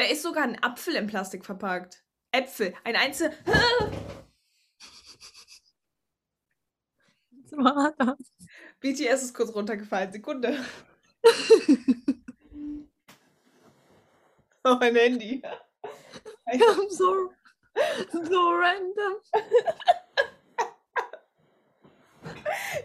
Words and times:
Da 0.00 0.06
ist 0.06 0.22
sogar 0.22 0.44
ein 0.44 0.62
Apfel 0.62 0.94
in 0.94 1.06
Plastik 1.06 1.44
verpackt. 1.44 2.02
Äpfel. 2.32 2.72
Ein 2.84 2.96
das? 2.96 3.30
BTS 8.80 9.24
ist 9.24 9.34
kurz 9.34 9.54
runtergefallen. 9.54 10.10
Sekunde. 10.10 10.64
oh, 14.64 14.76
mein 14.80 14.96
Handy. 14.96 15.42
I'm 16.46 16.88
so, 16.88 17.34
so 18.10 18.52
random. 18.52 19.20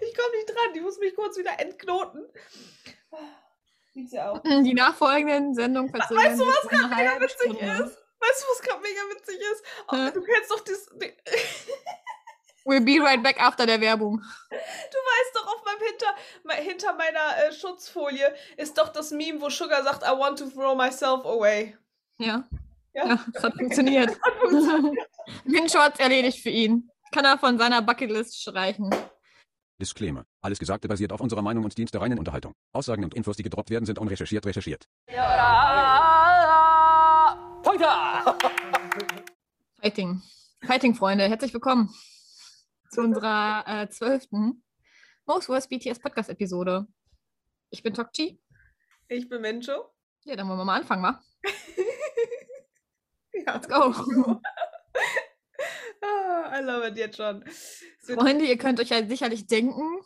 Ich 0.01 0.17
komme 0.17 0.35
nicht 0.35 0.49
dran. 0.49 0.73
Die 0.73 0.81
muss 0.81 0.99
mich 0.99 1.15
kurz 1.15 1.37
wieder 1.37 1.57
entknoten. 1.61 2.27
Sieht 3.95 4.09
sie 4.09 4.19
auch. 4.19 4.41
Die 4.43 4.73
nachfolgenden 4.73 5.55
Sendungen 5.55 5.89
verzögern 5.89 6.25
Weißt 6.25 6.39
du, 6.41 6.45
was 6.45 6.61
gerade 6.67 6.95
mega 6.95 7.21
witzig 7.21 7.39
Stunde. 7.39 7.65
ist? 7.65 7.97
Weißt 8.19 8.43
du, 8.43 8.47
was 8.51 8.61
gerade 8.61 8.81
mega 8.81 9.01
witzig 9.09 9.39
ist? 9.39 9.63
Hä? 9.89 10.11
du 10.13 10.21
kennst 10.21 10.51
doch 10.51 10.59
das. 10.59 10.85
Du 10.87 10.97
We'll 12.65 12.83
be 12.83 12.99
right 13.01 13.23
back 13.23 13.39
after 13.39 13.65
der 13.65 13.79
Werbung. 13.79 14.19
weißt 14.19 15.35
doch, 15.35 15.47
auf 15.47 15.63
meinem 15.63 15.79
Hinter, 15.87 16.63
hinter 16.63 16.93
meiner 16.93 17.37
äh, 17.47 17.53
Schutzfolie 17.53 18.35
ist 18.57 18.77
doch 18.77 18.89
das 18.89 19.11
Meme, 19.11 19.39
wo 19.39 19.49
Sugar 19.49 19.81
sagt, 19.83 20.03
I 20.03 20.17
want 20.17 20.39
to 20.39 20.49
throw 20.49 20.75
myself 20.75 21.25
away. 21.25 21.77
Ja, 22.17 22.43
Ja, 22.93 23.07
ja 23.07 23.25
das 23.31 23.43
hat 23.43 23.53
funktioniert. 23.53 24.19
Hat's 25.75 25.99
erledigt 25.99 26.39
für 26.39 26.49
ihn. 26.49 26.89
Kann 27.13 27.23
er 27.23 27.37
von 27.37 27.57
seiner 27.57 27.81
Bucketlist 27.81 28.41
streichen. 28.41 28.93
Disclaimer. 29.79 30.25
Alles 30.41 30.59
Gesagte 30.59 30.87
basiert 30.87 31.11
auf 31.11 31.19
unserer 31.19 31.41
Meinung 31.41 31.65
und 31.65 31.77
dient 31.77 31.93
der 31.93 31.99
reinen 32.01 32.17
Unterhaltung. 32.17 32.53
Aussagen 32.71 33.03
und 33.03 33.13
Infos, 33.13 33.35
die 33.35 33.43
gedroppt 33.43 33.69
werden, 33.69 33.85
sind 33.85 33.99
unrecherchiert 33.99 34.45
recherchiert. 34.45 34.87
Fighting. 39.81 40.21
Fighting, 40.61 40.95
Freunde. 40.95 41.27
Herzlich 41.27 41.53
willkommen 41.53 41.93
zu 42.89 43.01
unserer 43.01 43.65
äh, 43.67 43.89
zwölften 43.89 44.63
Most 45.25 45.49
Worst 45.49 45.69
BTS 45.69 45.99
Podcast-Episode. 45.99 46.87
Ich 47.69 47.83
bin 47.83 47.93
Tokchi. 47.93 48.41
Ich 49.09 49.27
bin 49.27 49.41
Mencho. 49.41 49.91
Ja, 50.23 50.35
dann 50.37 50.47
wollen 50.47 50.59
wir 50.59 50.65
mal 50.65 50.79
anfangen, 50.79 51.03
wa? 51.03 51.21
Ja. 53.45 53.55
Let's 53.55 53.67
go. 53.67 53.93
I 56.03 56.61
love 56.61 56.87
it 56.87 56.97
jetzt 56.97 57.17
schon. 57.17 57.43
Freunde, 57.99 58.45
ihr 58.45 58.57
könnt 58.57 58.79
euch 58.79 58.89
ja 58.89 59.05
sicherlich 59.07 59.47
denken, 59.47 59.99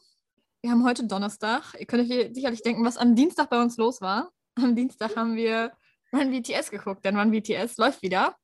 wir 0.62 0.72
haben 0.72 0.84
heute 0.84 1.06
Donnerstag. 1.06 1.74
Ihr 1.80 1.86
könnt 1.86 2.10
euch 2.10 2.34
sicherlich 2.34 2.62
denken, 2.64 2.84
was 2.84 2.98
am 2.98 3.16
Dienstag 3.16 3.50
bei 3.50 3.62
uns 3.62 3.78
los 3.78 4.02
war. 4.02 4.32
Am 4.56 4.76
Dienstag 4.76 5.16
haben 5.16 5.36
wir 5.36 5.72
Run 6.12 6.32
BTS 6.32 6.72
geguckt, 6.72 7.06
denn 7.06 7.18
Run 7.18 7.32
BTS 7.32 7.78
läuft 7.78 8.02
wieder 8.02 8.36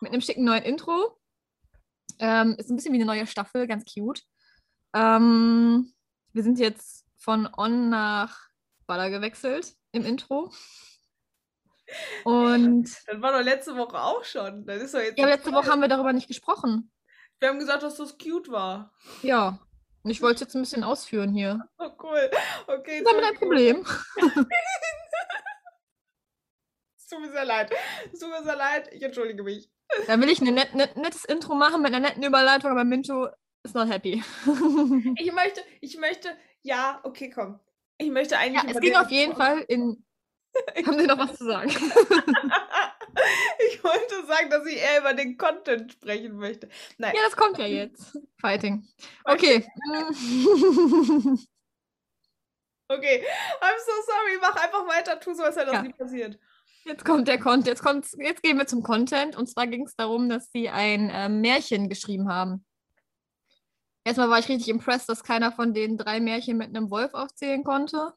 mit 0.00 0.12
einem 0.12 0.20
schicken 0.20 0.44
neuen 0.44 0.62
Intro. 0.62 1.18
Ähm, 2.18 2.54
ist 2.58 2.70
ein 2.70 2.76
bisschen 2.76 2.92
wie 2.92 2.98
eine 2.98 3.06
neue 3.06 3.26
Staffel, 3.26 3.66
ganz 3.66 3.84
cute. 3.84 4.22
Ähm, 4.94 5.92
wir 6.32 6.42
sind 6.42 6.58
jetzt 6.58 7.04
von 7.16 7.48
On 7.56 7.90
nach 7.90 8.48
Baller 8.86 9.10
gewechselt 9.10 9.74
im 9.92 10.04
Intro. 10.04 10.52
Und 12.24 12.84
Das 13.06 13.20
war 13.22 13.32
doch 13.32 13.42
letzte 13.44 13.76
Woche 13.76 14.00
auch 14.00 14.24
schon. 14.24 14.66
Das 14.66 14.82
ist 14.82 14.94
doch 14.94 15.00
jetzt 15.00 15.18
ja, 15.18 15.26
letzte 15.26 15.52
Woche 15.52 15.70
haben 15.70 15.80
wir 15.80 15.88
darüber 15.88 16.12
nicht 16.12 16.28
gesprochen. 16.28 16.90
Wir 17.40 17.48
haben 17.48 17.58
gesagt, 17.58 17.82
dass 17.82 17.96
das 17.96 18.18
cute 18.18 18.50
war. 18.50 18.92
Ja, 19.22 19.60
und 20.02 20.10
ich 20.10 20.22
wollte 20.22 20.36
es 20.36 20.40
jetzt 20.40 20.54
ein 20.54 20.62
bisschen 20.62 20.84
ausführen 20.84 21.32
hier. 21.32 21.60
Oh, 21.78 21.90
cool. 22.02 22.30
Okay. 22.66 22.98
Ist 22.98 23.06
damit 23.06 23.24
ein. 23.24 23.34
Problem? 23.36 23.86
Es 26.96 27.16
tut 27.16 27.20
mir 27.22 27.32
sehr 27.32 27.46
leid. 27.46 27.72
Es 28.12 28.20
tut 28.20 28.28
mir 28.28 28.42
sehr 28.42 28.56
leid. 28.56 28.92
Ich 28.92 29.02
entschuldige 29.02 29.42
mich. 29.42 29.70
Da 30.06 30.20
will 30.20 30.28
ich 30.28 30.42
ein 30.42 30.52
net, 30.52 30.74
net, 30.74 30.94
nettes 30.98 31.24
Intro 31.24 31.54
machen 31.54 31.80
mit 31.80 31.94
einer 31.94 32.06
netten 32.06 32.22
Überleitung, 32.22 32.70
aber 32.70 32.84
Minto 32.84 33.28
ist 33.62 33.74
not 33.74 33.88
happy. 33.88 34.22
Ich 35.16 35.32
möchte, 35.32 35.62
ich 35.80 35.96
möchte, 35.96 36.28
ja, 36.60 37.00
okay, 37.04 37.30
komm. 37.30 37.60
Ich 37.96 38.10
möchte 38.10 38.36
eigentlich. 38.36 38.62
ja, 38.62 38.70
es 38.70 38.80
ging 38.80 38.94
auf 38.94 39.10
jeden 39.10 39.36
Fall 39.36 39.64
in. 39.68 40.04
Haben 40.86 40.98
Sie 40.98 41.06
noch 41.06 41.18
was 41.18 41.36
zu 41.36 41.44
sagen? 41.44 41.68
ich 43.68 43.84
wollte 43.84 44.26
sagen, 44.26 44.50
dass 44.50 44.66
ich 44.66 44.76
eher 44.76 45.00
über 45.00 45.14
den 45.14 45.36
Content 45.36 45.92
sprechen 45.92 46.36
möchte. 46.36 46.68
Nein, 46.98 47.14
Ja, 47.14 47.22
das 47.24 47.36
kommt 47.36 47.58
ja 47.58 47.66
jetzt. 47.66 48.18
Fighting. 48.40 48.86
Okay. 49.24 49.66
okay. 52.88 53.22
I'm 53.60 53.78
so 53.78 53.92
sorry. 54.06 54.38
Mach 54.40 54.56
einfach 54.56 54.86
weiter. 54.88 55.20
Tu 55.20 55.34
so, 55.34 55.42
als 55.42 55.56
wäre 55.56 55.66
das 55.66 55.74
Ja. 55.74 55.82
nie 55.82 55.92
passiert. 55.92 56.38
Jetzt 56.84 57.04
kommt 57.04 57.28
der 57.28 57.38
Content. 57.38 57.66
Jetzt, 57.66 58.16
jetzt 58.18 58.42
gehen 58.42 58.56
wir 58.56 58.66
zum 58.66 58.82
Content. 58.82 59.36
Und 59.36 59.46
zwar 59.48 59.66
ging 59.66 59.84
es 59.84 59.94
darum, 59.94 60.28
dass 60.28 60.50
sie 60.52 60.68
ein 60.70 61.10
ähm, 61.12 61.40
Märchen 61.40 61.88
geschrieben 61.88 62.32
haben. 62.32 62.64
Erstmal 64.04 64.30
war 64.30 64.38
ich 64.38 64.48
richtig 64.48 64.68
impressed, 64.68 65.08
dass 65.08 65.22
keiner 65.22 65.52
von 65.52 65.74
den 65.74 65.98
drei 65.98 66.18
Märchen 66.18 66.56
mit 66.56 66.68
einem 66.68 66.90
Wolf 66.90 67.12
aufzählen 67.12 67.62
konnte. 67.62 68.14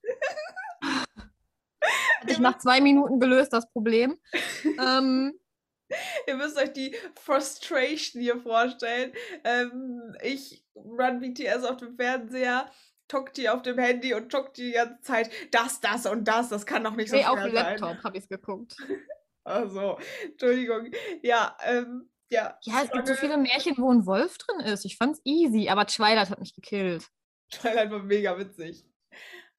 Hat 2.22 2.30
sich 2.30 2.40
nach 2.40 2.58
zwei 2.60 2.82
Minuten 2.82 3.20
gelöst, 3.20 3.52
das 3.52 3.70
Problem. 3.72 4.18
ähm, 4.80 5.34
Ihr 6.28 6.36
müsst 6.36 6.58
euch 6.58 6.72
die 6.72 6.96
Frustration 7.16 8.22
hier 8.22 8.40
vorstellen. 8.40 9.12
Ähm, 9.44 10.16
ich 10.22 10.64
run 10.76 11.20
BTS 11.20 11.64
auf 11.64 11.78
dem 11.78 11.98
Fernseher, 11.98 12.72
Tokti 13.08 13.50
auf 13.50 13.62
dem 13.62 13.78
Handy 13.78 14.14
und 14.14 14.32
Tokti 14.32 14.68
die 14.68 14.72
ganze 14.72 15.02
Zeit 15.02 15.30
das, 15.52 15.82
das 15.82 16.06
und 16.06 16.26
das. 16.26 16.50
Das 16.50 16.66
kann 16.66 16.84
doch 16.84 16.96
nicht 16.96 17.10
so 17.10 17.18
nee, 17.18 17.26
auf 17.26 17.40
schwer 17.40 17.50
dem 17.50 17.56
sein. 17.56 17.80
Laptop 17.80 18.04
habe 18.04 18.18
ich 18.18 18.24
es 18.24 18.30
geguckt. 18.30 18.76
Also, 19.44 19.98
Entschuldigung. 20.24 20.92
Ja, 21.24 21.58
ähm, 21.64 22.12
ja. 22.30 22.60
Ja, 22.62 22.84
es 22.84 22.92
gibt 22.92 23.08
so 23.08 23.16
viele 23.16 23.38
Märchen, 23.38 23.76
wo 23.80 23.92
ein 23.92 24.06
Wolf 24.06 24.38
drin 24.38 24.60
ist. 24.60 24.86
Ich 24.86 24.98
fand's 24.98 25.20
easy, 25.24 25.68
aber 25.68 25.88
Twilight 25.88 26.30
hat 26.30 26.40
mich 26.40 26.54
gekillt. 26.54 27.08
Twilight 27.50 27.90
war 27.90 28.04
mega 28.04 28.38
witzig. 28.38 28.86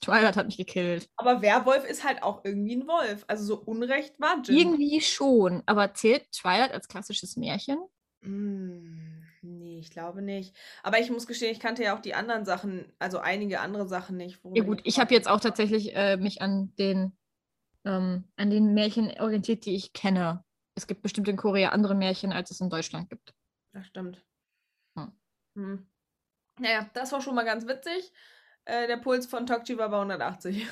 Twilight 0.02 0.36
hat 0.36 0.46
mich 0.46 0.56
gekillt. 0.56 1.08
Aber 1.16 1.42
Werwolf 1.42 1.84
ist 1.84 2.04
halt 2.04 2.22
auch 2.22 2.44
irgendwie 2.44 2.76
ein 2.76 2.88
Wolf. 2.88 3.24
Also 3.28 3.44
so 3.44 3.60
Unrecht 3.60 4.18
war 4.20 4.42
Jin. 4.42 4.56
Irgendwie 4.56 5.00
schon, 5.00 5.62
aber 5.66 5.94
zählt 5.94 6.30
Twilight 6.32 6.72
als 6.72 6.88
klassisches 6.88 7.36
Märchen? 7.36 7.78
Mm, 8.22 9.22
nee, 9.42 9.78
ich 9.78 9.90
glaube 9.90 10.20
nicht. 10.20 10.56
Aber 10.82 10.98
ich 10.98 11.10
muss 11.10 11.26
gestehen, 11.26 11.52
ich 11.52 11.60
kannte 11.60 11.84
ja 11.84 11.96
auch 11.96 12.00
die 12.00 12.14
anderen 12.14 12.44
Sachen, 12.44 12.92
also 12.98 13.18
einige 13.18 13.60
andere 13.60 13.86
Sachen 13.86 14.16
nicht. 14.16 14.40
Ja 14.54 14.64
gut, 14.64 14.80
ich 14.84 14.98
habe 14.98 15.14
jetzt 15.14 15.28
auch 15.28 15.40
tatsächlich 15.40 15.94
äh, 15.94 16.16
mich 16.16 16.42
an 16.42 16.74
den, 16.76 17.16
ähm, 17.84 18.24
an 18.36 18.50
den 18.50 18.74
Märchen 18.74 19.12
orientiert, 19.20 19.64
die 19.64 19.76
ich 19.76 19.92
kenne. 19.92 20.44
Es 20.74 20.88
gibt 20.88 21.02
bestimmt 21.02 21.28
in 21.28 21.36
Korea 21.36 21.70
andere 21.70 21.94
Märchen, 21.94 22.32
als 22.32 22.50
es 22.50 22.60
in 22.60 22.70
Deutschland 22.70 23.08
gibt. 23.08 23.34
Das 23.72 23.86
stimmt. 23.86 24.24
Hm. 24.98 25.12
Hm. 25.56 25.86
Naja, 26.58 26.90
das 26.94 27.12
war 27.12 27.20
schon 27.20 27.34
mal 27.34 27.44
ganz 27.44 27.66
witzig. 27.66 28.12
Äh, 28.65 28.87
der 28.87 28.97
Puls 28.97 29.27
von 29.27 29.47
Tokchi 29.47 29.77
war 29.78 29.89
bei 29.89 29.97
180. 29.97 30.67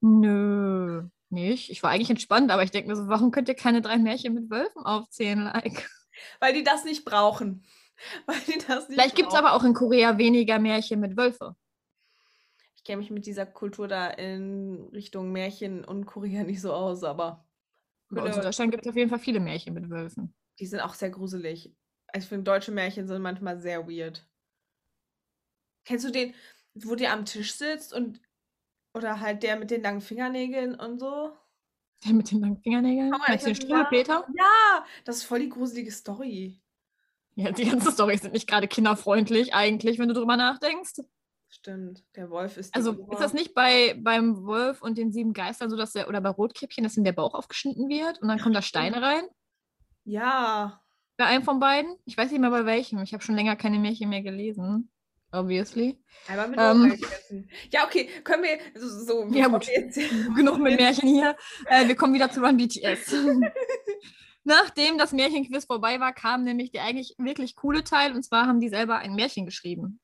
Nö, 0.00 1.02
nicht. 1.30 1.70
Ich 1.70 1.82
war 1.82 1.90
eigentlich 1.90 2.10
entspannt, 2.10 2.50
aber 2.50 2.62
ich 2.62 2.70
denke 2.70 2.88
mir 2.88 2.96
so, 2.96 3.08
warum 3.08 3.30
könnt 3.30 3.48
ihr 3.48 3.54
keine 3.54 3.82
drei 3.82 3.98
Märchen 3.98 4.34
mit 4.34 4.50
Wölfen 4.50 4.84
aufzählen? 4.84 5.44
Like? 5.44 5.88
Weil 6.40 6.54
die 6.54 6.64
das 6.64 6.84
nicht 6.84 7.04
brauchen. 7.04 7.64
Weil 8.26 8.38
die 8.46 8.58
das 8.66 8.88
nicht 8.88 8.98
Vielleicht 8.98 9.16
gibt 9.16 9.30
es 9.30 9.34
aber 9.34 9.54
auch 9.54 9.64
in 9.64 9.74
Korea 9.74 10.18
weniger 10.18 10.60
Märchen 10.60 11.00
mit 11.00 11.16
Wölfe. 11.16 11.56
Ich 12.76 12.84
kenne 12.84 12.98
mich 12.98 13.10
mit 13.10 13.26
dieser 13.26 13.44
Kultur 13.44 13.88
da 13.88 14.06
in 14.08 14.88
Richtung 14.92 15.32
Märchen 15.32 15.84
und 15.84 16.06
Korea 16.06 16.44
nicht 16.44 16.60
so 16.60 16.72
aus, 16.72 17.02
aber 17.02 17.44
Bei 18.08 18.22
uns 18.22 18.36
in 18.36 18.42
Deutschland 18.42 18.70
gibt 18.70 18.86
es 18.86 18.90
auf 18.90 18.96
jeden 18.96 19.10
Fall 19.10 19.18
viele 19.18 19.40
Märchen 19.40 19.74
mit 19.74 19.90
Wölfen. 19.90 20.32
die 20.60 20.66
sind 20.66 20.80
auch 20.80 20.94
sehr 20.94 21.10
gruselig. 21.10 21.74
Ich 22.16 22.24
finde, 22.24 22.44
deutsche 22.44 22.70
Märchen 22.70 23.06
sind 23.08 23.20
manchmal 23.20 23.58
sehr 23.58 23.86
weird. 23.88 24.27
Kennst 25.88 26.04
du 26.04 26.10
den, 26.10 26.34
wo 26.74 26.94
der 26.96 27.14
am 27.14 27.24
Tisch 27.24 27.54
sitzt 27.54 27.94
und 27.94 28.20
oder 28.92 29.20
halt 29.20 29.42
der 29.42 29.56
mit 29.58 29.70
den 29.70 29.80
langen 29.82 30.02
Fingernägeln 30.02 30.74
und 30.74 30.98
so? 30.98 31.32
Der 32.04 32.12
mit 32.12 32.30
den 32.30 32.40
langen 32.40 32.60
Fingernägeln? 32.60 33.08
Man 33.08 33.20
Meinst 33.26 33.46
du 33.46 33.48
den 33.48 33.54
nicht 33.54 33.62
Struwelpeter? 33.62 34.26
Ja, 34.36 34.84
das 35.06 35.16
ist 35.16 35.24
voll 35.24 35.38
die 35.40 35.48
gruselige 35.48 35.90
Story. 35.90 36.60
Ja, 37.36 37.52
die 37.52 37.64
ganzen 37.64 37.90
Storys 37.90 38.20
sind 38.20 38.34
nicht 38.34 38.46
gerade 38.46 38.68
kinderfreundlich 38.68 39.54
eigentlich, 39.54 39.98
wenn 39.98 40.08
du 40.08 40.14
drüber 40.14 40.36
nachdenkst. 40.36 41.00
Stimmt, 41.48 42.04
der 42.16 42.28
Wolf 42.28 42.58
ist 42.58 42.76
Also 42.76 42.90
Ober- 42.92 43.14
ist 43.14 43.20
das 43.20 43.32
nicht 43.32 43.54
bei 43.54 43.94
beim 43.98 44.44
Wolf 44.44 44.82
und 44.82 44.98
den 44.98 45.10
sieben 45.10 45.32
Geistern 45.32 45.70
so, 45.70 45.76
dass 45.78 45.92
der, 45.94 46.08
oder 46.08 46.20
bei 46.20 46.28
Rotkäppchen, 46.28 46.84
dass 46.84 46.98
ihm 46.98 47.04
der 47.04 47.12
Bauch 47.12 47.32
aufgeschnitten 47.32 47.88
wird 47.88 48.20
und 48.20 48.28
dann 48.28 48.38
kommen 48.38 48.52
da 48.54 48.60
Steine 48.60 49.00
rein? 49.00 49.24
Ja, 50.04 50.82
Bei 51.16 51.24
einem 51.24 51.44
von 51.44 51.58
beiden? 51.60 51.96
Ich 52.04 52.16
weiß 52.18 52.30
nicht 52.30 52.40
mehr 52.40 52.50
bei 52.50 52.66
welchem. 52.66 53.02
Ich 53.02 53.14
habe 53.14 53.22
schon 53.24 53.34
länger 53.36 53.56
keine 53.56 53.78
Märchen 53.78 54.10
mehr 54.10 54.22
gelesen. 54.22 54.90
Obviously. 55.30 56.02
einmal 56.26 56.48
mit 56.48 56.58
Ähm. 56.58 56.90
gegessen. 56.90 57.50
Ja, 57.70 57.84
okay, 57.84 58.08
können 58.24 58.42
wir 58.42 58.58
so, 58.74 58.88
so 58.88 59.26
Ja, 59.34 59.48
gut. 59.48 59.66
Genug 60.36 60.58
mit 60.58 60.76
Märchen 60.80 61.08
hier. 61.08 61.36
Äh, 61.66 61.86
wir 61.86 61.96
kommen 61.96 62.14
wieder 62.14 62.30
zu 62.30 62.40
Run 62.40 62.56
BTS. 62.56 63.14
Nachdem 64.44 64.96
das 64.96 65.12
Märchenquiz 65.12 65.66
vorbei 65.66 66.00
war, 66.00 66.14
kam 66.14 66.44
nämlich 66.44 66.70
der 66.70 66.84
eigentlich 66.84 67.14
wirklich 67.18 67.54
coole 67.56 67.84
Teil. 67.84 68.14
Und 68.14 68.22
zwar 68.22 68.46
haben 68.46 68.60
die 68.60 68.70
selber 68.70 68.96
ein 68.96 69.14
Märchen 69.14 69.44
geschrieben. 69.44 70.00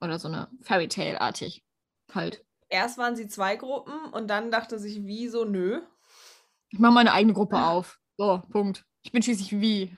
Oder 0.00 0.18
so 0.18 0.26
eine 0.26 0.48
Fairy 0.62 0.88
Tale-artig. 0.88 1.62
Halt. 2.12 2.44
Erst 2.68 2.98
waren 2.98 3.14
sie 3.14 3.28
zwei 3.28 3.56
Gruppen 3.56 4.12
und 4.12 4.28
dann 4.28 4.50
dachte 4.50 4.78
sich, 4.78 5.04
wieso 5.04 5.44
nö? 5.44 5.82
Ich 6.70 6.78
mache 6.78 6.92
meine 6.92 7.12
eigene 7.12 7.32
Gruppe 7.32 7.58
auf. 7.58 7.98
So, 8.16 8.42
Punkt. 8.50 8.84
Ich 9.02 9.12
bin 9.12 9.22
schließlich 9.22 9.52
wie. 9.60 9.96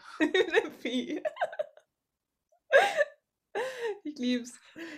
Wie? 0.83 1.23
Ich 4.05 4.19
lieb's. 4.19 4.53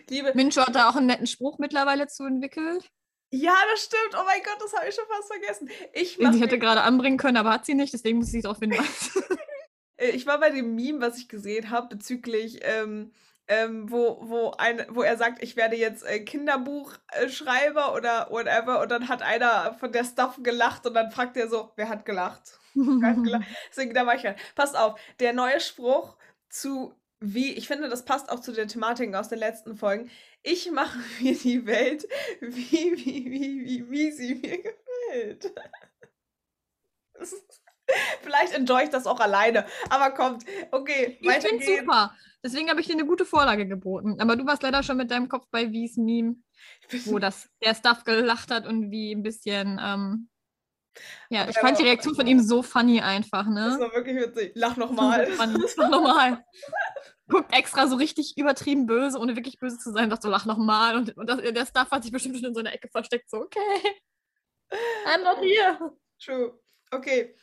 Ich 0.06 0.10
liebe. 0.10 0.32
Mincho 0.34 0.62
hat 0.62 0.74
da 0.74 0.88
auch 0.88 0.96
einen 0.96 1.06
netten 1.06 1.26
Spruch 1.26 1.58
mittlerweile 1.58 2.06
zu 2.06 2.24
entwickelt, 2.24 2.88
Ja, 3.30 3.54
das 3.72 3.84
stimmt. 3.84 4.14
Oh 4.14 4.24
mein 4.24 4.42
Gott, 4.42 4.58
das 4.60 4.74
habe 4.74 4.88
ich 4.88 4.94
schon 4.94 5.06
fast 5.08 5.28
vergessen. 5.32 5.70
Ich, 5.92 6.16
den 6.18 6.32
sie 6.32 6.40
hätte 6.40 6.58
gerade 6.58 6.82
anbringen 6.82 7.18
können, 7.18 7.36
aber 7.36 7.50
hat 7.50 7.66
sie 7.66 7.74
nicht, 7.74 7.92
deswegen 7.92 8.18
muss 8.18 8.32
ich 8.32 8.42
darauf 8.42 8.58
hinweisen. 8.58 9.22
Äh, 10.02 10.10
ich 10.10 10.26
war 10.26 10.40
bei 10.40 10.50
dem 10.50 10.74
Meme, 10.74 11.00
was 11.00 11.18
ich 11.18 11.28
gesehen 11.28 11.70
habe, 11.70 11.94
bezüglich, 11.96 12.60
ähm, 12.62 13.12
ähm, 13.48 13.90
wo, 13.90 14.18
wo, 14.22 14.52
ein, 14.58 14.86
wo 14.90 15.02
er 15.02 15.16
sagt, 15.16 15.42
ich 15.42 15.56
werde 15.56 15.76
jetzt 15.76 16.04
äh, 16.04 16.20
Kinderbuchschreiber 16.20 17.94
oder 17.94 18.28
whatever. 18.30 18.80
Und 18.80 18.90
dann 18.90 19.08
hat 19.08 19.22
einer 19.22 19.74
von 19.74 19.92
der 19.92 20.04
Stuff 20.04 20.38
gelacht 20.42 20.86
und 20.86 20.94
dann 20.94 21.10
fragt 21.10 21.36
er 21.36 21.48
so, 21.48 21.72
wer 21.76 21.88
hat 21.88 22.04
gelacht? 22.04 22.58
Wer 22.74 23.10
hat 23.10 23.22
gelacht? 23.22 23.44
Deswegen, 23.70 23.94
da 23.94 24.06
war 24.06 24.14
ich 24.14 24.24
halt. 24.24 24.38
Passt 24.54 24.76
auf, 24.76 24.98
der 25.20 25.32
neue 25.32 25.60
Spruch 25.60 26.16
zu 26.48 26.94
wie, 27.22 27.52
ich 27.52 27.68
finde, 27.68 27.88
das 27.88 28.04
passt 28.04 28.30
auch 28.30 28.40
zu 28.40 28.52
den 28.52 28.68
Thematiken 28.68 29.14
aus 29.14 29.28
den 29.28 29.38
letzten 29.38 29.76
Folgen. 29.76 30.10
Ich 30.42 30.70
mache 30.70 30.98
mir 31.20 31.36
die 31.36 31.66
Welt, 31.66 32.06
wie, 32.40 32.92
wie, 32.96 33.30
wie, 33.30 33.64
wie, 33.64 33.90
wie 33.90 34.10
sie 34.12 34.34
mir 34.34 34.58
gefällt. 34.62 35.52
Das 37.14 37.34
Vielleicht 38.22 38.54
enjoy 38.54 38.84
ich 38.84 38.90
das 38.90 39.06
auch 39.06 39.20
alleine. 39.20 39.66
Aber 39.90 40.10
kommt, 40.10 40.44
okay, 40.70 41.18
Ich 41.20 41.30
finde 41.30 41.64
super. 41.64 42.14
Deswegen 42.44 42.68
habe 42.70 42.80
ich 42.80 42.86
dir 42.86 42.94
eine 42.94 43.06
gute 43.06 43.24
Vorlage 43.24 43.66
geboten. 43.66 44.20
Aber 44.20 44.36
du 44.36 44.44
warst 44.46 44.62
leider 44.62 44.82
schon 44.82 44.96
mit 44.96 45.10
deinem 45.10 45.28
Kopf 45.28 45.46
bei 45.50 45.70
Wies 45.70 45.96
Meme, 45.96 46.36
wo 47.06 47.18
das 47.18 47.48
der 47.62 47.74
Stuff 47.74 48.04
gelacht 48.04 48.50
hat 48.50 48.66
und 48.66 48.90
wie 48.90 49.12
ein 49.12 49.22
bisschen. 49.22 49.80
Ähm, 49.82 50.28
ja, 51.30 51.48
ich 51.48 51.58
fand 51.58 51.78
die 51.78 51.84
Reaktion 51.84 52.14
von 52.14 52.26
ihm 52.26 52.40
so 52.40 52.62
funny 52.62 53.00
einfach, 53.00 53.44
Das 53.44 53.76
ne? 53.76 53.80
war 53.80 53.94
wirklich 53.94 54.16
witzig. 54.16 54.52
Lach 54.54 54.76
nochmal. 54.76 55.26
Das 55.26 55.78
war 55.78 55.88
normal. 55.88 56.44
Guckt 57.28 57.54
extra 57.56 57.86
so 57.86 57.96
richtig 57.96 58.36
übertrieben 58.36 58.86
böse, 58.86 59.18
ohne 59.18 59.36
wirklich 59.36 59.58
böse 59.58 59.78
zu 59.78 59.92
sein, 59.92 60.10
sagt 60.10 60.22
so, 60.22 60.28
lach 60.28 60.44
nochmal. 60.44 60.96
Und, 60.96 61.16
und 61.16 61.28
das, 61.28 61.40
der 61.40 61.66
Stuff 61.66 61.90
hat 61.90 62.02
sich 62.02 62.12
bestimmt 62.12 62.36
schon 62.36 62.46
in 62.46 62.54
so 62.54 62.60
einer 62.60 62.72
Ecke 62.72 62.88
versteckt, 62.88 63.30
so, 63.30 63.38
okay. 63.38 63.96
I'm 65.06 65.22
not 65.22 65.38
here. 65.38 65.92
True. 66.18 66.58
Okay. 66.90 67.34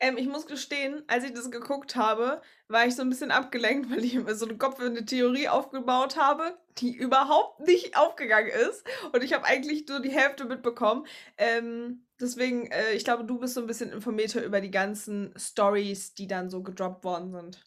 Ähm, 0.00 0.16
ich 0.16 0.28
muss 0.28 0.46
gestehen, 0.46 1.02
als 1.08 1.24
ich 1.24 1.32
das 1.32 1.50
geguckt 1.50 1.96
habe, 1.96 2.40
war 2.68 2.86
ich 2.86 2.94
so 2.94 3.02
ein 3.02 3.10
bisschen 3.10 3.32
abgelenkt, 3.32 3.90
weil 3.90 4.04
ich 4.04 4.14
mir 4.14 4.34
so 4.34 4.46
einen 4.46 4.58
Kopf 4.58 4.78
eine 4.80 5.04
Theorie 5.04 5.48
aufgebaut 5.48 6.16
habe, 6.16 6.56
die 6.78 6.94
überhaupt 6.94 7.60
nicht 7.60 7.96
aufgegangen 7.96 8.50
ist. 8.50 8.84
Und 9.12 9.24
ich 9.24 9.32
habe 9.32 9.44
eigentlich 9.44 9.88
nur 9.88 10.00
die 10.00 10.12
Hälfte 10.12 10.44
mitbekommen. 10.44 11.06
Ähm, 11.36 12.06
deswegen, 12.20 12.70
äh, 12.70 12.92
ich 12.92 13.04
glaube, 13.04 13.24
du 13.24 13.38
bist 13.38 13.54
so 13.54 13.60
ein 13.60 13.66
bisschen 13.66 13.90
informierter 13.90 14.44
über 14.44 14.60
die 14.60 14.70
ganzen 14.70 15.34
Stories, 15.36 16.14
die 16.14 16.28
dann 16.28 16.48
so 16.48 16.62
gedroppt 16.62 17.02
worden 17.02 17.32
sind. 17.32 17.64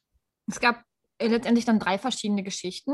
Es 0.47 0.59
gab 0.59 0.85
letztendlich 1.27 1.65
dann 1.65 1.79
drei 1.79 1.97
verschiedene 1.97 2.43
Geschichten. 2.43 2.93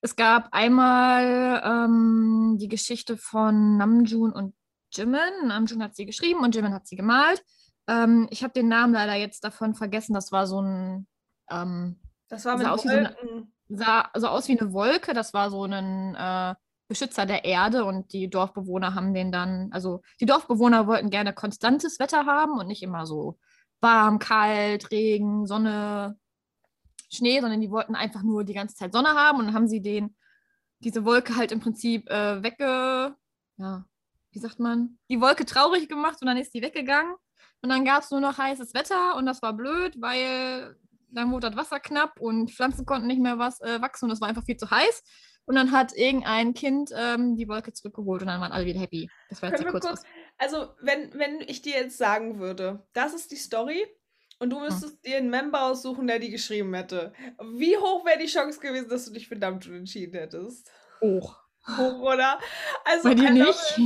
Es 0.00 0.16
gab 0.16 0.48
einmal 0.52 1.62
ähm, 1.64 2.56
die 2.60 2.68
Geschichte 2.68 3.16
von 3.16 3.76
Namjoon 3.76 4.32
und 4.32 4.54
Jimin. 4.92 5.46
Namjoon 5.46 5.82
hat 5.82 5.94
sie 5.94 6.06
geschrieben 6.06 6.40
und 6.40 6.54
Jimin 6.54 6.74
hat 6.74 6.86
sie 6.86 6.96
gemalt. 6.96 7.42
Ähm, 7.88 8.26
ich 8.30 8.42
habe 8.42 8.52
den 8.52 8.68
Namen 8.68 8.92
leider 8.94 9.14
jetzt 9.14 9.44
davon 9.44 9.74
vergessen. 9.74 10.14
Das 10.14 10.32
war 10.32 10.46
so 10.46 10.60
ein, 10.60 11.06
ähm, 11.50 12.00
Das 12.28 12.44
war 12.44 12.58
Sah 12.58 12.64
mit 12.64 12.66
aus 12.72 12.84
wie 12.84 12.88
so 12.88 12.94
eine- 12.94 13.16
sah 13.68 14.10
so 14.14 14.26
aus 14.28 14.48
wie 14.48 14.58
eine 14.60 14.72
Wolke. 14.72 15.14
Das 15.14 15.32
war 15.32 15.50
so 15.50 15.64
ein 15.64 16.14
äh, 16.14 16.54
Beschützer 16.88 17.24
der 17.24 17.44
Erde 17.44 17.84
und 17.84 18.12
die 18.12 18.28
Dorfbewohner 18.28 18.94
haben 18.94 19.14
den 19.14 19.32
dann, 19.32 19.70
also 19.72 20.02
die 20.20 20.26
Dorfbewohner 20.26 20.86
wollten 20.86 21.08
gerne 21.10 21.32
konstantes 21.32 21.98
Wetter 21.98 22.26
haben 22.26 22.58
und 22.58 22.66
nicht 22.66 22.82
immer 22.82 23.06
so 23.06 23.38
warm, 23.80 24.18
kalt, 24.18 24.90
Regen, 24.90 25.46
Sonne, 25.46 26.18
Schnee, 27.12 27.40
sondern 27.40 27.60
die 27.60 27.70
wollten 27.70 27.94
einfach 27.94 28.22
nur 28.22 28.44
die 28.44 28.54
ganze 28.54 28.74
Zeit 28.74 28.92
Sonne 28.92 29.10
haben 29.10 29.38
und 29.38 29.46
dann 29.46 29.54
haben 29.54 29.68
sie 29.68 29.82
den, 29.82 30.16
diese 30.80 31.04
Wolke 31.04 31.36
halt 31.36 31.52
im 31.52 31.60
Prinzip 31.60 32.08
äh, 32.10 32.42
wegge, 32.42 33.14
ja, 33.58 33.84
wie 34.30 34.38
sagt 34.38 34.58
man, 34.58 34.98
die 35.10 35.20
Wolke 35.20 35.44
traurig 35.44 35.88
gemacht 35.88 36.18
und 36.20 36.26
dann 36.26 36.38
ist 36.38 36.54
die 36.54 36.62
weggegangen 36.62 37.14
und 37.60 37.68
dann 37.68 37.84
gab 37.84 38.02
es 38.02 38.10
nur 38.10 38.20
noch 38.20 38.38
heißes 38.38 38.74
Wetter 38.74 39.16
und 39.16 39.26
das 39.26 39.42
war 39.42 39.52
blöd, 39.52 39.94
weil 40.00 40.76
dann 41.10 41.30
wurde 41.30 41.50
das 41.50 41.56
Wasser 41.56 41.80
knapp 41.80 42.18
und 42.20 42.50
Pflanzen 42.50 42.86
konnten 42.86 43.06
nicht 43.06 43.20
mehr 43.20 43.38
was 43.38 43.60
äh, 43.60 43.80
wachsen 43.80 44.06
und 44.06 44.12
es 44.12 44.20
war 44.20 44.28
einfach 44.28 44.44
viel 44.44 44.56
zu 44.56 44.70
heiß. 44.70 45.02
Und 45.44 45.56
dann 45.56 45.72
hat 45.72 45.92
irgendein 45.92 46.54
Kind 46.54 46.90
ähm, 46.96 47.36
die 47.36 47.48
Wolke 47.48 47.72
zurückgeholt 47.72 48.22
und 48.22 48.28
dann 48.28 48.40
waren 48.40 48.52
alle 48.52 48.64
wieder 48.64 48.78
happy. 48.78 49.10
Das 49.28 49.42
war 49.42 49.50
jetzt 49.50 49.58
Können 49.58 49.72
kurz. 49.72 49.86
kurz, 49.86 50.02
also 50.38 50.68
wenn, 50.80 51.12
wenn 51.14 51.40
ich 51.40 51.62
dir 51.62 51.74
jetzt 51.74 51.98
sagen 51.98 52.38
würde, 52.38 52.86
das 52.92 53.12
ist 53.12 53.32
die 53.32 53.36
Story 53.36 53.84
und 54.42 54.50
du 54.50 54.58
müsstest 54.60 55.04
dir 55.06 55.16
einen 55.18 55.30
Member 55.30 55.62
aussuchen, 55.66 56.06
der 56.06 56.18
die 56.18 56.30
geschrieben 56.30 56.74
hätte, 56.74 57.12
wie 57.54 57.76
hoch 57.76 58.04
wäre 58.04 58.18
die 58.18 58.26
Chance 58.26 58.58
gewesen, 58.60 58.88
dass 58.88 59.04
du 59.06 59.12
dich 59.12 59.28
für 59.28 59.36
Namjoon 59.36 59.76
entschieden 59.76 60.14
hättest? 60.14 60.70
Hoch. 61.00 61.38
Hoch, 61.78 62.00
oder? 62.00 62.38
Also 62.84 63.08
Bei 63.08 63.14
dir 63.14 63.30
nicht? 63.30 63.80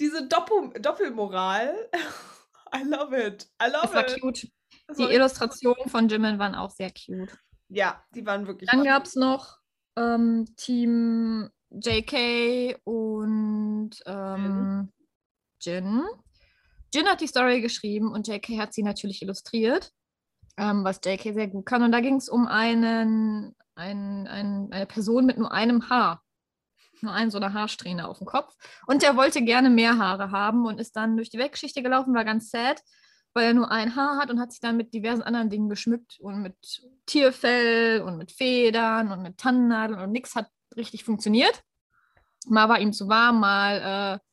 diese 0.00 0.26
Doppel 0.26 0.70
Doppelmoral, 0.80 1.88
I 2.74 2.82
love 2.84 3.16
it. 3.16 3.48
I 3.62 3.66
love 3.70 3.82
Das 3.82 3.94
war 3.94 4.08
it. 4.08 4.20
cute. 4.20 4.48
Das 4.88 4.96
Die 4.96 5.04
war- 5.04 5.10
Illustrationen 5.12 5.88
von 5.88 6.08
Jimin 6.08 6.38
waren 6.40 6.54
auch 6.56 6.70
sehr 6.70 6.90
cute. 6.90 7.38
ja, 7.68 8.04
die 8.14 8.26
waren 8.26 8.46
wirklich 8.48 8.68
Dann 8.68 8.82
gab 8.84 9.04
es 9.04 9.14
noch 9.14 9.58
ähm, 9.96 10.44
Team 10.56 11.50
JK 11.70 12.78
und 12.84 13.90
ähm, 14.06 14.92
Jin. 15.60 15.84
Jin 15.84 16.02
hat 17.02 17.20
die 17.20 17.26
Story 17.26 17.60
geschrieben 17.60 18.12
und 18.12 18.28
JK 18.28 18.58
hat 18.58 18.72
sie 18.72 18.82
natürlich 18.82 19.22
illustriert, 19.22 19.90
ähm, 20.56 20.84
was 20.84 21.00
JK 21.04 21.34
sehr 21.34 21.48
gut 21.48 21.66
kann. 21.66 21.82
Und 21.82 21.92
da 21.92 22.00
ging 22.00 22.16
es 22.16 22.28
um 22.28 22.46
einen, 22.46 23.54
einen, 23.74 24.26
einen, 24.26 24.72
eine 24.72 24.86
Person 24.86 25.26
mit 25.26 25.38
nur 25.38 25.52
einem 25.52 25.88
Haar. 25.90 26.22
Nur 27.00 27.12
ein 27.12 27.30
so 27.30 27.38
eine 27.38 27.52
Haarsträhne 27.52 28.08
auf 28.08 28.18
dem 28.18 28.26
Kopf. 28.26 28.54
Und 28.86 29.02
der 29.02 29.16
wollte 29.16 29.42
gerne 29.42 29.68
mehr 29.68 29.98
Haare 29.98 30.30
haben 30.30 30.64
und 30.66 30.80
ist 30.80 30.96
dann 30.96 31.16
durch 31.16 31.28
die 31.28 31.38
Weltgeschichte 31.38 31.82
gelaufen, 31.82 32.14
war 32.14 32.24
ganz 32.24 32.50
sad, 32.50 32.80
weil 33.34 33.46
er 33.46 33.54
nur 33.54 33.70
ein 33.70 33.96
Haar 33.96 34.16
hat 34.16 34.30
und 34.30 34.40
hat 34.40 34.52
sich 34.52 34.60
dann 34.60 34.76
mit 34.76 34.94
diversen 34.94 35.22
anderen 35.22 35.50
Dingen 35.50 35.68
geschmückt 35.68 36.18
und 36.20 36.40
mit 36.40 36.56
Tierfell 37.06 38.00
und 38.02 38.16
mit 38.16 38.30
Federn 38.30 39.10
und 39.10 39.22
mit 39.22 39.38
Tannennadeln 39.38 40.00
und 40.00 40.12
nichts 40.12 40.34
hat 40.34 40.48
richtig 40.76 41.04
funktioniert. 41.04 41.62
Mal 42.46 42.68
war 42.68 42.78
ihm 42.78 42.92
zu 42.92 43.08
warm, 43.08 43.40
mal 43.40 44.20
äh, 44.20 44.24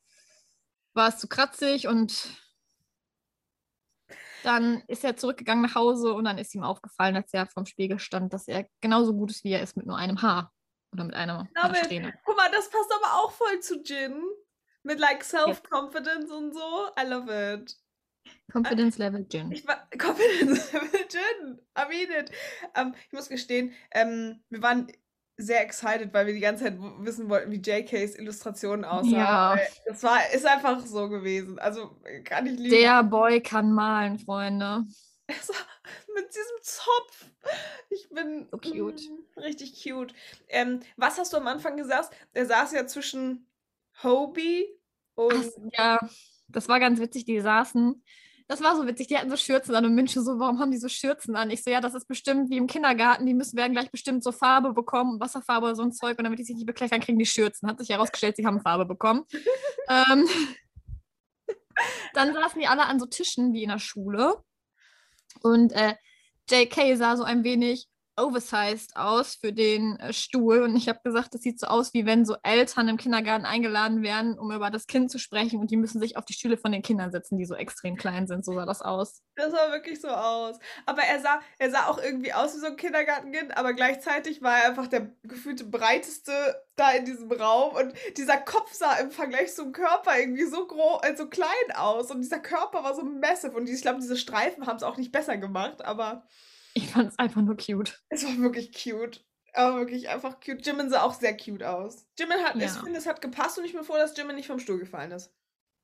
war 0.94 1.08
es 1.08 1.18
zu 1.18 1.28
kratzig 1.28 1.88
und 1.88 2.28
dann 4.42 4.82
ist 4.86 5.04
er 5.04 5.16
zurückgegangen 5.16 5.62
nach 5.62 5.74
Hause 5.74 6.12
und 6.14 6.24
dann 6.24 6.38
ist 6.38 6.54
ihm 6.54 6.62
aufgefallen, 6.62 7.16
als 7.16 7.32
er 7.32 7.46
vorm 7.46 7.66
Spiegel 7.66 7.98
stand, 7.98 8.32
dass 8.32 8.48
er 8.48 8.66
genauso 8.80 9.14
gut 9.14 9.30
ist, 9.30 9.44
wie 9.44 9.52
er 9.52 9.62
ist 9.62 9.76
mit 9.76 9.86
nur 9.86 9.96
einem 9.96 10.20
Haar 10.22 10.52
oder 10.92 11.04
mit 11.04 11.14
einer 11.14 11.48
Love 11.54 11.68
it. 11.68 11.76
Haarsträhne. 11.76 12.14
Guck 12.24 12.36
mal, 12.36 12.50
das 12.50 12.68
passt 12.70 12.92
aber 12.92 13.22
auch 13.22 13.32
voll 13.32 13.60
zu 13.60 13.82
Jin. 13.82 14.22
Mit 14.84 14.98
like 14.98 15.22
Self-Confidence 15.22 16.30
und 16.32 16.52
so. 16.52 16.88
I 16.98 17.06
love 17.06 17.54
it. 17.54 17.76
Confidence 18.52 18.98
Level 18.98 19.26
Gin. 19.28 19.52
Ich 19.52 19.66
war 19.66 19.88
Confidence 19.98 20.72
Level 20.72 21.08
Gin. 21.08 21.60
I 21.78 21.88
mean 21.88 22.10
it. 22.10 22.30
Ähm, 22.74 22.94
ich 23.06 23.12
muss 23.12 23.28
gestehen, 23.28 23.74
ähm, 23.92 24.42
wir 24.50 24.62
waren 24.62 24.88
sehr 25.36 25.62
excited, 25.62 26.12
weil 26.12 26.26
wir 26.26 26.34
die 26.34 26.40
ganze 26.40 26.64
Zeit 26.64 26.78
wissen 26.98 27.28
wollten, 27.28 27.50
wie 27.50 27.60
JKs 27.60 28.16
Illustrationen 28.16 28.84
aussahen. 28.84 29.12
Ja. 29.12 29.58
Das 29.86 30.02
war, 30.02 30.18
ist 30.32 30.46
einfach 30.46 30.84
so 30.84 31.08
gewesen. 31.08 31.58
Also 31.58 31.98
kann 32.24 32.46
ich 32.46 32.58
lieben. 32.58 32.70
Der 32.70 33.02
Boy 33.02 33.40
kann 33.40 33.72
malen, 33.72 34.18
Freunde. 34.18 34.84
Also, 35.26 35.52
mit 36.14 36.28
diesem 36.28 36.62
Zopf. 36.62 37.30
Ich 37.90 38.08
bin 38.10 38.48
So 38.50 38.58
cute. 38.58 39.02
mm, 39.02 39.40
richtig 39.40 39.82
cute. 39.82 40.14
Ähm, 40.48 40.80
was 40.96 41.18
hast 41.18 41.32
du 41.32 41.38
am 41.38 41.46
Anfang 41.46 41.76
gesagt? 41.76 42.10
Er 42.32 42.46
saß 42.46 42.72
ja 42.72 42.86
zwischen 42.86 43.46
Hobie 44.02 44.66
und 45.14 45.32
Ach, 45.34 45.78
ja, 45.78 46.08
das 46.48 46.68
war 46.68 46.80
ganz 46.80 47.00
witzig, 47.00 47.24
die 47.24 47.40
saßen. 47.40 48.02
Das 48.48 48.62
war 48.62 48.76
so 48.76 48.86
witzig, 48.86 49.08
die 49.08 49.16
hatten 49.16 49.30
so 49.30 49.36
Schürzen 49.36 49.74
an 49.74 49.84
und 49.84 49.94
München 49.94 50.22
so, 50.22 50.38
warum 50.38 50.58
haben 50.58 50.70
die 50.70 50.78
so 50.78 50.88
Schürzen 50.88 51.36
an? 51.36 51.50
Ich 51.50 51.62
so, 51.62 51.70
ja, 51.70 51.80
das 51.80 51.94
ist 51.94 52.06
bestimmt 52.06 52.50
wie 52.50 52.56
im 52.56 52.66
Kindergarten, 52.66 53.26
die 53.26 53.34
müssen 53.34 53.56
werden 53.56 53.72
gleich 53.72 53.90
bestimmt 53.90 54.24
so 54.24 54.32
Farbe 54.32 54.72
bekommen, 54.72 55.20
Wasserfarbe 55.20 55.66
oder 55.66 55.76
so 55.76 55.82
ein 55.82 55.92
Zeug 55.92 56.18
und 56.18 56.24
damit 56.24 56.38
die 56.38 56.44
sich 56.44 56.56
nicht 56.56 56.66
bekleckern, 56.66 57.00
kriegen 57.00 57.18
die 57.18 57.26
Schürzen. 57.26 57.68
Hat 57.68 57.78
sich 57.78 57.90
herausgestellt, 57.90 58.36
sie 58.36 58.46
haben 58.46 58.60
Farbe 58.60 58.84
bekommen. 58.84 59.24
ähm, 59.88 60.28
dann 62.14 62.32
saßen 62.32 62.60
die 62.60 62.66
alle 62.66 62.86
an 62.86 63.00
so 63.00 63.06
Tischen 63.06 63.52
wie 63.52 63.62
in 63.62 63.70
der 63.70 63.78
Schule 63.78 64.36
und 65.42 65.72
äh, 65.72 65.94
JK 66.50 66.96
sah 66.96 67.16
so 67.16 67.24
ein 67.24 67.44
wenig 67.44 67.88
oversized 68.22 68.96
aus 68.96 69.34
für 69.34 69.52
den 69.52 69.96
äh, 69.98 70.12
Stuhl. 70.12 70.62
Und 70.62 70.76
ich 70.76 70.88
habe 70.88 71.00
gesagt, 71.02 71.34
das 71.34 71.42
sieht 71.42 71.58
so 71.58 71.66
aus, 71.66 71.92
wie 71.94 72.06
wenn 72.06 72.24
so 72.24 72.36
Eltern 72.42 72.88
im 72.88 72.96
Kindergarten 72.96 73.44
eingeladen 73.44 74.02
werden, 74.02 74.38
um 74.38 74.52
über 74.52 74.70
das 74.70 74.86
Kind 74.86 75.10
zu 75.10 75.18
sprechen. 75.18 75.60
Und 75.60 75.70
die 75.70 75.76
müssen 75.76 76.00
sich 76.00 76.16
auf 76.16 76.24
die 76.24 76.32
Stühle 76.32 76.56
von 76.56 76.72
den 76.72 76.82
Kindern 76.82 77.10
setzen, 77.10 77.38
die 77.38 77.44
so 77.44 77.54
extrem 77.54 77.96
klein 77.96 78.26
sind. 78.26 78.44
So 78.44 78.54
sah 78.54 78.66
das 78.66 78.82
aus. 78.82 79.22
Das 79.34 79.52
sah 79.52 79.72
wirklich 79.72 80.00
so 80.00 80.08
aus. 80.08 80.58
Aber 80.86 81.02
er 81.02 81.20
sah, 81.20 81.40
er 81.58 81.70
sah 81.70 81.86
auch 81.86 81.98
irgendwie 81.98 82.32
aus 82.32 82.54
wie 82.54 82.60
so 82.60 82.66
ein 82.66 82.76
Kindergartenkind, 82.76 83.56
aber 83.56 83.72
gleichzeitig 83.72 84.42
war 84.42 84.58
er 84.58 84.70
einfach 84.70 84.86
der 84.86 85.10
gefühlte 85.22 85.64
breiteste 85.64 86.32
da 86.76 86.92
in 86.92 87.04
diesem 87.04 87.30
Raum. 87.30 87.74
Und 87.74 87.92
dieser 88.16 88.38
Kopf 88.38 88.72
sah 88.72 88.94
im 88.96 89.10
Vergleich 89.10 89.54
zum 89.54 89.72
Körper 89.72 90.18
irgendwie 90.18 90.44
so 90.44 90.66
groß, 90.66 91.02
äh, 91.02 91.16
so 91.16 91.28
klein 91.28 91.48
aus. 91.74 92.10
Und 92.10 92.22
dieser 92.22 92.38
Körper 92.38 92.84
war 92.84 92.94
so 92.94 93.02
massive. 93.02 93.56
Und 93.56 93.68
ich 93.68 93.82
glaube, 93.82 94.00
diese 94.00 94.16
Streifen 94.16 94.66
haben 94.66 94.76
es 94.76 94.82
auch 94.82 94.96
nicht 94.96 95.12
besser 95.12 95.36
gemacht, 95.36 95.84
aber. 95.84 96.26
Ich 96.74 96.88
fand 96.88 97.10
es 97.10 97.18
einfach 97.18 97.42
nur 97.42 97.56
cute. 97.56 98.02
Es 98.08 98.24
war 98.24 98.36
wirklich 98.38 98.72
cute. 98.72 99.24
Aber 99.54 99.80
wirklich 99.80 100.08
einfach 100.08 100.40
cute. 100.40 100.64
Jimin 100.64 100.88
sah 100.88 101.02
auch 101.02 101.14
sehr 101.14 101.36
cute 101.36 101.62
aus. 101.62 102.06
Jimin 102.18 102.38
hat, 102.38 102.56
ja. 102.56 102.66
ich 102.66 102.72
finde, 102.72 102.98
es 102.98 103.06
hat 103.06 103.20
gepasst 103.20 103.58
und 103.58 103.64
ich 103.64 103.74
mir 103.74 103.84
vor, 103.84 103.98
dass 103.98 104.16
Jimin 104.16 104.36
nicht 104.36 104.46
vom 104.46 104.58
Stuhl 104.58 104.78
gefallen 104.78 105.12
ist. 105.12 105.32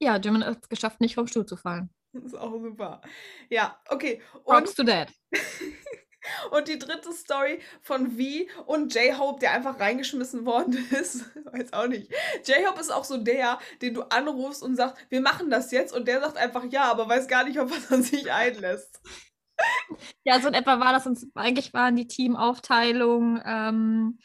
Ja, 0.01 0.17
Jimin 0.17 0.45
hat 0.45 0.59
es 0.63 0.69
geschafft, 0.69 1.01
nicht 1.01 1.15
vom 1.15 1.27
Stuhl 1.27 1.45
zu 1.45 1.57
fallen. 1.57 1.91
Das 2.13 2.25
ist 2.25 2.35
auch 2.35 2.59
super. 2.59 3.03
Ja, 3.51 3.79
okay. 3.89 4.23
Und, 4.45 4.75
to 4.75 4.85
that. 4.85 5.13
und 6.51 6.69
die 6.69 6.79
dritte 6.79 7.13
Story 7.13 7.61
von 7.83 8.11
V 8.13 8.47
und 8.67 8.95
J-Hope, 8.95 9.41
der 9.41 9.53
einfach 9.53 9.79
reingeschmissen 9.79 10.47
worden 10.47 10.89
ist. 10.91 11.25
Weiß 11.45 11.73
auch 11.73 11.89
nicht. 11.89 12.11
J-Hope 12.45 12.81
ist 12.81 12.91
auch 12.91 13.05
so 13.05 13.19
der, 13.19 13.59
den 13.83 13.95
du 13.95 14.03
anrufst 14.03 14.63
und 14.63 14.77
sagst, 14.77 14.97
wir 15.11 15.21
machen 15.21 15.51
das 15.51 15.71
jetzt. 15.71 15.93
Und 15.93 16.09
der 16.09 16.21
sagt 16.21 16.37
einfach 16.37 16.65
ja, 16.71 16.91
aber 16.91 17.09
weiß 17.09 17.29
gar 17.29 17.45
nicht, 17.45 17.59
auf 17.59 17.71
was 17.71 17.91
er 17.91 18.03
sich 18.03 18.33
einlässt. 18.33 19.01
Ja, 20.25 20.41
so 20.41 20.49
in 20.49 20.55
etwa 20.55 20.81
war 20.81 20.93
das 20.93 21.07
uns, 21.07 21.27
eigentlich 21.35 21.73
waren 21.75 21.97
die 21.97 22.07
Teamaufteilung 22.07 23.41
ähm, 23.45 24.19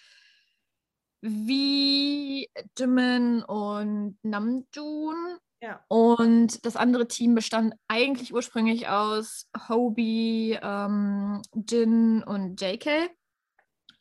wie 1.21 2.49
Jimin 2.77 3.43
und 3.43 4.17
Namjoon. 4.23 5.37
Ja. 5.61 5.79
Und 5.87 6.65
das 6.65 6.75
andere 6.75 7.07
Team 7.07 7.35
bestand 7.35 7.73
eigentlich 7.87 8.33
ursprünglich 8.33 8.89
aus 8.89 9.49
Hobie, 9.69 10.59
ähm, 10.61 11.41
Jin 11.53 12.21
und 12.23 12.61
JK. 12.61 13.09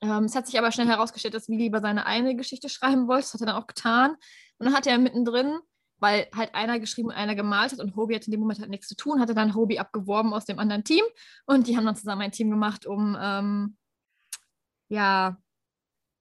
Ähm, 0.00 0.24
es 0.24 0.34
hat 0.34 0.46
sich 0.46 0.58
aber 0.58 0.72
schnell 0.72 0.88
herausgestellt, 0.88 1.34
dass 1.34 1.48
Wie 1.48 1.56
lieber 1.56 1.80
seine 1.80 2.06
eine 2.06 2.34
Geschichte 2.34 2.68
schreiben 2.68 3.06
wollte. 3.06 3.22
Das 3.22 3.34
hat 3.34 3.42
er 3.42 3.46
dann 3.46 3.62
auch 3.62 3.68
getan. 3.68 4.16
Und 4.58 4.66
dann 4.66 4.74
hat 4.74 4.88
er 4.88 4.98
mittendrin 4.98 5.60
weil 6.02 6.28
halt 6.34 6.54
einer 6.54 6.80
geschrieben 6.80 7.08
und 7.08 7.14
einer 7.14 7.36
gemalt 7.36 7.72
hat 7.72 7.78
und 7.78 7.94
Hobie 7.94 8.16
hatte 8.16 8.26
in 8.26 8.32
dem 8.32 8.40
Moment 8.40 8.58
halt 8.58 8.70
nichts 8.70 8.88
zu 8.88 8.96
tun, 8.96 9.20
hatte 9.20 9.34
dann 9.34 9.54
Hobie 9.54 9.78
abgeworben 9.78 10.34
aus 10.34 10.44
dem 10.44 10.58
anderen 10.58 10.82
Team 10.82 11.04
und 11.46 11.68
die 11.68 11.76
haben 11.76 11.86
dann 11.86 11.94
zusammen 11.94 12.22
ein 12.22 12.32
Team 12.32 12.50
gemacht, 12.50 12.86
um 12.86 13.16
ähm, 13.18 13.76
ja 14.88 15.38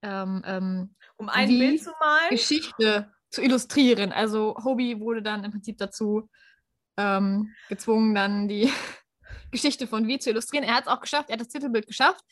ähm, 0.03 0.43
ähm, 0.45 0.95
um 1.17 1.29
ein 1.29 1.49
Bild 1.49 1.83
zu 1.83 1.91
malen, 1.99 2.29
Geschichte 2.29 3.11
zu 3.31 3.41
illustrieren. 3.41 4.11
Also 4.11 4.55
Hobie 4.63 4.99
wurde 4.99 5.23
dann 5.23 5.43
im 5.43 5.51
Prinzip 5.51 5.79
dazu 5.79 6.29
ähm, 6.97 7.53
gezwungen, 7.67 8.13
dann 8.13 8.47
die 8.47 8.71
Geschichte 9.51 9.87
von 9.87 10.07
Wie 10.07 10.19
zu 10.19 10.29
illustrieren. 10.29 10.63
Er 10.63 10.75
hat 10.75 10.83
es 10.83 10.89
auch 10.89 11.01
geschafft, 11.01 11.29
er 11.29 11.33
hat 11.33 11.41
das 11.41 11.47
Titelbild 11.47 11.87
geschafft 11.87 12.23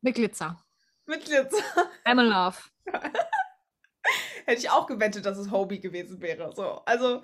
mit 0.00 0.14
Glitzer. 0.14 0.64
Mit 1.06 1.24
Glitzer. 1.24 1.64
I'm 2.04 2.20
in 2.20 2.28
love. 2.28 2.56
Hätte 4.46 4.60
ich 4.60 4.70
auch 4.70 4.86
gewettet, 4.86 5.26
dass 5.26 5.38
es 5.38 5.50
Hobie 5.50 5.80
gewesen 5.80 6.20
wäre. 6.20 6.52
So, 6.54 6.82
also. 6.84 7.22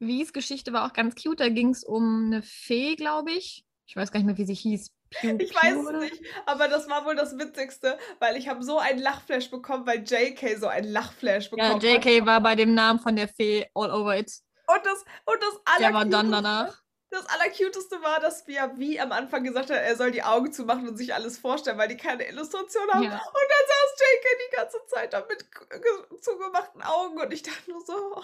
Wies 0.00 0.32
Geschichte 0.32 0.72
war 0.72 0.86
auch 0.86 0.92
ganz 0.92 1.20
cute. 1.20 1.40
Da 1.40 1.48
ging 1.48 1.70
es 1.70 1.84
um 1.84 2.26
eine 2.26 2.42
Fee, 2.42 2.94
glaube 2.94 3.32
ich. 3.32 3.64
Ich 3.86 3.96
weiß 3.96 4.12
gar 4.12 4.20
nicht 4.20 4.26
mehr, 4.26 4.38
wie 4.38 4.46
sie 4.46 4.54
hieß. 4.54 4.92
Pew, 5.10 5.36
ich 5.38 5.54
weiß 5.54 5.76
es 5.76 6.10
nicht, 6.10 6.22
aber 6.44 6.68
das 6.68 6.88
war 6.88 7.06
wohl 7.06 7.16
das 7.16 7.38
Witzigste, 7.38 7.98
weil 8.18 8.36
ich 8.36 8.48
habe 8.48 8.62
so 8.62 8.78
einen 8.78 8.98
Lachflash 8.98 9.50
bekommen, 9.50 9.86
weil 9.86 10.04
JK 10.04 10.58
so 10.58 10.66
einen 10.66 10.92
Lachflash 10.92 11.50
bekommen 11.50 11.80
Ja, 11.80 11.94
JK 11.94 12.20
hat. 12.20 12.26
war 12.26 12.40
bei 12.42 12.54
dem 12.54 12.74
Namen 12.74 13.00
von 13.00 13.16
der 13.16 13.28
Fee 13.28 13.66
all 13.74 13.90
over 13.90 14.18
it. 14.18 14.30
Und 14.66 14.84
das, 14.84 15.04
und 15.24 15.38
das 15.40 15.78
Der 15.80 15.94
war 15.94 16.04
dann 16.04 16.30
danach. 16.30 16.82
Das 17.10 17.24
Allercuteste 17.26 18.02
war, 18.02 18.20
dass 18.20 18.46
wir 18.46 18.72
wie 18.76 19.00
am 19.00 19.12
Anfang 19.12 19.42
gesagt 19.42 19.70
hat, 19.70 19.78
er 19.78 19.96
soll 19.96 20.10
die 20.10 20.22
Augen 20.22 20.52
zumachen 20.52 20.86
und 20.88 20.98
sich 20.98 21.14
alles 21.14 21.38
vorstellen, 21.38 21.78
weil 21.78 21.88
die 21.88 21.96
keine 21.96 22.28
Illustration 22.28 22.86
haben. 22.92 23.04
Ja. 23.04 23.12
Und 23.12 23.12
dann 23.14 23.64
saß 23.68 23.98
Jake 23.98 24.28
die 24.50 24.56
ganze 24.56 24.78
Zeit 24.88 25.12
da 25.14 25.26
mit 25.26 26.22
zugemachten 26.22 26.82
Augen 26.82 27.18
und 27.20 27.32
ich 27.32 27.42
dachte 27.42 27.70
nur 27.70 27.80
so. 27.80 27.94
Oh. 28.16 28.22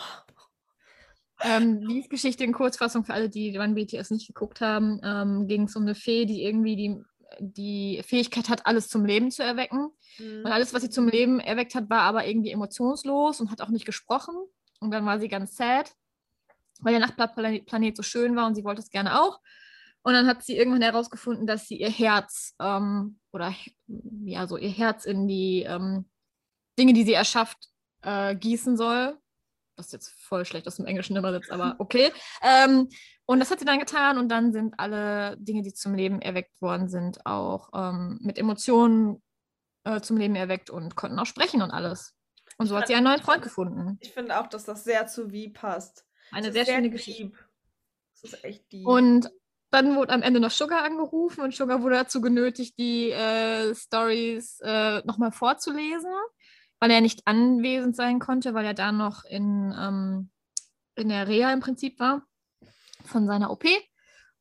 Ähm, 1.41 1.89
die 1.89 2.07
Geschichte 2.09 2.45
in 2.45 2.53
Kurzfassung 2.53 3.05
für 3.05 3.15
alle, 3.15 3.31
die 3.31 3.59
One 3.59 3.75
BTS 3.75 4.11
nicht 4.11 4.27
geguckt 4.27 4.61
haben, 4.61 5.01
ähm, 5.03 5.47
ging 5.49 5.63
es 5.63 5.77
um 5.77 5.83
eine 5.83 5.95
Fee, 5.95 6.27
die 6.27 6.43
irgendwie 6.43 6.77
die, 6.77 7.03
die 7.41 8.03
Fähigkeit 8.07 8.51
hat, 8.51 8.67
alles 8.67 8.89
zum 8.89 9.05
Leben 9.07 9.31
zu 9.31 9.43
erwecken. 9.43 9.91
Mhm. 10.19 10.43
Und 10.45 10.53
alles, 10.53 10.75
was 10.75 10.83
sie 10.83 10.91
zum 10.91 11.09
Leben 11.09 11.41
erweckt 11.41 11.75
hat, 11.75 11.89
war 11.89 12.03
aber 12.03 12.27
irgendwie 12.27 12.51
emotionslos 12.51 13.41
und 13.41 13.51
hat 13.51 13.63
auch 13.63 13.71
nicht 13.71 13.87
gesprochen. 13.87 14.35
Und 14.81 14.91
dann 14.91 15.07
war 15.07 15.19
sie 15.19 15.29
ganz 15.29 15.57
sad 15.57 15.95
weil 16.81 16.93
der 16.93 17.01
Nachtblattplanet 17.01 17.97
so 17.97 18.03
schön 18.03 18.37
war 18.37 18.47
und 18.47 18.55
sie 18.55 18.65
wollte 18.65 18.81
es 18.81 18.91
gerne 18.91 19.21
auch. 19.21 19.41
Und 20.03 20.13
dann 20.13 20.27
hat 20.27 20.43
sie 20.43 20.57
irgendwann 20.57 20.83
herausgefunden, 20.83 21.47
dass 21.47 21.67
sie 21.67 21.79
ihr 21.79 21.91
Herz 21.91 22.55
ähm, 22.61 23.19
oder 23.33 23.55
ja, 23.87 24.47
so 24.47 24.59
ihr 24.59 24.71
Herz 24.71 25.07
in 25.07 25.27
die 25.27 25.63
ähm, 25.63 26.09
Dinge, 26.79 26.93
die 26.93 27.05
sie 27.05 27.15
erschafft, 27.15 27.71
äh, 28.03 28.35
gießen 28.37 28.77
soll. 28.77 29.19
Das 29.77 29.87
ist 29.87 29.93
jetzt 29.93 30.13
voll 30.21 30.45
schlecht 30.45 30.69
aus 30.69 30.77
dem 30.77 30.87
Englischen 30.87 31.17
übersetzt, 31.17 31.51
aber 31.51 31.77
okay. 31.79 32.13
Ähm, 32.43 32.89
und 33.27 33.41
das 33.41 33.51
hat 33.51 33.61
sie 33.61 33.65
dann 33.65 33.79
getan 33.79 34.19
und 34.19 34.29
dann 34.29 34.53
sind 34.53 34.75
alle 34.79 35.37
Dinge, 35.39 35.63
die 35.63 35.73
zum 35.73 35.95
Leben 35.95 36.21
erweckt 36.21 36.61
worden 36.61 36.89
sind, 36.89 37.25
auch 37.25 37.71
ähm, 37.75 38.19
mit 38.21 38.39
Emotionen 38.39 39.23
äh, 39.85 40.01
zum 40.01 40.19
Leben 40.19 40.37
erweckt 40.37 40.69
und 40.69 40.97
konnten 40.97 41.19
auch 41.19 41.27
sprechen 41.27 41.63
und 41.63 41.71
alles. 41.71 42.15
Und 42.59 42.67
so 42.67 42.77
hat 42.77 42.87
sie 42.87 42.95
einen 42.95 43.05
neuen 43.05 43.23
Freund 43.23 43.43
gefunden. 43.43 43.99
Ich 44.01 44.13
finde 44.13 44.39
auch, 44.39 44.47
dass 44.47 44.65
das 44.65 44.85
sehr 44.85 45.07
zu 45.07 45.33
Wie 45.33 45.49
passt. 45.49 46.07
Eine 46.31 46.53
sehr, 46.53 46.65
sehr 46.65 46.77
schöne 46.77 46.91
Geschichte. 46.91 47.33
Das 48.13 48.33
ist 48.33 48.45
echt 48.45 48.73
deep. 48.73 48.87
Und 48.87 49.31
dann 49.71 49.97
wurde 49.97 50.13
am 50.13 50.23
Ende 50.23 50.39
noch 50.39 50.53
Sugar 50.53 50.85
angerufen 50.85 51.41
und 51.41 51.55
Sugar 51.55 51.83
wurde 51.83 51.97
dazu 51.97 52.21
genötigt, 52.21 52.79
die 52.79 53.11
äh, 53.11 53.75
Stories 53.75 54.61
äh, 54.63 55.03
nochmal 55.05 55.33
vorzulesen, 55.33 56.13
weil 56.79 56.93
er 56.93 57.01
nicht 57.01 57.27
anwesend 57.27 57.97
sein 57.97 58.21
konnte, 58.21 58.55
weil 58.55 58.65
er 58.67 58.75
da 58.75 58.93
noch 58.93 59.25
in, 59.25 59.75
ähm, 59.77 60.31
in 60.95 61.09
der 61.09 61.27
Reha 61.27 61.53
im 61.53 61.59
Prinzip 61.61 61.99
war 61.99 62.23
von 63.05 63.27
seiner 63.27 63.51
OP. 63.51 63.65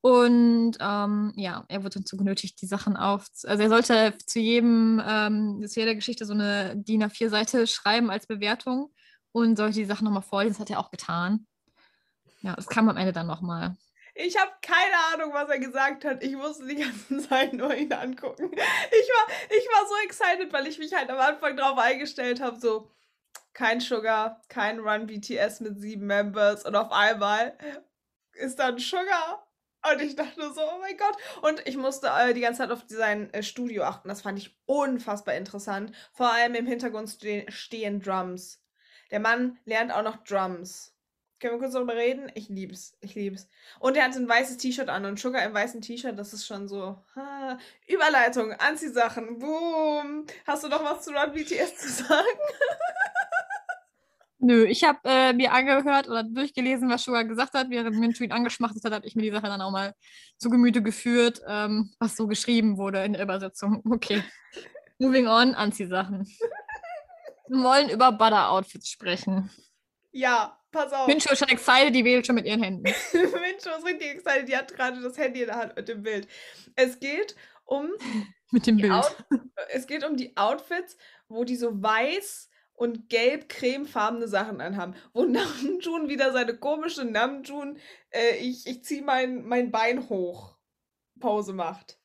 Und 0.02 0.78
ähm, 0.82 1.34
ja, 1.36 1.64
er 1.68 1.84
wurde 1.84 2.00
dazu 2.00 2.18
genötigt, 2.18 2.62
die 2.62 2.66
Sachen 2.66 2.98
auf. 2.98 3.26
Also 3.46 3.64
er 3.64 3.70
sollte 3.70 4.18
zu 4.26 4.40
jedem, 4.40 5.02
ähm, 5.04 5.66
zu 5.66 5.80
jeder 5.80 5.96
Geschichte 5.96 6.26
so 6.26 6.34
eine 6.34 6.76
DIN 6.76 7.06
A4-Seite 7.06 7.68
schreiben 7.68 8.12
als 8.12 8.28
Bewertung 8.28 8.94
und 9.32 9.58
sollte 9.58 9.80
die 9.80 9.86
Sachen 9.86 10.04
nochmal 10.04 10.22
vorlesen. 10.22 10.56
Das 10.56 10.60
hat 10.60 10.70
er 10.70 10.80
auch 10.80 10.92
getan. 10.92 11.48
Ja, 12.44 12.56
es 12.58 12.68
kam 12.68 12.90
am 12.90 12.98
Ende 12.98 13.14
dann 13.14 13.26
nochmal. 13.26 13.78
Ich 14.16 14.38
habe 14.38 14.52
keine 14.62 14.96
Ahnung, 15.14 15.34
was 15.34 15.50
er 15.50 15.60
gesagt 15.60 16.06
hat. 16.06 16.22
Ich 16.22 16.36
musste 16.36 16.68
die 16.68 16.76
ganzen 16.76 17.20
Zeit 17.30 17.54
nur 17.54 17.74
ihn 17.74 17.92
angucken. 17.92 18.52
Ich 18.52 18.60
war, 18.60 19.28
ich 19.50 19.66
war 19.68 19.88
so 19.88 19.96
excited, 20.06 20.54
weil 20.54 20.68
ich 20.68 20.78
mich 20.78 20.94
halt 20.94 21.10
am 21.10 21.20
Anfang 21.20 21.58
drauf 21.58 21.78
eingestellt 21.78 22.42
habe, 22.42 22.60
so 22.60 22.92
kein 23.54 23.80
Sugar, 23.80 24.42
kein 24.50 24.80
Run 24.80 25.08
BTS 25.08 25.62
mit 25.62 25.80
sieben 25.80 26.06
Members 26.06 26.66
und 26.66 26.76
auf 26.76 26.92
einmal 26.92 27.58
ist 28.34 28.60
dann 28.60 28.78
Sugar. 28.78 29.48
Und 29.92 30.02
ich 30.02 30.16
dachte 30.16 30.54
so, 30.54 30.62
oh 30.62 30.80
mein 30.80 30.98
Gott. 30.98 31.18
Und 31.42 31.68
ich 31.68 31.76
musste 31.76 32.08
äh, 32.08 32.34
die 32.34 32.40
ganze 32.40 32.60
Zeit 32.60 32.72
auf 32.72 32.84
sein 32.88 33.34
äh, 33.34 33.44
Studio 33.44 33.84
achten. 33.84 34.08
Das 34.08 34.22
fand 34.22 34.38
ich 34.40 34.58
unfassbar 34.66 35.36
interessant. 35.36 35.94
Vor 36.14 36.32
allem 36.32 36.56
im 36.56 36.66
Hintergrund 36.66 37.10
ste 37.10 37.46
stehen 37.50 38.02
Drums. 38.02 38.62
Der 39.12 39.20
Mann 39.20 39.60
lernt 39.66 39.92
auch 39.92 40.04
noch 40.04 40.24
Drums. 40.24 40.93
Können 41.44 41.56
wir 41.56 41.60
kurz 41.60 41.74
darüber 41.74 41.98
reden? 41.98 42.32
Ich 42.36 42.48
lieb's. 42.48 42.96
Ich 43.02 43.16
lieb's. 43.16 43.50
Und 43.82 43.98
er 43.98 44.06
hat 44.06 44.16
ein 44.16 44.30
weißes 44.30 44.56
T-Shirt 44.56 44.88
an 44.88 45.04
und 45.04 45.20
Sugar 45.20 45.44
im 45.44 45.54
weißen 45.54 45.82
T-Shirt, 45.82 46.18
das 46.18 46.32
ist 46.32 46.48
schon 46.48 46.70
so. 46.70 47.04
Ha, 47.18 47.58
Überleitung, 47.86 48.54
Anziehsachen. 48.54 49.40
Boom. 49.40 50.26
Hast 50.48 50.64
du 50.64 50.70
noch 50.70 50.82
was 50.86 51.04
zu 51.04 51.12
Run 51.12 51.34
BTS 51.34 51.76
zu 51.76 51.90
sagen? 51.90 52.38
Nö, 54.40 54.64
ich 54.64 54.86
habe 54.86 55.00
äh, 55.04 55.34
mir 55.34 55.52
angehört 55.52 56.08
oder 56.08 56.24
durchgelesen, 56.24 56.90
was 56.90 57.04
Sugar 57.04 57.26
gesagt 57.26 57.54
hat, 57.56 57.70
während 57.70 58.22
ihn 58.22 58.32
angeschmachtet 58.32 58.82
hat, 58.86 58.94
habe 58.94 59.06
ich 59.06 59.18
mir 59.18 59.24
die 59.24 59.32
Sache 59.32 59.48
dann 59.48 59.62
auch 59.62 59.72
mal 59.72 59.94
zu 60.38 60.50
Gemüte 60.50 60.82
geführt, 60.82 61.42
ähm, 61.46 61.94
was 62.00 62.16
so 62.16 62.26
geschrieben 62.26 62.78
wurde 62.78 63.04
in 63.04 63.12
der 63.12 63.22
Übersetzung. 63.22 63.84
Okay. 63.84 64.24
Moving 64.98 65.28
on, 65.28 65.56
Anziehsachen. 65.56 66.26
Wir 67.50 67.64
wollen 67.64 67.90
über 67.90 68.14
Butter-Outfits 68.14 68.90
sprechen. 68.90 69.50
Ja, 70.14 70.58
pass 70.74 70.92
auf. 70.92 71.08
Mincho 71.08 71.32
ist 71.32 71.40
schon 71.40 71.48
excited, 71.48 71.96
die 71.96 72.04
wählt 72.04 72.26
schon 72.26 72.36
mit 72.36 72.46
ihren 72.46 72.62
Händen. 72.62 72.84
Mincho 73.14 73.70
ist 73.78 73.86
richtig 73.86 74.10
excited, 74.10 74.50
die 74.50 74.58
hat 74.58 74.76
gerade 74.76 75.02
das 75.02 75.18
Handy 75.18 75.42
in 75.42 75.48
der 75.48 75.56
Hand 75.56 75.76
mit 75.78 75.88
dem 75.88 76.04
Bild. 76.04 76.28
Es 76.76 77.00
geht 77.00 77.36
um. 77.64 77.90
mit 78.52 78.68
dem 78.68 78.78
Bild. 78.78 78.92
Out 78.92 79.16
es 79.70 79.88
geht 79.88 80.06
um 80.06 80.18
die 80.18 80.36
Outfits, 80.36 80.98
wo 81.30 81.46
die 81.46 81.56
so 81.56 81.82
weiß 81.82 82.50
und 82.74 83.10
gelb-cremefarbene 83.10 84.28
Sachen 84.28 84.60
anhaben. 84.60 84.96
Wo 85.14 85.24
Namjoon 85.24 86.10
wieder 86.10 86.34
seine 86.34 86.58
komische 86.58 87.06
Namjoon, 87.06 87.78
äh, 88.10 88.36
ich, 88.38 88.68
ich 88.68 88.84
ziehe 88.84 89.04
mein, 89.04 89.46
mein 89.46 89.72
Bein 89.72 90.10
hoch, 90.10 90.58
Pause 91.20 91.54
macht. 91.54 92.00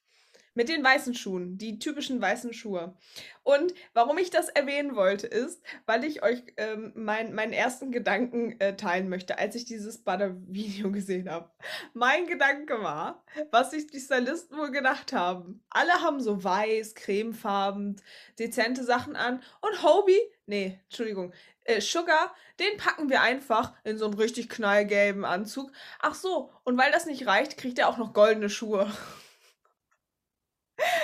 Mit 0.58 0.68
den 0.68 0.82
weißen 0.82 1.14
Schuhen, 1.14 1.56
die 1.56 1.78
typischen 1.78 2.20
weißen 2.20 2.52
Schuhe. 2.52 2.96
Und 3.44 3.72
warum 3.94 4.18
ich 4.18 4.30
das 4.30 4.48
erwähnen 4.48 4.96
wollte, 4.96 5.28
ist, 5.28 5.62
weil 5.86 6.02
ich 6.02 6.24
euch 6.24 6.42
ähm, 6.56 6.90
mein, 6.96 7.32
meinen 7.32 7.52
ersten 7.52 7.92
Gedanken 7.92 8.58
äh, 8.58 8.74
teilen 8.74 9.08
möchte, 9.08 9.38
als 9.38 9.54
ich 9.54 9.66
dieses 9.66 10.02
Butter-Video 10.02 10.90
gesehen 10.90 11.30
habe. 11.30 11.48
Mein 11.94 12.26
Gedanke 12.26 12.82
war, 12.82 13.22
was 13.52 13.70
sich 13.70 13.86
die 13.86 14.00
Stylisten 14.00 14.58
wohl 14.58 14.72
gedacht 14.72 15.12
haben. 15.12 15.62
Alle 15.70 15.92
haben 16.02 16.20
so 16.20 16.42
weiß, 16.42 16.96
cremefarben, 16.96 17.94
dezente 18.40 18.82
Sachen 18.82 19.14
an. 19.14 19.40
Und 19.60 19.84
Hobie, 19.84 20.18
nee, 20.46 20.80
Entschuldigung, 20.86 21.32
äh, 21.66 21.80
Sugar, 21.80 22.34
den 22.58 22.76
packen 22.78 23.10
wir 23.10 23.22
einfach 23.22 23.74
in 23.84 23.96
so 23.96 24.06
einen 24.06 24.14
richtig 24.14 24.48
knallgelben 24.48 25.24
Anzug. 25.24 25.70
Ach 26.00 26.16
so, 26.16 26.50
und 26.64 26.76
weil 26.76 26.90
das 26.90 27.06
nicht 27.06 27.28
reicht, 27.28 27.58
kriegt 27.58 27.78
er 27.78 27.88
auch 27.88 27.96
noch 27.96 28.12
goldene 28.12 28.50
Schuhe. 28.50 28.92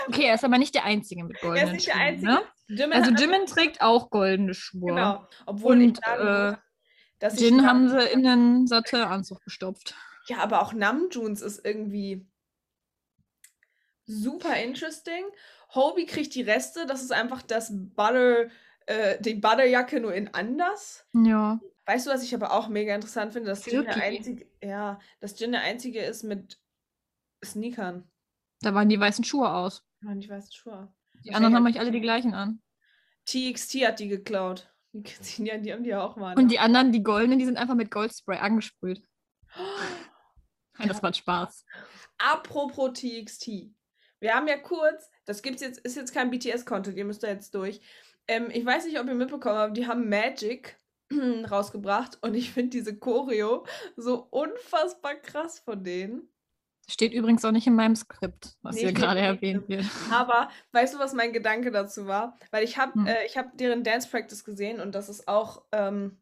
Okay, 0.09 0.27
er 0.27 0.35
ist 0.35 0.45
aber 0.45 0.59
nicht 0.59 0.75
der 0.75 0.85
Einzige 0.85 1.25
mit 1.25 1.41
goldenen 1.41 1.69
Er 1.69 1.73
ist 1.73 1.73
nicht 1.75 1.87
der 1.89 1.95
Schuhen, 1.95 2.07
Einzige. 2.07 2.33
Ne? 2.33 2.43
Jimin 2.69 2.93
Also 2.93 3.11
Jimin 3.13 3.47
trägt 3.47 3.81
auch 3.81 4.11
goldene 4.11 4.55
Schuhe. 4.55 4.95
Genau. 4.95 5.27
Obwohl 5.47 5.77
Und, 5.77 5.81
ich 5.83 5.89
muss, 5.89 6.27
äh, 6.27 6.57
dass 7.19 7.35
ich 7.35 7.41
Jin 7.41 7.57
Nam- 7.57 7.67
haben 7.67 7.89
sie 7.89 8.07
in 8.13 8.27
einen 8.27 8.67
Satin-Anzug 8.67 9.43
gestopft. 9.43 9.95
Ja, 10.27 10.39
aber 10.39 10.63
auch 10.63 10.73
Namjoons 10.73 11.43
ist 11.43 11.65
irgendwie 11.65 12.27
super 14.07 14.57
interesting. 14.57 15.25
Hobie 15.75 16.07
kriegt 16.07 16.35
die 16.35 16.43
Reste. 16.43 16.87
Das 16.87 17.03
ist 17.03 17.13
einfach 17.13 17.43
das 17.43 17.71
Butter, 17.73 18.49
äh, 18.87 19.21
die 19.21 19.35
Butterjacke 19.35 20.01
nur 20.01 20.15
in 20.15 20.33
anders. 20.33 21.07
Ja. 21.13 21.61
Weißt 21.87 22.07
du, 22.07 22.11
was 22.11 22.23
ich 22.23 22.35
aber 22.35 22.53
auch 22.53 22.69
mega 22.69 22.95
interessant 22.95 23.33
finde? 23.35 23.51
Dass 23.51 23.67
Jin 23.67 23.85
der 23.85 23.97
einzige, 23.97 24.47
ja, 24.63 24.99
dass 25.21 25.39
Jin 25.39 25.53
der 25.53 25.63
einzige 25.63 26.01
ist 26.01 26.23
mit 26.23 26.59
Sneakern. 27.45 28.11
Da 28.65 28.75
waren 28.75 28.89
die 28.89 28.99
weißen 28.99 29.25
Schuhe 29.25 29.53
aus. 29.53 29.85
Mann, 30.01 30.21
ich 30.21 30.29
weiß 30.29 30.55
Schuhe. 30.55 30.93
Die 31.25 31.35
anderen 31.35 31.55
haben 31.55 31.67
euch 31.67 31.79
alle 31.79 31.91
die 31.91 32.01
gleichen 32.01 32.35
an. 32.35 32.63
TXT 33.27 33.87
hat 33.87 33.99
die 34.01 34.09
geklaut. 34.09 34.71
Die, 34.93 35.03
die, 35.03 35.61
die 35.61 35.73
haben 35.73 35.83
die 35.83 35.91
ja 35.91 36.03
auch 36.03 36.17
mal. 36.17 36.37
Und 36.39 36.49
die 36.49 36.59
anderen, 36.59 36.93
die 36.93 37.03
goldenen, 37.03 37.39
die 37.39 37.45
sind 37.45 37.57
einfach 37.57 37.75
mit 37.75 37.91
Goldspray 37.91 38.39
angesprüht. 38.39 39.03
Nein, 40.79 40.89
das 40.89 41.03
macht 41.03 41.17
Spaß. 41.17 41.65
Apropos 42.19 42.93
TXT. 42.95 43.71
Wir 44.21 44.35
haben 44.35 44.49
ja 44.49 44.57
kurz, 44.57 45.11
das 45.27 45.43
gibt's 45.43 45.63
jetzt, 45.63 45.79
ist 45.81 45.97
jetzt 45.97 46.15
kein 46.15 46.31
BTS-Content, 46.31 46.97
ihr 46.97 47.05
müsst 47.05 47.23
da 47.23 47.29
jetzt 47.29 47.55
durch. 47.55 47.81
Ähm, 48.27 48.49
ich 48.51 48.65
weiß 48.65 48.87
nicht, 48.87 48.99
ob 48.99 49.07
ihr 49.07 49.15
mitbekommen 49.15 49.59
habt, 49.59 49.77
die 49.77 49.87
haben 49.87 50.09
Magic 50.09 50.81
rausgebracht 51.51 52.19
und 52.23 52.35
ich 52.35 52.51
finde 52.51 52.71
diese 52.71 52.97
Choreo 52.97 53.67
so 53.97 54.27
unfassbar 54.31 55.17
krass 55.17 55.59
von 55.59 55.85
denen. 55.85 56.29
Steht 56.89 57.13
übrigens 57.13 57.45
auch 57.45 57.51
nicht 57.53 57.67
in 57.67 57.75
meinem 57.75 57.97
Skript, 57.97 58.57
was 58.63 58.77
Nee, 58.77 58.83
hier 58.83 58.93
gerade 58.93 59.21
erwähnt 59.21 59.69
wird. 59.69 59.87
Aber 60.13 60.49
weißt 60.73 60.95
du, 60.95 60.99
was 60.99 61.15
mein 61.15 61.33
Gedanke 61.33 61.71
dazu 61.71 62.07
war? 62.07 62.39
Weil 62.51 62.65
ich 62.65 62.79
habe 62.79 62.93
Hm. 62.95 63.07
äh, 63.07 63.25
ich 63.27 63.37
hab 63.37 63.57
deren 63.57 63.83
Dance 63.85 64.09
Practice 64.09 64.45
gesehen 64.45 64.81
und 64.81 64.95
das 64.95 65.09
ist 65.09 65.27
auch 65.27 65.63
ähm, 65.73 66.19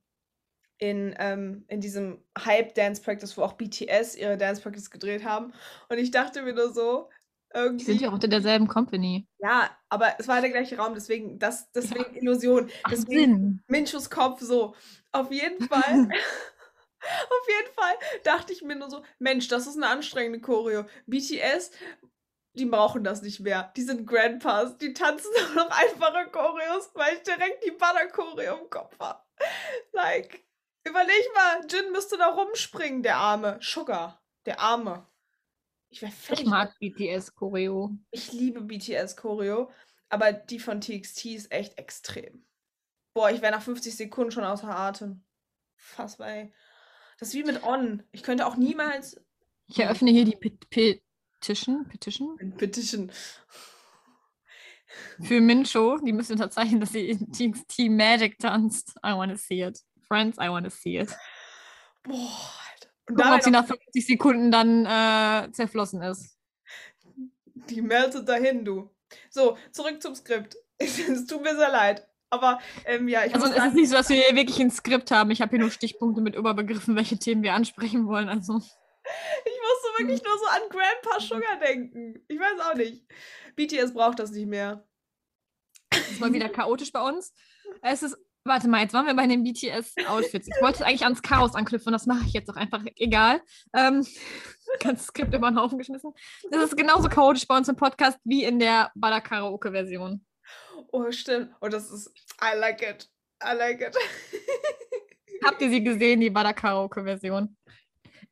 in, 0.78 1.14
ähm, 1.18 1.64
in 1.68 1.80
diesem 1.80 2.24
Hype 2.38 2.74
Dance 2.74 3.02
Practice, 3.02 3.36
wo 3.36 3.42
auch 3.42 3.54
BTS 3.54 4.16
ihre 4.16 4.36
Dance 4.36 4.60
Practice 4.62 4.90
gedreht 4.90 5.24
haben. 5.24 5.52
Und 5.88 5.98
ich 5.98 6.10
dachte 6.10 6.42
mir 6.42 6.54
nur 6.54 6.72
so, 6.72 7.08
irgendwie. 7.54 7.84
Die 7.84 7.90
sind 7.92 8.00
ja 8.00 8.08
auch 8.08 8.14
unter 8.14 8.28
derselben 8.28 8.66
Company. 8.66 9.26
Ja, 9.38 9.70
aber 9.88 10.14
es 10.18 10.28
war 10.28 10.40
der 10.40 10.50
gleiche 10.50 10.76
Raum, 10.76 10.94
deswegen, 10.94 11.38
das, 11.38 11.70
deswegen 11.72 12.14
Illusion. 12.16 12.70
Ach, 12.82 12.90
Deswegen. 12.90 13.62
Minchus 13.68 14.10
Kopf 14.10 14.40
so. 14.40 14.74
Auf 15.12 15.30
jeden 15.30 15.60
Fall, 15.68 16.08
auf 17.02 17.48
jeden 17.48 17.74
Fall 17.74 17.94
dachte 18.24 18.52
ich 18.52 18.62
mir 18.62 18.76
nur 18.76 18.90
so, 18.90 19.02
Mensch, 19.18 19.48
das 19.48 19.66
ist 19.66 19.76
eine 19.76 19.88
anstrengende 19.88 20.40
Choreo. 20.40 20.84
BTS, 21.06 21.70
die 22.54 22.66
brauchen 22.66 23.04
das 23.04 23.22
nicht 23.22 23.40
mehr. 23.40 23.72
Die 23.76 23.82
sind 23.82 24.06
Grandpas, 24.06 24.76
die 24.78 24.92
tanzen 24.92 25.30
nur 25.54 25.64
noch 25.64 25.70
einfache 25.70 26.30
Choreos, 26.30 26.90
weil 26.94 27.14
ich 27.16 27.22
direkt 27.22 27.64
die 27.64 27.72
Banner-Choreo 27.72 28.58
im 28.58 28.70
Kopf 28.70 28.98
habe. 28.98 29.22
Like, 29.92 30.44
überleg 30.84 31.34
mal, 31.34 31.66
Jin 31.68 31.92
müsste 31.92 32.18
da 32.18 32.28
rumspringen, 32.28 33.02
der 33.02 33.16
Arme. 33.16 33.58
Sugar, 33.60 34.22
der 34.46 34.60
Arme. 34.60 35.06
Ich 35.88 36.02
wäre 36.02 36.12
Ich 36.12 36.18
völlig 36.18 36.46
mag 36.46 36.78
BTS 36.78 37.34
Choreo. 37.34 37.90
ich 38.10 38.32
liebe 38.32 38.62
BTS 38.62 39.16
Choreo, 39.16 39.70
aber 40.08 40.32
die 40.32 40.58
von 40.58 40.80
TXT 40.80 41.26
ist 41.26 41.52
echt 41.52 41.78
extrem. 41.78 42.46
Boah, 43.14 43.30
ich 43.30 43.42
wäre 43.42 43.52
nach 43.52 43.62
50 43.62 43.94
Sekunden 43.94 44.30
schon 44.30 44.44
außer 44.44 44.68
Atem. 44.74 45.24
Fass 45.76 46.16
bei. 46.16 46.52
Das 47.22 47.28
ist 47.28 47.34
wie 47.34 47.44
mit 47.44 47.62
On. 47.62 48.02
Ich 48.10 48.24
könnte 48.24 48.44
auch 48.44 48.56
niemals. 48.56 49.16
Ich 49.68 49.78
eröffne 49.78 50.10
hier 50.10 50.24
die 50.24 50.34
Pet 50.34 50.68
Petition, 51.38 51.86
Petition 51.86 52.36
Petition. 52.56 53.12
für 55.22 55.40
Mincho. 55.40 55.98
Die 55.98 56.12
müssen 56.12 56.32
unterzeichnen, 56.32 56.80
dass 56.80 56.90
sie 56.90 57.10
in 57.10 57.30
TXT 57.30 57.90
Magic 57.90 58.40
tanzt. 58.40 58.96
I 59.06 59.12
wanna 59.12 59.36
see 59.36 59.62
it. 59.62 59.78
Friends, 60.08 60.36
I 60.38 60.48
wanna 60.48 60.68
see 60.68 60.98
it. 60.98 61.16
Boah. 62.02 62.16
Und 63.08 63.14
Gucken, 63.14 63.32
ob 63.34 63.42
sie 63.42 63.50
nach 63.52 63.66
50 63.68 64.04
Sekunden 64.04 64.50
dann 64.50 64.84
äh, 64.84 65.52
zerflossen 65.52 66.02
ist. 66.02 66.36
die 67.54 67.82
meldet 67.82 68.28
dahin, 68.28 68.64
du. 68.64 68.90
So, 69.30 69.56
zurück 69.70 70.02
zum 70.02 70.16
Skript. 70.16 70.56
es 70.76 71.26
tut 71.28 71.40
mir 71.40 71.54
sehr 71.54 71.70
leid. 71.70 72.04
Aber 72.32 72.60
ähm, 72.86 73.08
ja, 73.08 73.26
ich 73.26 73.34
Also 73.34 73.46
es 73.46 73.52
ist 73.52 73.58
sagen, 73.58 73.74
nicht 73.74 73.90
so, 73.90 73.96
dass 73.96 74.08
wir 74.08 74.16
hier 74.16 74.34
wirklich 74.34 74.58
ein 74.58 74.70
Skript 74.70 75.10
haben. 75.10 75.30
Ich 75.30 75.42
habe 75.42 75.50
hier 75.50 75.58
nur 75.58 75.70
Stichpunkte 75.70 76.22
mit 76.22 76.34
Überbegriffen, 76.34 76.96
welche 76.96 77.18
Themen 77.18 77.42
wir 77.42 77.52
ansprechen 77.52 78.06
wollen. 78.06 78.30
Also 78.30 78.56
ich 78.56 79.58
musste 79.60 79.98
wirklich 79.98 80.22
nur 80.24 80.38
so 80.38 80.46
an 80.46 80.62
Grandpa 80.70 81.20
Sugar 81.20 81.58
denken. 81.62 82.24
Ich 82.28 82.40
weiß 82.40 82.58
auch 82.60 82.74
nicht. 82.74 83.04
BTS 83.54 83.92
braucht 83.92 84.18
das 84.18 84.30
nicht 84.30 84.46
mehr. 84.46 84.82
es 85.90 86.12
ist 86.12 86.20
mal 86.20 86.32
wieder 86.32 86.48
chaotisch 86.48 86.90
bei 86.90 87.06
uns. 87.06 87.34
Es 87.82 88.02
ist, 88.02 88.16
warte 88.44 88.66
mal, 88.66 88.80
jetzt 88.80 88.94
waren 88.94 89.06
wir 89.06 89.14
bei 89.14 89.26
den 89.26 89.44
BTS-Outfits. 89.44 90.48
Ich 90.48 90.62
wollte 90.62 90.86
eigentlich 90.86 91.04
ans 91.04 91.20
Chaos 91.20 91.54
anknüpfen, 91.54 91.92
das 91.92 92.06
mache 92.06 92.24
ich 92.26 92.32
jetzt 92.32 92.48
auch 92.48 92.56
einfach. 92.56 92.82
Egal. 92.96 93.42
Ähm, 93.74 94.06
ganzes 94.80 95.08
Skript 95.08 95.34
über 95.34 95.50
den 95.50 95.58
Haufen 95.58 95.76
geschmissen. 95.76 96.14
Das 96.50 96.64
ist 96.64 96.78
genauso 96.78 97.10
chaotisch 97.10 97.46
bei 97.46 97.58
uns 97.58 97.68
im 97.68 97.76
Podcast 97.76 98.18
wie 98.24 98.44
in 98.44 98.58
der 98.58 98.90
Baller 98.94 99.20
Karaoke-Version. 99.20 100.24
Oh, 100.92 101.10
stimmt. 101.10 101.54
Und 101.60 101.72
das 101.72 101.90
ist. 101.90 102.08
I 102.40 102.56
like 102.56 102.82
it. 102.82 103.08
I 103.42 103.54
like 103.56 103.80
it. 103.80 103.96
Habt 105.44 105.60
ihr 105.60 105.70
sie 105.70 105.82
gesehen, 105.82 106.20
die 106.20 106.30
Baller 106.30 106.52
Karaoke-Version? 106.54 107.56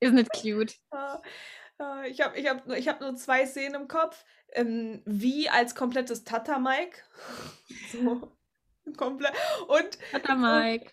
Isn't 0.01 0.19
it 0.21 0.29
cute? 0.33 0.75
Ah, 0.93 1.21
ah, 1.79 2.03
Ich 2.05 2.21
habe 2.21 2.39
ich 2.39 2.47
hab, 2.47 2.67
nur- 2.67 2.77
ich 2.77 2.87
hab 2.89 3.01
nur 3.01 3.17
zwei 3.17 3.47
Szenen 3.47 3.75
im 3.83 3.89
Kopf. 3.89 4.25
Ähm, 4.53 5.03
wie 5.07 5.49
als 5.49 5.75
komplettes 5.75 6.25
Tata-Mike. 6.25 6.99
So. 7.93 8.37
Komplett. 8.97 9.33
Und 9.69 9.99
Tata 10.13 10.35
Mike. 10.37 10.91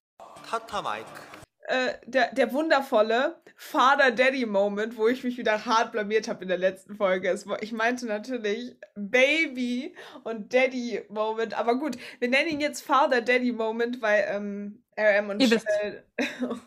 Äh, 1.68 1.96
der, 2.06 2.34
der 2.34 2.54
wundervolle 2.54 3.42
Father-Daddy-Moment, 3.58 4.96
wo 4.96 5.10
ich 5.10 5.26
mich 5.26 5.38
wieder 5.38 5.66
hart 5.66 5.92
blamiert 5.92 6.30
habe 6.30 6.44
in 6.44 6.48
der 6.48 6.58
letzten 6.58 6.96
Folge. 6.96 7.30
Es, 7.30 7.46
ich 7.60 7.74
meinte 7.74 8.06
natürlich 8.06 8.78
Baby- 8.96 9.94
und 10.24 10.54
Daddy-Moment, 10.54 11.60
aber 11.60 11.78
gut, 11.78 11.98
wir 12.20 12.30
nennen 12.30 12.52
ihn 12.52 12.62
jetzt 12.62 12.84
Father-Daddy-Moment, 12.84 14.02
weil 14.02 14.26
ähm, 14.30 14.84
RM 14.98 15.30
und 15.30 15.44
Shell 15.44 16.06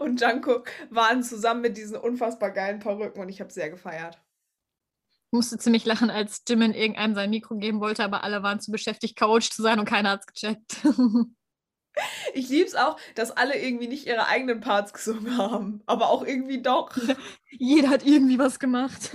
und 0.00 0.20
Janko 0.20 0.64
waren 0.90 1.22
zusammen 1.22 1.60
mit 1.60 1.76
diesen 1.76 1.96
unfassbar 1.96 2.50
geilen 2.50 2.80
Perücken 2.80 3.20
und 3.20 3.28
ich 3.28 3.40
habe 3.40 3.52
sehr 3.52 3.70
gefeiert 3.70 4.20
Ich 5.26 5.30
musste 5.30 5.56
ziemlich 5.56 5.84
lachen, 5.84 6.10
als 6.10 6.42
Jimin 6.48 6.74
irgendeinem 6.74 7.14
sein 7.14 7.30
Mikro 7.30 7.54
geben 7.58 7.78
wollte, 7.78 8.02
aber 8.02 8.24
alle 8.24 8.42
waren 8.42 8.58
zu 8.58 8.72
beschäftigt, 8.72 9.16
Coach 9.16 9.50
zu 9.50 9.62
sein 9.62 9.78
und 9.78 9.84
keiner 9.84 10.10
hat 10.10 10.22
es 10.22 10.26
gecheckt. 10.26 10.78
Ich 12.34 12.48
lieb's 12.48 12.74
auch, 12.74 12.96
dass 13.14 13.30
alle 13.30 13.56
irgendwie 13.56 13.88
nicht 13.88 14.06
ihre 14.06 14.26
eigenen 14.26 14.60
Parts 14.60 14.92
gesungen 14.92 15.36
haben, 15.36 15.82
aber 15.86 16.08
auch 16.10 16.24
irgendwie 16.24 16.62
doch. 16.62 16.96
Jeder 17.50 17.90
hat 17.90 18.04
irgendwie 18.04 18.38
was 18.38 18.58
gemacht. 18.58 19.14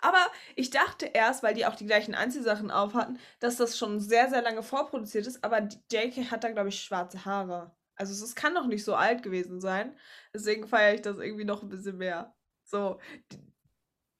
Aber 0.00 0.26
ich 0.54 0.70
dachte 0.70 1.06
erst, 1.06 1.42
weil 1.42 1.54
die 1.54 1.66
auch 1.66 1.74
die 1.74 1.86
gleichen 1.86 2.14
Anziehsachen 2.14 2.70
auf 2.70 2.94
hatten, 2.94 3.18
dass 3.40 3.56
das 3.56 3.76
schon 3.76 4.00
sehr, 4.00 4.28
sehr 4.28 4.42
lange 4.42 4.62
vorproduziert 4.62 5.26
ist, 5.26 5.42
aber 5.42 5.68
JK 5.90 6.30
hat 6.30 6.44
da, 6.44 6.50
glaube 6.50 6.68
ich, 6.68 6.80
schwarze 6.80 7.24
Haare. 7.24 7.74
Also 7.96 8.24
es, 8.24 8.34
kann 8.36 8.54
noch 8.54 8.66
nicht 8.66 8.84
so 8.84 8.94
alt 8.94 9.24
gewesen 9.24 9.60
sein. 9.60 9.96
Deswegen 10.32 10.68
feiere 10.68 10.94
ich 10.94 11.02
das 11.02 11.18
irgendwie 11.18 11.44
noch 11.44 11.62
ein 11.62 11.68
bisschen 11.68 11.96
mehr. 11.96 12.32
So, 12.62 13.00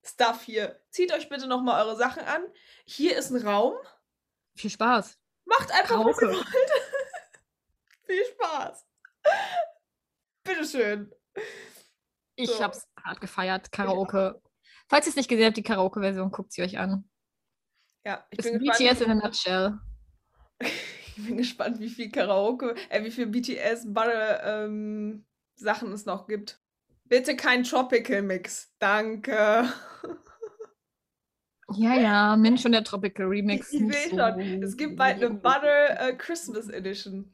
Stuff 0.04 0.42
hier. 0.42 0.80
Zieht 0.90 1.12
euch 1.12 1.28
bitte 1.28 1.46
nochmal 1.46 1.84
eure 1.84 1.96
Sachen 1.96 2.24
an. 2.24 2.42
Hier 2.84 3.16
ist 3.16 3.30
ein 3.30 3.46
Raum. 3.46 3.74
Viel 4.56 4.70
Spaß. 4.70 5.16
Macht 5.44 5.70
einfach, 5.70 6.04
was 6.04 6.20
ihr 6.20 6.28
wollt. 6.28 6.46
Viel 8.08 8.24
Spaß. 8.24 8.86
Bitteschön. 10.44 11.12
Ich 12.36 12.50
So. 12.50 12.62
hab's 12.62 12.86
hart 13.04 13.20
gefeiert, 13.20 13.70
Karaoke. 13.72 14.40
Falls 14.88 15.06
ihr 15.06 15.10
es 15.10 15.16
nicht 15.16 15.28
gesehen 15.28 15.46
habt, 15.46 15.56
die 15.56 15.62
Karaoke-Version, 15.62 16.30
guckt 16.30 16.52
sie 16.52 16.62
euch 16.62 16.78
an. 16.78 17.08
Ja, 18.06 18.24
ich 18.30 18.38
Ist 18.38 18.50
bin 18.52 18.58
BTS 18.60 18.78
gespannt. 18.78 19.00
in 19.02 19.10
a 19.10 19.14
nutshell. 19.14 19.78
Ich 21.18 21.26
bin 21.26 21.36
gespannt, 21.36 21.80
wie 21.80 21.88
viel 21.88 22.12
Karaoke, 22.12 22.76
äh, 22.90 23.02
wie 23.02 23.10
viel 23.10 23.26
BTS 23.26 23.92
Butter 23.92 24.64
ähm, 24.64 25.26
Sachen 25.56 25.90
es 25.90 26.06
noch 26.06 26.28
gibt. 26.28 26.60
Bitte 27.06 27.34
kein 27.34 27.64
Tropical 27.64 28.22
Mix. 28.22 28.72
Danke. 28.78 29.68
Ja, 31.76 31.94
ja, 31.96 32.36
Mensch 32.36 32.64
und 32.64 32.72
der 32.72 32.82
Tropical 32.82 33.26
Remix. 33.26 33.70
Ich 33.74 33.80
nicht 33.82 33.94
sehe 33.94 34.10
schon, 34.18 34.62
es 34.62 34.74
gibt 34.74 34.96
bald 34.96 35.16
eine 35.22 35.34
Butter 35.34 36.00
äh, 36.00 36.16
Christmas 36.16 36.70
Edition. 36.70 37.30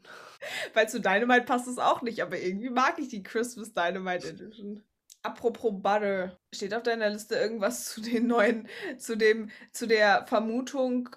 Weil 0.73 0.89
zu 0.89 1.01
Dynamite 1.01 1.45
passt 1.45 1.69
es 1.69 1.79
auch 1.79 2.03
nicht, 2.03 2.23
aber 2.23 2.39
irgendwie 2.39 2.71
mag 2.71 2.99
ich 2.99 3.09
die 3.09 3.23
Christmas 3.23 3.73
Dynamite 3.73 4.29
Edition. 4.29 4.83
Apropos 5.23 5.73
Butter, 5.75 6.39
steht 6.55 6.75
auf 6.75 6.83
deiner 6.83 7.09
Liste 7.09 7.35
irgendwas 7.37 7.93
zu 7.93 8.01
den 8.01 8.27
neuen, 8.27 8.69
zu 8.99 9.17
dem, 9.17 9.51
zu 9.73 9.87
der 9.87 10.27
Vermutung, 10.27 11.09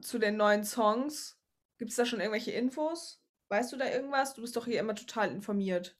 zu 0.00 0.18
den 0.18 0.36
neuen 0.36 0.64
Songs? 0.64 1.38
Gibt 1.78 1.90
es 1.90 1.96
da 1.96 2.06
schon 2.06 2.20
irgendwelche 2.20 2.52
Infos? 2.52 3.22
Weißt 3.48 3.72
du 3.72 3.76
da 3.76 3.90
irgendwas? 3.90 4.34
Du 4.34 4.42
bist 4.42 4.56
doch 4.56 4.64
hier 4.64 4.80
immer 4.80 4.94
total 4.94 5.30
informiert. 5.30 5.96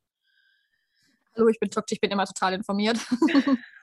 Hallo, 1.36 1.48
ich 1.48 1.58
bin 1.58 1.70
Tokti, 1.70 1.94
ich 1.94 2.00
bin 2.00 2.10
immer 2.10 2.26
total 2.26 2.54
informiert. 2.54 2.98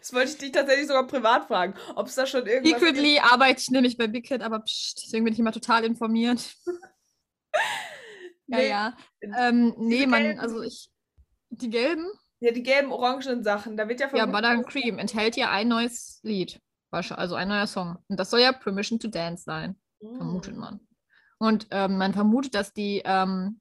Das 0.00 0.12
wollte 0.12 0.30
ich 0.32 0.38
dich 0.38 0.52
tatsächlich 0.52 0.86
sogar 0.86 1.06
privat 1.06 1.46
fragen, 1.46 1.74
ob 1.96 2.06
es 2.06 2.14
da 2.14 2.26
schon 2.26 2.46
irgendwas 2.46 2.80
gibt. 2.80 2.80
Secretly 2.96 3.18
arbeite 3.18 3.60
ich 3.60 3.70
nämlich 3.70 3.96
bei 3.96 4.06
Big 4.06 4.26
Hit, 4.28 4.42
aber 4.42 4.60
pst, 4.60 5.02
deswegen 5.04 5.24
bin 5.24 5.32
ich 5.34 5.40
immer 5.40 5.52
total 5.52 5.84
informiert. 5.84 6.54
ja, 8.46 8.56
Nee, 8.58 8.68
ja. 8.68 8.96
Ähm, 9.36 9.74
nee, 9.78 10.06
man, 10.06 10.38
also 10.38 10.62
ich. 10.62 10.90
Die 11.50 11.70
gelben? 11.70 12.06
Ja, 12.40 12.50
die 12.52 12.62
gelben, 12.62 12.92
orangen 12.92 13.44
Sachen. 13.44 13.76
Da 13.76 13.88
wird 13.88 14.00
ja 14.00 14.06
Ja, 14.06 14.10
vermutet, 14.10 14.32
Butter 14.32 14.48
and 14.48 14.64
dass- 14.66 14.72
Cream 14.72 14.98
enthält 14.98 15.36
ja 15.36 15.50
ein 15.50 15.68
neues 15.68 16.20
Lied. 16.22 16.60
Also 16.90 17.34
ein 17.36 17.48
neuer 17.48 17.66
Song. 17.66 17.96
Und 18.08 18.20
das 18.20 18.28
soll 18.30 18.40
ja 18.40 18.52
Permission 18.52 18.98
to 18.98 19.08
Dance 19.08 19.44
sein, 19.44 19.80
vermutet 20.00 20.54
Mm. 20.54 20.58
man. 20.60 20.80
Und 21.38 21.66
ähm, 21.70 21.96
man 21.96 22.12
vermutet, 22.12 22.54
dass 22.54 22.72
die 22.74 23.00
ähm, 23.04 23.60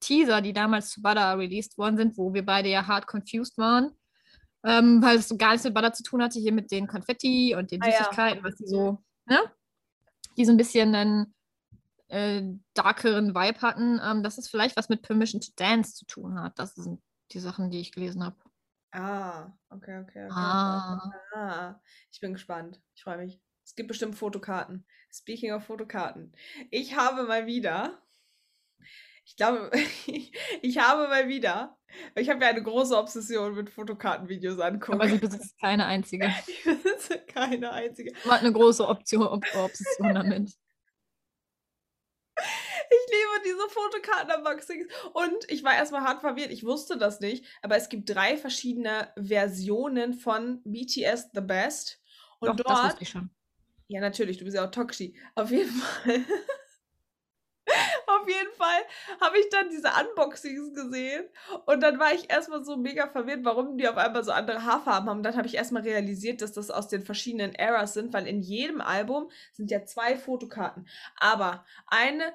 Teaser, 0.00 0.42
die 0.42 0.52
damals 0.52 0.90
zu 0.90 1.00
Butter 1.02 1.38
released 1.38 1.78
worden 1.78 1.96
sind, 1.96 2.18
wo 2.18 2.34
wir 2.34 2.44
beide 2.44 2.68
ja 2.68 2.86
hart 2.86 3.06
confused 3.10 3.56
waren, 3.56 3.96
ähm, 4.64 5.02
weil 5.02 5.18
es 5.18 5.28
so 5.28 5.36
gar 5.36 5.52
nichts 5.52 5.64
mit 5.64 5.74
Butter 5.74 5.92
zu 5.92 6.02
tun 6.02 6.22
hatte, 6.22 6.38
hier 6.38 6.52
mit 6.52 6.70
den 6.70 6.86
Konfetti 6.86 7.54
und 7.56 7.70
den 7.70 7.82
Ah 7.82 7.88
ja. 7.88 7.98
Süßigkeiten, 7.98 8.44
was 8.44 8.56
die 8.56 8.66
so, 8.66 9.02
ne? 9.26 9.38
Die 10.36 10.44
so 10.44 10.52
ein 10.52 10.56
bisschen 10.56 10.94
einen 10.94 11.34
äh, 12.08 12.42
darkeren 12.74 13.34
Vibe 13.34 13.62
hatten, 13.62 14.00
ähm, 14.02 14.22
dass 14.22 14.38
es 14.38 14.48
vielleicht 14.48 14.76
was 14.76 14.88
mit 14.88 15.02
Permission 15.02 15.40
to 15.40 15.50
Dance 15.56 15.94
zu 15.94 16.04
tun 16.06 16.40
hat. 16.40 16.58
Das 16.58 16.74
sind 16.74 17.00
die 17.32 17.40
Sachen, 17.40 17.70
die 17.70 17.80
ich 17.80 17.92
gelesen 17.92 18.24
habe. 18.24 18.36
Ah, 18.92 19.52
okay, 19.70 19.98
okay, 19.98 20.24
okay. 20.24 20.28
Ah. 20.30 21.12
Ah, 21.34 21.80
ich 22.10 22.20
bin 22.20 22.32
gespannt. 22.32 22.80
Ich 22.94 23.02
freue 23.02 23.18
mich. 23.18 23.40
Es 23.64 23.74
gibt 23.74 23.88
bestimmt 23.88 24.14
Fotokarten. 24.14 24.86
Speaking 25.12 25.52
of 25.52 25.64
Fotokarten. 25.64 26.32
Ich 26.70 26.96
habe 26.96 27.24
mal 27.24 27.46
wieder, 27.46 27.98
ich 29.26 29.36
glaube, 29.36 29.70
ich 30.62 30.78
habe 30.78 31.08
mal 31.08 31.28
wieder, 31.28 31.76
ich 32.14 32.30
habe 32.30 32.42
ja 32.44 32.50
eine 32.50 32.62
große 32.62 32.96
Obsession 32.96 33.54
mit 33.54 33.70
Fotokartenvideos 33.70 34.60
angucken. 34.60 35.00
Aber 35.00 35.08
sie 35.08 35.18
besitzt 35.18 35.58
keine 35.60 35.86
einzige. 35.86 36.32
Ich 36.46 36.64
besitze 36.64 37.18
keine 37.18 37.72
einzige. 37.72 38.12
Man 38.24 38.34
hat 38.34 38.40
eine 38.40 38.52
große 38.52 38.86
Option, 38.86 39.26
Ob 39.26 39.44
Obsession 39.54 40.14
damit. 40.14 40.52
Ich 42.88 43.12
liebe 43.12 43.42
diese 43.44 43.68
Fotokarten-Unboxings. 43.70 44.86
Und 45.14 45.50
ich 45.50 45.64
war 45.64 45.74
erstmal 45.74 46.02
hart 46.02 46.20
verwirrt. 46.20 46.52
Ich 46.52 46.64
wusste 46.64 46.96
das 46.96 47.18
nicht. 47.18 47.44
Aber 47.62 47.76
es 47.76 47.88
gibt 47.88 48.08
drei 48.08 48.36
verschiedene 48.36 49.12
Versionen 49.20 50.14
von 50.14 50.62
BTS 50.64 51.30
The 51.32 51.40
Best. 51.40 52.00
Und 52.38 52.50
Doch, 52.50 52.56
das 52.56 52.66
dort 52.66 52.84
wusste 52.84 53.02
ich 53.02 53.08
schon. 53.08 53.30
Ja, 53.88 54.00
natürlich, 54.00 54.36
du 54.38 54.44
bist 54.44 54.56
ja 54.56 54.66
auch 54.66 54.70
Tokshi. 54.70 55.16
Auf 55.34 55.50
jeden 55.50 55.70
Fall. 55.70 56.24
Auf 58.20 58.28
jeden 58.28 58.52
Fall 58.54 58.82
habe 59.20 59.38
ich 59.38 59.48
dann 59.50 59.70
diese 59.70 59.88
Unboxings 59.88 60.74
gesehen 60.74 61.24
und 61.66 61.80
dann 61.82 61.98
war 61.98 62.12
ich 62.12 62.30
erstmal 62.30 62.64
so 62.64 62.76
mega 62.76 63.08
verwirrt, 63.08 63.44
warum 63.44 63.76
die 63.78 63.88
auf 63.88 63.96
einmal 63.96 64.24
so 64.24 64.32
andere 64.32 64.64
Haarfarben 64.64 65.08
haben. 65.08 65.22
Dann 65.22 65.36
habe 65.36 65.46
ich 65.46 65.54
erstmal 65.54 65.82
realisiert, 65.82 66.42
dass 66.42 66.52
das 66.52 66.70
aus 66.70 66.88
den 66.88 67.02
verschiedenen 67.04 67.54
Eras 67.54 67.94
sind, 67.94 68.12
weil 68.12 68.26
in 68.26 68.40
jedem 68.40 68.80
Album 68.80 69.30
sind 69.52 69.70
ja 69.70 69.84
zwei 69.84 70.16
Fotokarten. 70.16 70.86
Aber 71.16 71.64
eine 71.86 72.32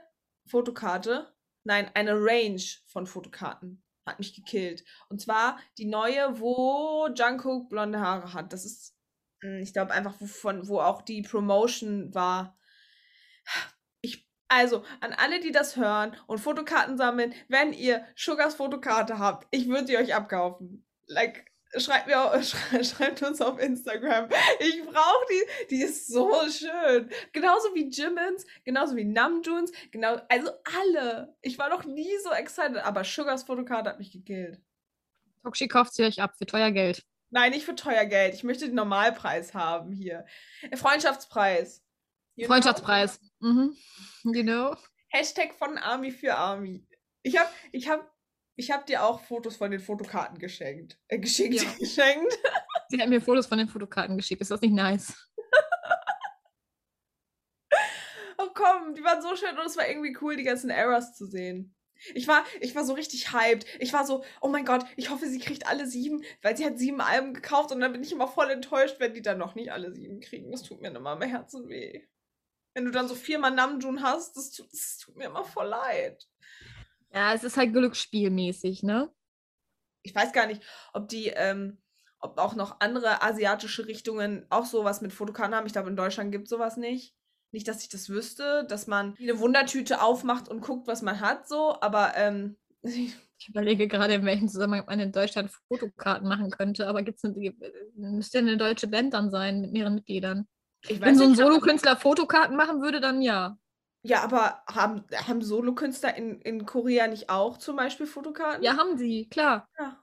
Fotokarte, 0.48 1.34
nein, 1.64 1.90
eine 1.94 2.14
Range 2.16 2.62
von 2.88 3.08
Fotokarten 3.08 3.84
hat 4.06 4.20
mich 4.20 4.34
gekillt. 4.34 4.84
Und 5.10 5.22
zwar 5.22 5.60
die 5.78 5.86
neue, 5.86 6.40
wo 6.40 7.08
Jungkook 7.16 7.70
blonde 7.70 8.00
Haare 8.00 8.34
hat. 8.34 8.52
Das 8.52 8.66
ist 8.66 8.96
Mm, 9.42 9.62
Ich 9.62 9.74
glaube 9.74 9.92
einfach, 9.92 10.20
wovon, 10.20 10.68
wo 10.68 10.80
auch 10.80 11.02
die 11.02 11.22
Promotion 11.22 12.14
war. 12.14 12.58
Also, 14.52 14.84
an 15.00 15.14
alle, 15.14 15.40
die 15.40 15.54
das 15.54 15.78
hören 15.78 16.14
und 16.28 16.40
Fotokarten 16.40 16.98
sammeln, 16.98 17.34
wenn 17.48 17.72
ihr 17.72 18.06
Sugars 18.18 18.56
Fotokarte 18.56 19.18
habt, 19.18 19.48
ich 19.50 19.70
würde 19.70 19.86
die 19.86 19.96
euch 19.98 20.14
abkaufen. 20.14 20.86
Like, 21.08 21.46
schreibt 21.78 22.08
mir 22.08 22.44
schreibt 22.84 23.24
uns 23.24 23.40
auf 23.40 23.62
Instagram. 23.62 24.28
Ich 24.60 24.84
brauche 24.84 25.26
die, 25.30 25.68
die 25.70 25.82
ist 25.82 26.08
so 26.08 26.30
schön. 26.50 27.10
Genauso 27.32 27.74
wie 27.76 27.90
Jimmins, 27.90 28.46
genauso 28.66 28.98
wie 28.98 29.06
Namjoons, 29.06 29.72
genau, 29.90 30.20
also 30.28 30.52
alle. 30.82 31.34
Ich 31.42 31.58
war 31.58 31.70
noch 31.70 31.86
nie 31.86 32.18
so 32.22 32.32
excited, 32.32 32.76
aber 32.76 33.06
Sugars 33.06 33.44
Fotokarte 33.44 33.92
hat 33.92 34.00
mich 34.00 34.12
gekillt. 34.12 34.60
Tokshi 35.44 35.70
kauft 35.70 35.94
sie 35.94 36.04
euch 36.04 36.22
ab 36.22 36.34
für 36.38 36.46
teuer 36.46 36.72
Geld. 36.72 37.06
Nein, 37.30 37.52
nicht 37.52 37.64
für 37.64 37.76
teuer 37.76 38.04
Geld. 38.04 38.34
Ich 38.34 38.44
möchte 38.44 38.66
den 38.66 38.76
Normalpreis 38.76 39.54
haben 39.54 39.94
hier. 39.94 40.26
Äh, 40.70 40.76
Freundschaftspreis. 40.76 41.82
You 42.42 42.48
know? 42.48 42.54
Freundschaftspreis. 42.54 43.20
Mhm. 43.40 43.76
You 44.24 44.44
know? 44.44 44.76
Hashtag 45.10 45.54
von 45.54 45.78
Army 45.78 46.12
für 46.12 46.34
Army. 46.36 46.88
Ich 47.22 47.38
hab, 47.38 47.54
ich 47.72 47.88
hab, 47.88 48.12
ich 48.56 48.72
hab 48.72 48.88
dir 48.88 49.04
auch 49.04 49.22
Fotos 49.22 49.58
von 49.58 49.70
den 49.70 49.80
Fotokarten 49.80 50.40
geschenkt. 50.40 50.98
Äh, 51.08 51.20
geschickt, 51.20 51.62
Ja. 51.62 51.70
geschenkt. 51.80 52.38
Sie 52.90 53.00
hat 53.00 53.10
mir 53.10 53.22
Fotos 53.22 53.46
von 53.46 53.60
den 53.60 53.68
Fotokarten 53.68 54.18
geschickt. 54.18 54.42
Ist 54.42 54.50
das 54.50 54.62
nicht 54.62 54.74
nice? 54.74 55.14
Oh 58.40 58.50
komm, 58.56 58.96
die 58.96 59.04
waren 59.04 59.22
so 59.22 59.36
schön 59.36 59.56
und 59.56 59.68
es 59.68 59.78
war 59.78 59.88
irgendwie 59.88 60.18
cool, 60.20 60.36
die 60.36 60.44
ganzen 60.44 60.72
Errors 60.72 61.16
zu 61.16 61.28
sehen. 61.28 61.76
Ich 62.16 62.28
war, 62.28 62.44
ich 62.60 62.76
war 62.76 62.84
so 62.84 62.94
richtig 62.94 63.32
hyped. 63.32 63.68
Ich 63.80 63.94
war 63.94 64.04
so, 64.08 64.24
oh 64.42 64.48
mein 64.48 64.66
Gott, 64.66 64.84
ich 64.96 65.12
hoffe, 65.12 65.28
sie 65.28 65.38
kriegt 65.38 65.68
alle 65.68 65.86
sieben, 65.86 66.24
weil 66.42 66.58
sie 66.58 66.66
hat 66.66 66.80
sieben 66.80 67.02
Alben 67.02 67.36
gekauft 67.36 67.72
und 67.72 67.82
dann 67.82 67.92
bin 67.92 68.02
ich 68.02 68.12
immer 68.12 68.28
voll 68.28 68.50
enttäuscht, 68.50 68.96
wenn 69.00 69.14
die 69.14 69.22
dann 69.22 69.38
noch 69.38 69.54
nicht 69.54 69.72
alle 69.72 69.94
sieben 69.94 70.22
kriegen. 70.22 70.52
Das 70.52 70.64
tut 70.64 70.82
mir 70.82 70.88
immer 70.88 71.12
am 71.12 71.22
Herzen 71.22 71.70
weh. 71.70 72.08
Wenn 72.74 72.86
du 72.86 72.92
dann 72.92 73.08
so 73.08 73.16
viermal 73.16 73.52
Namjoon 73.52 74.02
hast, 74.02 74.38
das 74.38 74.52
tut, 74.52 74.72
das 74.72 74.98
tut 74.98 75.16
mir 75.16 75.26
immer 75.26 75.44
voll 75.44 75.68
leid. 75.68 76.26
Ja, 77.14 77.34
es 77.34 77.44
ist 77.44 77.58
halt 77.58 77.74
glücksspielmäßig, 77.74 78.84
ne? 78.84 79.12
Ich 80.04 80.16
weiß 80.16 80.32
gar 80.32 80.48
nicht, 80.48 80.64
ob 80.94 81.10
die, 81.10 81.28
ähm, 81.28 81.82
ob 82.20 82.38
auch 82.38 82.56
noch 82.56 82.80
andere 82.80 83.22
asiatische 83.22 83.88
Richtungen 83.88 84.46
auch 84.50 84.66
sowas 84.66 85.02
mit 85.02 85.12
Fotokarten 85.14 85.56
haben. 85.56 85.68
Ich 85.68 85.74
glaube, 85.74 85.90
in 85.90 85.96
Deutschland 85.96 86.32
gibt 86.32 86.48
sowas 86.48 86.78
nicht. 86.78 87.16
Nicht, 87.52 87.68
dass 87.68 87.84
ich 87.84 87.90
das 87.90 88.08
wüsste, 88.08 88.66
dass 88.70 88.88
man 88.88 89.16
eine 89.20 89.40
Wundertüte 89.40 90.02
aufmacht 90.02 90.48
und 90.48 90.62
guckt, 90.62 90.88
was 90.88 91.02
man 91.02 91.20
hat, 91.20 91.50
so, 91.50 91.80
aber 91.82 92.14
ähm, 92.16 92.58
Ich 93.42 93.50
überlege 93.50 93.88
gerade, 93.88 94.14
in 94.14 94.26
welchem 94.26 94.48
Zusammenhang 94.48 94.86
man 94.86 95.00
in 95.00 95.12
Deutschland 95.12 95.50
Fotokarten 95.68 96.28
machen 96.28 96.52
könnte, 96.52 96.88
aber 96.88 97.02
gibt's 97.02 97.26
eine, 97.26 97.56
müsste 97.96 98.38
ja 98.38 98.44
eine 98.44 98.56
deutsche 98.56 98.88
Band 98.88 99.16
dann 99.16 99.32
sein 99.32 99.62
mit 99.62 99.72
mehreren 99.72 99.96
Mitgliedern. 99.96 100.48
Wenn 100.90 101.16
so 101.16 101.26
ein 101.26 101.36
Solokünstler 101.36 101.96
Fotokarten 101.96 102.56
machen 102.56 102.82
würde, 102.82 103.00
dann 103.00 103.22
ja. 103.22 103.58
Ja, 104.04 104.24
aber 104.24 104.64
haben, 104.68 105.04
haben 105.14 105.42
Solokünstler 105.42 106.16
in, 106.16 106.42
in 106.42 106.66
Korea 106.66 107.08
nicht 107.08 107.30
auch 107.30 107.58
zum 107.58 107.76
Beispiel 107.76 108.08
Fotokarten? 108.08 108.64
Ja, 108.64 108.76
haben 108.76 108.98
sie, 108.98 109.28
klar. 109.30 109.70
Ja. 109.78 109.98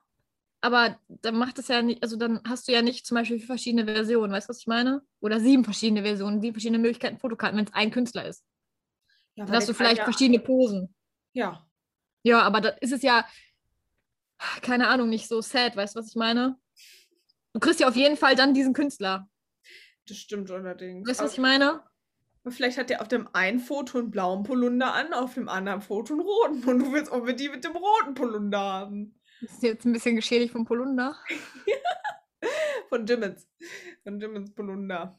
Aber 0.61 0.99
dann 1.09 1.37
macht 1.37 1.59
es 1.59 1.69
ja 1.69 1.83
nicht, 1.83 2.03
also 2.03 2.17
dann 2.17 2.41
hast 2.47 2.69
du 2.69 2.73
ja 2.73 2.83
nicht 2.83 3.07
zum 3.07 3.17
Beispiel 3.17 3.41
verschiedene 3.41 3.85
Versionen, 3.85 4.33
weißt 4.33 4.49
du, 4.49 4.51
was 4.51 4.61
ich 4.61 4.67
meine? 4.67 5.03
Oder 5.21 5.41
sieben 5.41 5.65
verschiedene 5.65 6.03
Versionen, 6.03 6.41
sieben 6.41 6.55
verschiedene 6.55 6.79
Möglichkeiten 6.79 7.19
Fotokarten, 7.19 7.59
wenn 7.59 7.65
es 7.65 7.75
ein 7.75 7.91
Künstler 7.91 8.25
ist. 8.27 8.45
Ja, 9.35 9.47
Dann 9.47 9.55
hast 9.55 9.69
du 9.69 9.75
vielleicht 9.75 9.99
ja, 9.99 10.05
verschiedene 10.05 10.41
Posen. 10.41 10.95
Ja. 11.33 11.65
Ja, 12.25 12.43
aber 12.43 12.61
da 12.61 12.69
ist 12.71 12.93
es 12.93 13.03
ja, 13.03 13.25
keine 14.63 14.89
Ahnung, 14.89 15.09
nicht 15.09 15.29
so 15.29 15.41
sad, 15.41 15.77
weißt 15.77 15.95
du, 15.95 16.01
was 16.01 16.09
ich 16.09 16.17
meine? 16.17 16.57
Du 17.53 17.61
kriegst 17.61 17.81
ja 17.81 17.89
auf 17.89 17.97
jeden 17.97 18.17
Fall 18.17 18.35
dann 18.35 18.55
diesen 18.55 18.73
Künstler. 18.73 19.29
Das 20.09 20.17
stimmt 20.17 20.51
allerdings. 20.51 21.09
Weißt 21.09 21.21
du, 21.21 21.25
was 21.25 21.33
ich 21.33 21.39
meine? 21.39 21.83
vielleicht 22.51 22.79
hat 22.79 22.89
der 22.89 23.03
auf 23.03 23.09
dem 23.09 23.29
einen 23.35 23.61
Foto 23.61 23.99
einen 23.99 24.11
blauen 24.11 24.43
Polunder 24.43 24.95
an, 24.95 25.13
auf 25.13 25.35
dem 25.35 25.51
anderen 25.51 25.83
Foto 25.83 26.15
einen 26.15 26.23
roten. 26.23 26.65
Und 26.65 26.79
du 26.79 26.93
willst 26.93 27.13
unbedingt 27.13 27.53
mit 27.53 27.65
dem 27.65 27.77
roten 27.77 28.15
Polunder 28.15 28.59
haben. 28.59 29.21
Das 29.43 29.53
ist 29.53 29.63
jetzt 29.63 29.85
ein 29.85 29.93
bisschen 29.93 30.17
geschädigt 30.17 30.53
vom 30.53 30.65
Polunder. 30.65 31.17
Von 32.89 33.07
Jimmins. 33.07 33.47
Von 34.03 34.19
Jimmins 34.19 34.55
Polunder. 34.55 35.19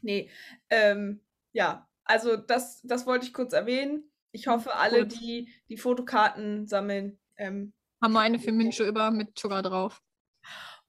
Nee, 0.00 0.30
ähm, 0.70 1.20
ja, 1.52 1.88
also 2.04 2.36
das, 2.36 2.80
das 2.82 3.06
wollte 3.06 3.26
ich 3.26 3.34
kurz 3.34 3.52
erwähnen. 3.52 4.10
Ich 4.32 4.46
hoffe, 4.46 4.74
alle, 4.74 5.00
Kurz. 5.00 5.18
die 5.18 5.52
die 5.68 5.76
Fotokarten 5.76 6.66
sammeln, 6.66 7.18
ähm, 7.36 7.72
Haben 8.00 8.12
wir 8.14 8.20
eine 8.20 8.38
für 8.38 8.50
Mincho 8.50 8.84
über 8.84 9.10
mit 9.10 9.38
Sugar 9.38 9.62
drauf. 9.62 10.02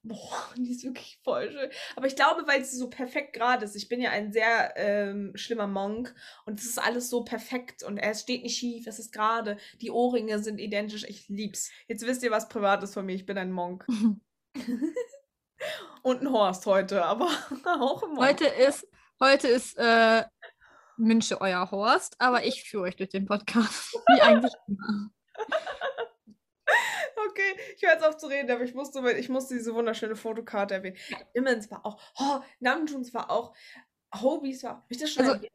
Boah, 0.04 0.50
die 0.56 0.70
ist 0.70 0.84
wirklich 0.84 1.18
voll 1.24 1.50
schön. 1.50 1.70
Aber 1.96 2.06
ich 2.06 2.16
glaube, 2.16 2.46
weil 2.46 2.64
sie 2.64 2.76
so 2.76 2.88
perfekt 2.88 3.32
gerade 3.32 3.64
ist. 3.64 3.74
Ich 3.74 3.88
bin 3.88 4.00
ja 4.00 4.10
ein 4.10 4.32
sehr 4.32 4.74
ähm, 4.76 5.32
schlimmer 5.34 5.66
Monk 5.66 6.14
und 6.46 6.60
es 6.60 6.66
ist 6.66 6.78
alles 6.78 7.10
so 7.10 7.24
perfekt 7.24 7.82
und 7.82 7.98
es 7.98 8.20
steht 8.20 8.42
nicht 8.42 8.56
schief, 8.56 8.86
es 8.86 8.98
ist 8.98 9.12
gerade. 9.12 9.56
Die 9.80 9.90
Ohrringe 9.90 10.38
sind 10.38 10.58
identisch. 10.58 11.04
Ich 11.04 11.28
lieb's. 11.28 11.70
Jetzt 11.88 12.06
wisst 12.06 12.22
ihr 12.22 12.30
was 12.30 12.48
Privates 12.48 12.94
von 12.94 13.06
mir. 13.06 13.14
Ich 13.14 13.26
bin 13.26 13.38
ein 13.38 13.50
Monk. 13.50 13.86
und 16.02 16.22
ein 16.22 16.30
Horst 16.30 16.66
heute, 16.66 17.04
aber 17.04 17.28
auch 17.64 18.02
immer. 18.02 18.26
Heute 18.26 18.46
ist, 18.46 18.86
heute 19.20 19.48
ist 19.48 19.76
äh, 19.78 20.24
Münche 20.96 21.40
euer 21.40 21.70
Horst, 21.70 22.20
aber 22.20 22.44
ich 22.44 22.68
führe 22.68 22.84
euch 22.84 22.96
durch 22.96 23.10
den 23.10 23.26
Podcast. 23.26 23.94
Wie 24.06 24.20
eigentlich 24.20 24.52
immer. 24.68 25.10
Okay, 27.16 27.56
ich 27.76 27.82
höre 27.82 27.92
jetzt 27.92 28.04
auf 28.04 28.16
zu 28.16 28.26
reden, 28.26 28.50
aber 28.50 28.62
ich 28.64 28.74
musste, 28.74 29.00
ich 29.12 29.28
musste 29.28 29.54
diese 29.54 29.74
wunderschöne 29.74 30.16
Fotokarte 30.16 30.74
erwähnen. 30.74 30.96
Immens 31.32 31.70
war 31.70 31.84
auch, 31.84 32.00
oh, 32.18 32.40
Namjoons 32.60 33.12
war 33.14 33.30
auch, 33.30 33.54
Hobies 34.14 34.62
war, 34.64 34.76
hab 34.76 34.90
ich 34.90 34.98
das 34.98 35.10
schon 35.10 35.24
Also, 35.24 35.36
erwähnt? 35.36 35.52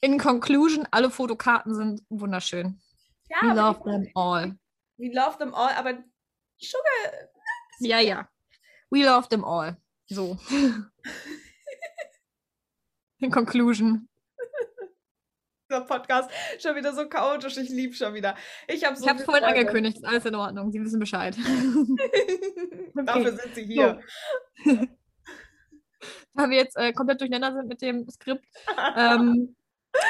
In 0.00 0.18
Conclusion, 0.18 0.86
alle 0.90 1.10
Fotokarten 1.10 1.74
sind 1.74 2.02
wunderschön. 2.08 2.80
Ja, 3.28 3.38
We 3.42 3.54
love 3.54 3.82
them 3.84 4.08
all. 4.14 4.58
We 4.96 5.12
love 5.12 5.38
them 5.38 5.54
all, 5.54 5.72
aber 5.74 6.02
Sugar, 6.58 7.28
Ja, 7.80 8.00
ja. 8.00 8.28
We 8.90 9.04
love 9.04 9.28
them 9.28 9.44
all. 9.44 9.76
So. 10.08 10.38
In 13.18 13.30
Conclusion. 13.30 14.08
Dieser 15.72 15.84
Podcast 15.84 16.30
schon 16.60 16.76
wieder 16.76 16.92
so 16.94 17.08
chaotisch, 17.08 17.56
ich 17.56 17.70
liebe 17.70 17.94
schon 17.94 18.14
wieder. 18.14 18.36
Ich 18.68 18.84
habe 18.84 18.96
so 18.96 19.06
Ich 19.06 19.10
viel 19.12 19.24
vorhin 19.24 19.44
Freude. 19.44 19.58
angekündigt, 19.58 19.96
ist 19.98 20.04
alles 20.04 20.24
in 20.26 20.34
Ordnung. 20.34 20.70
Sie 20.70 20.80
wissen 20.80 21.00
Bescheid. 21.00 21.36
Dafür 22.94 23.32
sind 23.36 23.54
sie 23.54 23.64
hier. 23.64 24.00
Da 26.34 26.48
wir 26.48 26.56
jetzt 26.56 26.76
äh, 26.78 26.92
komplett 26.94 27.20
durcheinander 27.20 27.58
sind 27.58 27.68
mit 27.68 27.82
dem 27.82 28.08
Skript. 28.08 28.44
Ähm, 28.96 29.54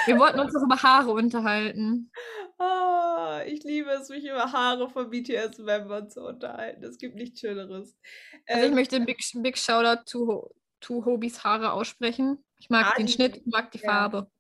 wir 0.07 0.17
wollten 0.21 0.39
uns 0.39 0.53
noch 0.55 0.63
über 0.63 0.81
Haare 0.81 1.11
unterhalten. 1.11 2.13
Ah, 2.59 3.41
ich 3.45 3.65
liebe 3.65 3.91
es, 3.91 4.09
mich 4.09 4.25
über 4.25 4.53
Haare 4.53 4.89
von 4.89 5.11
BTS-Membern 5.11 6.09
zu 6.09 6.21
unterhalten. 6.25 6.85
Es 6.85 6.97
gibt 6.99 7.17
nichts 7.17 7.41
Schöneres. 7.41 7.99
Also 8.47 8.63
ich 8.63 8.69
Ähm, 8.69 8.75
möchte 8.75 8.95
ein 8.97 9.05
Big, 9.05 9.19
Big 9.43 9.59
Shoutout 9.59 10.05
to, 10.07 10.55
to 10.81 11.05
Hobys 11.05 11.43
Haare 11.43 11.73
aussprechen. 11.73 12.39
Ich 12.61 12.71
mag 12.71 12.93
Ah, 12.93 12.97
den 12.97 13.09
Schnitt, 13.09 13.39
ich 13.39 13.47
mag 13.47 13.73
die 13.73 13.81
ja. 13.81 13.91
Farbe. 13.91 14.31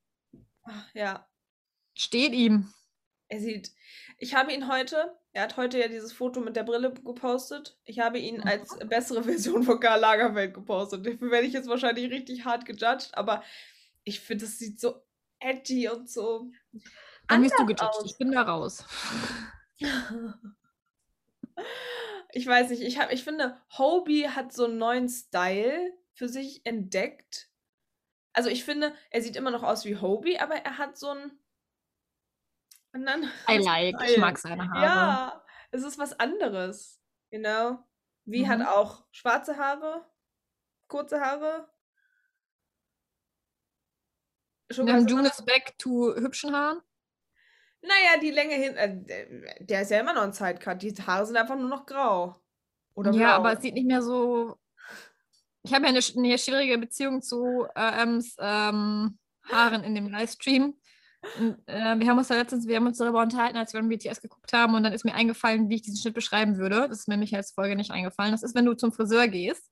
Ach, 0.64 0.94
ja, 0.94 1.28
Steht 1.94 2.32
ihm. 2.32 2.72
er 3.28 3.40
sieht. 3.40 3.72
Ich 4.18 4.34
habe 4.34 4.52
ihn 4.52 4.68
heute, 4.68 5.16
er 5.32 5.42
hat 5.44 5.56
heute 5.56 5.78
ja 5.78 5.88
dieses 5.88 6.12
Foto 6.12 6.40
mit 6.40 6.56
der 6.56 6.62
Brille 6.64 6.92
gepostet. 6.92 7.78
Ich 7.84 7.98
habe 8.00 8.18
ihn 8.18 8.36
Mhm. 8.36 8.42
als 8.46 8.78
bessere 8.88 9.22
Version 9.24 9.62
von 9.62 9.80
Karl 9.80 10.00
Lagerfeld 10.00 10.54
gepostet. 10.54 11.06
Dafür 11.06 11.30
werde 11.30 11.46
ich 11.46 11.52
jetzt 11.52 11.68
wahrscheinlich 11.68 12.10
richtig 12.10 12.44
hart 12.44 12.64
gejudged, 12.66 13.14
aber 13.14 13.42
ich 14.04 14.20
finde, 14.20 14.44
es 14.46 14.58
sieht 14.58 14.80
so 14.80 15.02
edgy 15.40 15.88
und 15.88 16.08
so. 16.10 16.50
Dann 17.28 17.42
bist 17.42 17.54
du 17.58 17.64
gejudged. 17.66 17.82
aus. 17.82 18.04
Ich 18.06 18.16
bin 18.18 18.32
da 18.32 18.42
raus. 18.42 18.84
Ich 22.34 22.46
weiß 22.46 22.70
nicht, 22.70 22.80
ich, 22.82 22.98
hab, 22.98 23.12
ich 23.12 23.24
finde, 23.24 23.60
Hobie 23.76 24.26
hat 24.28 24.52
so 24.54 24.64
einen 24.64 24.78
neuen 24.78 25.08
Style 25.08 25.92
für 26.14 26.28
sich 26.28 26.64
entdeckt. 26.64 27.50
Also 28.32 28.48
ich 28.48 28.64
finde, 28.64 28.94
er 29.10 29.22
sieht 29.22 29.36
immer 29.36 29.50
noch 29.50 29.62
aus 29.62 29.84
wie 29.84 29.96
Hobie, 29.96 30.38
aber 30.38 30.54
er 30.56 30.78
hat 30.78 30.96
so 30.96 31.10
einen 31.10 31.38
anderen 32.92 33.30
I 33.48 33.58
like. 33.58 33.96
Ich 34.08 34.16
mag 34.18 34.38
seine 34.38 34.68
Haare. 34.70 34.84
Ja, 34.84 35.44
es 35.70 35.82
ist 35.82 35.98
was 35.98 36.18
anderes. 36.18 37.00
You 37.30 37.40
know? 37.40 37.78
Wie 38.24 38.48
hat 38.48 38.60
Mhm. 38.60 38.66
auch 38.66 39.04
schwarze 39.10 39.56
Haare, 39.56 40.06
kurze 40.88 41.20
Haare. 41.20 41.68
Schon 44.70 44.86
June 44.86 45.18
anders. 45.20 45.38
is 45.38 45.44
back 45.44 45.76
to 45.78 46.14
hübschen 46.14 46.54
Haaren. 46.54 46.80
Naja, 47.82 48.20
die 48.20 48.30
Länge 48.30 48.54
hin. 48.54 48.76
Äh, 48.76 49.58
der- 49.64 49.82
ist 49.82 49.90
ja 49.90 50.00
immer 50.00 50.14
noch 50.14 50.22
ein 50.22 50.32
Sidecut. 50.32 50.80
Die 50.82 50.92
Haare 50.94 51.26
sind 51.26 51.36
einfach 51.36 51.56
nur 51.56 51.68
noch 51.68 51.84
grau. 51.84 52.40
Oder 52.94 53.10
blau. 53.10 53.20
Ja, 53.20 53.36
aber 53.36 53.54
es 53.54 53.60
sieht 53.62 53.74
nicht 53.74 53.86
mehr 53.86 54.02
so. 54.02 54.56
Ich 55.62 55.72
habe 55.72 55.84
ja 55.84 55.90
eine, 55.90 56.00
eine 56.00 56.38
schwierige 56.38 56.78
Beziehung 56.78 57.22
zu 57.22 57.66
ähm, 57.76 58.24
ähm, 58.38 59.18
Haaren 59.50 59.84
in 59.84 59.94
dem 59.94 60.08
Livestream. 60.08 60.74
Und, 61.38 61.56
äh, 61.66 61.98
wir 61.98 62.08
haben 62.08 62.18
uns 62.18 62.28
da 62.28 62.34
letztens, 62.34 62.66
wir 62.66 62.76
haben 62.76 62.86
uns 62.86 62.98
darüber 62.98 63.22
unterhalten, 63.22 63.56
als 63.56 63.72
wir 63.72 63.80
beim 63.80 63.88
BTS 63.88 64.22
geguckt 64.22 64.52
haben, 64.52 64.74
und 64.74 64.82
dann 64.82 64.92
ist 64.92 65.04
mir 65.04 65.14
eingefallen, 65.14 65.68
wie 65.68 65.76
ich 65.76 65.82
diesen 65.82 65.98
Schnitt 65.98 66.14
beschreiben 66.14 66.58
würde. 66.58 66.88
Das 66.88 67.00
ist 67.00 67.08
mir 67.08 67.14
nämlich 67.14 67.34
als 67.36 67.52
Folge 67.52 67.76
nicht 67.76 67.92
eingefallen. 67.92 68.32
Das 68.32 68.42
ist, 68.42 68.56
wenn 68.56 68.64
du 68.64 68.74
zum 68.74 68.92
Friseur 68.92 69.28
gehst 69.28 69.70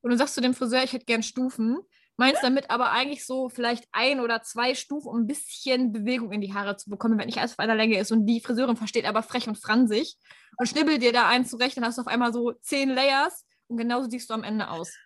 und 0.00 0.10
du 0.10 0.16
sagst 0.16 0.34
zu 0.34 0.40
dem 0.40 0.54
Friseur, 0.54 0.82
ich 0.82 0.94
hätte 0.94 1.04
gern 1.04 1.22
Stufen, 1.22 1.78
meinst 2.16 2.42
damit 2.42 2.70
aber 2.70 2.92
eigentlich 2.92 3.26
so 3.26 3.50
vielleicht 3.50 3.84
ein 3.92 4.20
oder 4.20 4.42
zwei 4.42 4.74
Stufen, 4.74 5.08
um 5.08 5.18
ein 5.18 5.26
bisschen 5.26 5.92
Bewegung 5.92 6.32
in 6.32 6.40
die 6.40 6.54
Haare 6.54 6.76
zu 6.76 6.88
bekommen, 6.88 7.18
wenn 7.18 7.26
nicht 7.26 7.38
alles 7.38 7.52
auf 7.52 7.58
einer 7.58 7.74
Länge 7.74 7.98
ist. 7.98 8.10
Und 8.10 8.24
die 8.24 8.40
Friseurin 8.40 8.76
versteht 8.76 9.04
aber 9.04 9.22
frech 9.22 9.48
und 9.48 9.58
fransig 9.58 10.16
und 10.56 10.66
schnibbelt 10.66 11.02
dir 11.02 11.12
da 11.12 11.28
eins 11.28 11.50
zurecht, 11.50 11.76
dann 11.76 11.84
hast 11.84 11.98
du 11.98 12.02
auf 12.02 12.08
einmal 12.08 12.32
so 12.32 12.52
zehn 12.62 12.88
Layers 12.88 13.44
und 13.68 13.76
genauso 13.76 14.08
siehst 14.08 14.30
du 14.30 14.34
am 14.34 14.44
Ende 14.44 14.70
aus. 14.70 14.96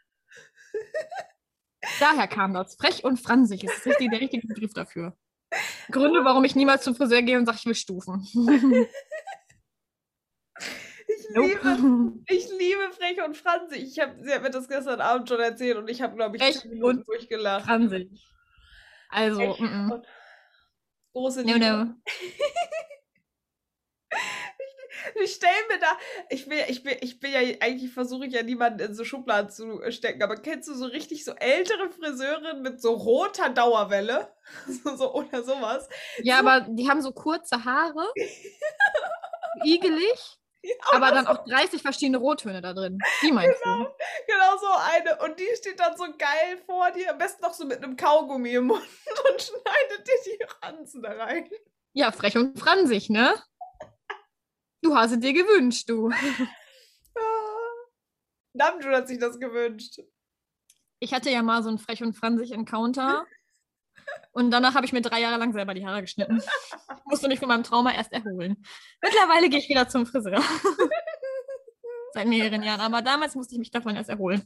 Daher 1.99 2.29
kam 2.29 2.55
das. 2.55 2.77
Frech 2.77 3.05
und 3.05 3.19
fransig 3.19 3.65
ist 3.65 3.85
richtig, 3.87 4.11
der 4.11 4.21
richtige 4.21 4.47
Begriff 4.47 4.73
dafür. 4.75 5.17
Gründe, 5.91 6.25
warum 6.25 6.45
ich 6.45 6.55
niemals 6.55 6.85
zum 6.85 6.95
Friseur 6.95 7.23
gehe 7.23 7.39
und 7.39 7.47
sage, 7.47 7.59
ich 7.59 7.67
will 7.67 7.75
Stufen. 7.75 8.27
ich, 11.09 11.29
liebe, 11.35 12.13
ich 12.29 12.49
liebe 12.51 12.93
Frech 12.93 13.23
und 13.25 13.37
Franzig. 13.37 13.83
Ich 13.83 13.99
hab, 13.99 14.15
sie 14.21 14.33
hat 14.33 14.43
mir 14.43 14.51
das 14.51 14.69
gestern 14.69 15.01
Abend 15.01 15.29
schon 15.29 15.41
erzählt 15.41 15.77
und 15.77 15.89
ich 15.89 16.03
habe, 16.03 16.15
glaube 16.15 16.37
ich, 16.37 16.43
zehn 16.43 16.71
Minuten 16.71 17.05
durchgelacht. 17.05 17.65
fransig. 17.65 18.09
Also, 19.09 19.41
-mm. 19.41 19.93
und 19.93 20.07
große 21.13 21.43
no, 21.45 21.55
Liebe. 21.55 21.85
no. 21.85 21.95
Ich 25.23 25.35
stelle 25.35 25.53
mir 25.69 25.79
da, 25.79 25.97
ich 26.29 26.49
will, 26.49 26.65
ich 26.69 26.85
will, 26.85 26.97
ich 27.01 27.23
will 27.23 27.31
ja, 27.31 27.41
eigentlich 27.61 27.93
versuche 27.93 28.27
ich 28.27 28.33
ja 28.33 28.43
niemanden 28.43 28.81
in 28.81 28.95
so 28.95 29.05
Schubladen 29.05 29.51
zu 29.51 29.81
stecken, 29.91 30.23
aber 30.23 30.37
kennst 30.37 30.69
du 30.69 30.75
so 30.75 30.87
richtig 30.87 31.25
so 31.25 31.33
ältere 31.33 31.91
Friseurinnen 31.91 32.63
mit 32.63 32.81
so 32.81 32.93
roter 32.93 33.51
Dauerwelle? 33.51 34.35
So, 34.67 34.97
so 34.97 35.15
oder 35.15 35.45
sowas? 35.45 35.89
Ja, 36.25 36.41
aber 36.41 36.63
die 36.69 36.89
haben 36.89 37.01
so 37.03 37.13
kurze 37.13 37.65
Haare, 37.65 38.13
igelig, 39.65 40.41
aber 40.93 41.09
Oder 41.09 41.15
dann 41.15 41.27
auch 41.27 41.45
30 41.45 41.83
verschiedene 41.83 42.19
Rottöne 42.19 42.61
da 42.61 42.75
drin. 42.75 42.99
Die 43.23 43.33
meinst 43.33 43.61
du? 43.65 43.71
Genau 44.27 44.57
so 44.61 44.67
eine. 44.95 45.19
Und 45.25 45.41
die 45.41 45.49
steht 45.57 45.81
dann 45.81 45.97
so 45.97 46.05
geil 46.05 46.59
vor 46.67 46.91
dir, 46.91 47.11
am 47.11 47.19
besten 47.19 47.43
noch 47.43 47.55
so 47.55 47.65
mit 47.65 47.83
einem 47.83 47.97
Kaugummi 47.97 48.51
im 48.51 48.67
Mund 48.67 48.83
und 49.31 49.43
schneidet 49.43 50.07
dir 50.07 50.15
die 50.27 50.39
Ranzen 50.63 51.03
da 51.03 51.13
rein. 51.13 51.49
Ja, 51.93 52.13
frech 52.13 52.37
und 52.37 52.59
fransig, 52.59 53.09
ne? 53.11 53.35
Du 54.83 54.97
hast 54.97 55.13
es 55.13 55.21
dir 55.21 55.33
gewünscht, 55.33 55.89
du. 55.89 56.11
Ah. 57.17 57.87
Namjoon 58.53 58.95
hat 58.95 59.09
sich 59.09 59.19
das 59.19 59.41
gewünscht. 59.41 59.99
Ich 61.01 61.13
hatte 61.13 61.29
ja 61.29 61.43
mal 61.43 61.63
so 61.65 61.69
einen 61.69 61.79
frech 61.79 62.05
und 62.05 62.15
fransig 62.15 62.53
Encounter. 62.53 63.27
Und 64.33 64.53
danach 64.53 64.75
habe 64.75 64.87
ich 64.87 64.93
mir 64.93 65.03
drei 65.03 65.21
Jahre 65.21 65.39
lang 65.39 65.53
selber 65.53 65.75
die 65.75 65.85
Haare 65.85 66.03
geschnitten. 66.03 66.39
Ich 66.39 67.05
musste 67.05 67.27
mich 67.27 67.41
von 67.41 67.49
meinem 67.49 67.65
Trauma 67.65 67.93
erst 67.93 68.13
erholen. 68.13 68.63
Mittlerweile 69.03 69.49
gehe 69.49 69.59
ich 69.59 69.69
wieder 69.69 69.89
zum 69.89 70.07
Friseur. 70.07 70.41
Seit 72.13 72.27
mehreren 72.27 72.63
Jahren. 72.63 72.81
Aber 72.81 73.03
damals 73.03 73.35
musste 73.35 73.55
ich 73.55 73.59
mich 73.59 73.71
davon 73.71 73.97
erst 73.97 74.09
erholen. 74.09 74.45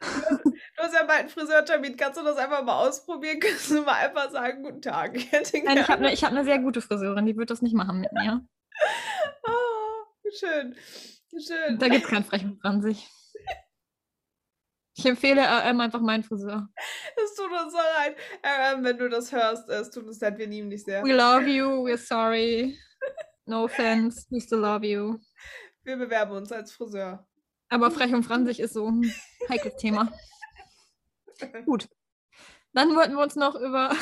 Du 0.00 0.82
hast 0.82 0.94
ja 0.94 1.04
bald 1.04 1.20
einen 1.20 1.28
Friseurtermin. 1.28 1.96
Kannst 1.96 2.18
du 2.18 2.24
das 2.24 2.36
einfach 2.36 2.62
mal 2.64 2.86
ausprobieren? 2.86 3.40
Kannst 3.40 3.70
du 3.70 3.82
mal 3.82 3.94
einfach 3.94 4.30
sagen, 4.30 4.62
guten 4.62 4.82
Tag. 4.82 5.16
Ich 5.16 5.32
Nein, 5.32 5.78
ich 5.78 5.88
habe 5.88 6.06
eine 6.06 6.16
hab 6.16 6.32
ne 6.32 6.44
sehr 6.44 6.58
gute 6.58 6.80
Friseurin, 6.80 7.26
die 7.26 7.36
wird 7.36 7.50
das 7.50 7.62
nicht 7.62 7.74
machen 7.74 8.00
mit 8.00 8.12
mir. 8.12 8.46
Schön. 10.34 10.76
Schön. 11.30 11.78
Da 11.78 11.88
gibt 11.88 12.04
es 12.04 12.10
kein 12.10 12.24
frech 12.24 12.44
und 12.44 12.60
fransig. 12.60 13.08
Ich 14.98 15.04
empfehle 15.04 15.42
RM 15.42 15.80
einfach 15.80 16.00
meinen 16.00 16.22
Friseur. 16.22 16.68
Es 17.22 17.34
tut 17.34 17.50
uns 17.50 17.72
so 17.72 17.78
leid. 17.78 18.16
Ähm, 18.42 18.82
wenn 18.82 18.96
du 18.96 19.10
das 19.10 19.30
hörst, 19.30 19.68
es 19.68 19.90
tut 19.90 20.04
uns 20.04 20.20
leid, 20.20 20.38
wir 20.38 20.46
lieben 20.46 20.70
dich 20.70 20.84
sehr. 20.84 21.02
We 21.04 21.12
love 21.12 21.46
you, 21.46 21.86
we're 21.86 21.98
sorry. 21.98 22.78
No 23.44 23.64
offense, 23.64 24.26
we 24.30 24.40
still 24.40 24.58
love 24.58 24.86
you. 24.86 25.18
Wir 25.84 25.96
bewerben 25.96 26.32
uns 26.32 26.50
als 26.50 26.72
Friseur. 26.72 27.26
Aber 27.68 27.90
frech 27.90 28.14
und 28.14 28.22
fransig 28.22 28.58
ist 28.58 28.72
so 28.72 28.90
ein 28.90 29.12
heikles 29.50 29.76
Thema. 29.76 30.10
Gut. 31.66 31.88
Dann 32.72 32.94
wollten 32.96 33.14
wir 33.14 33.22
uns 33.22 33.36
noch 33.36 33.54
über. 33.54 33.94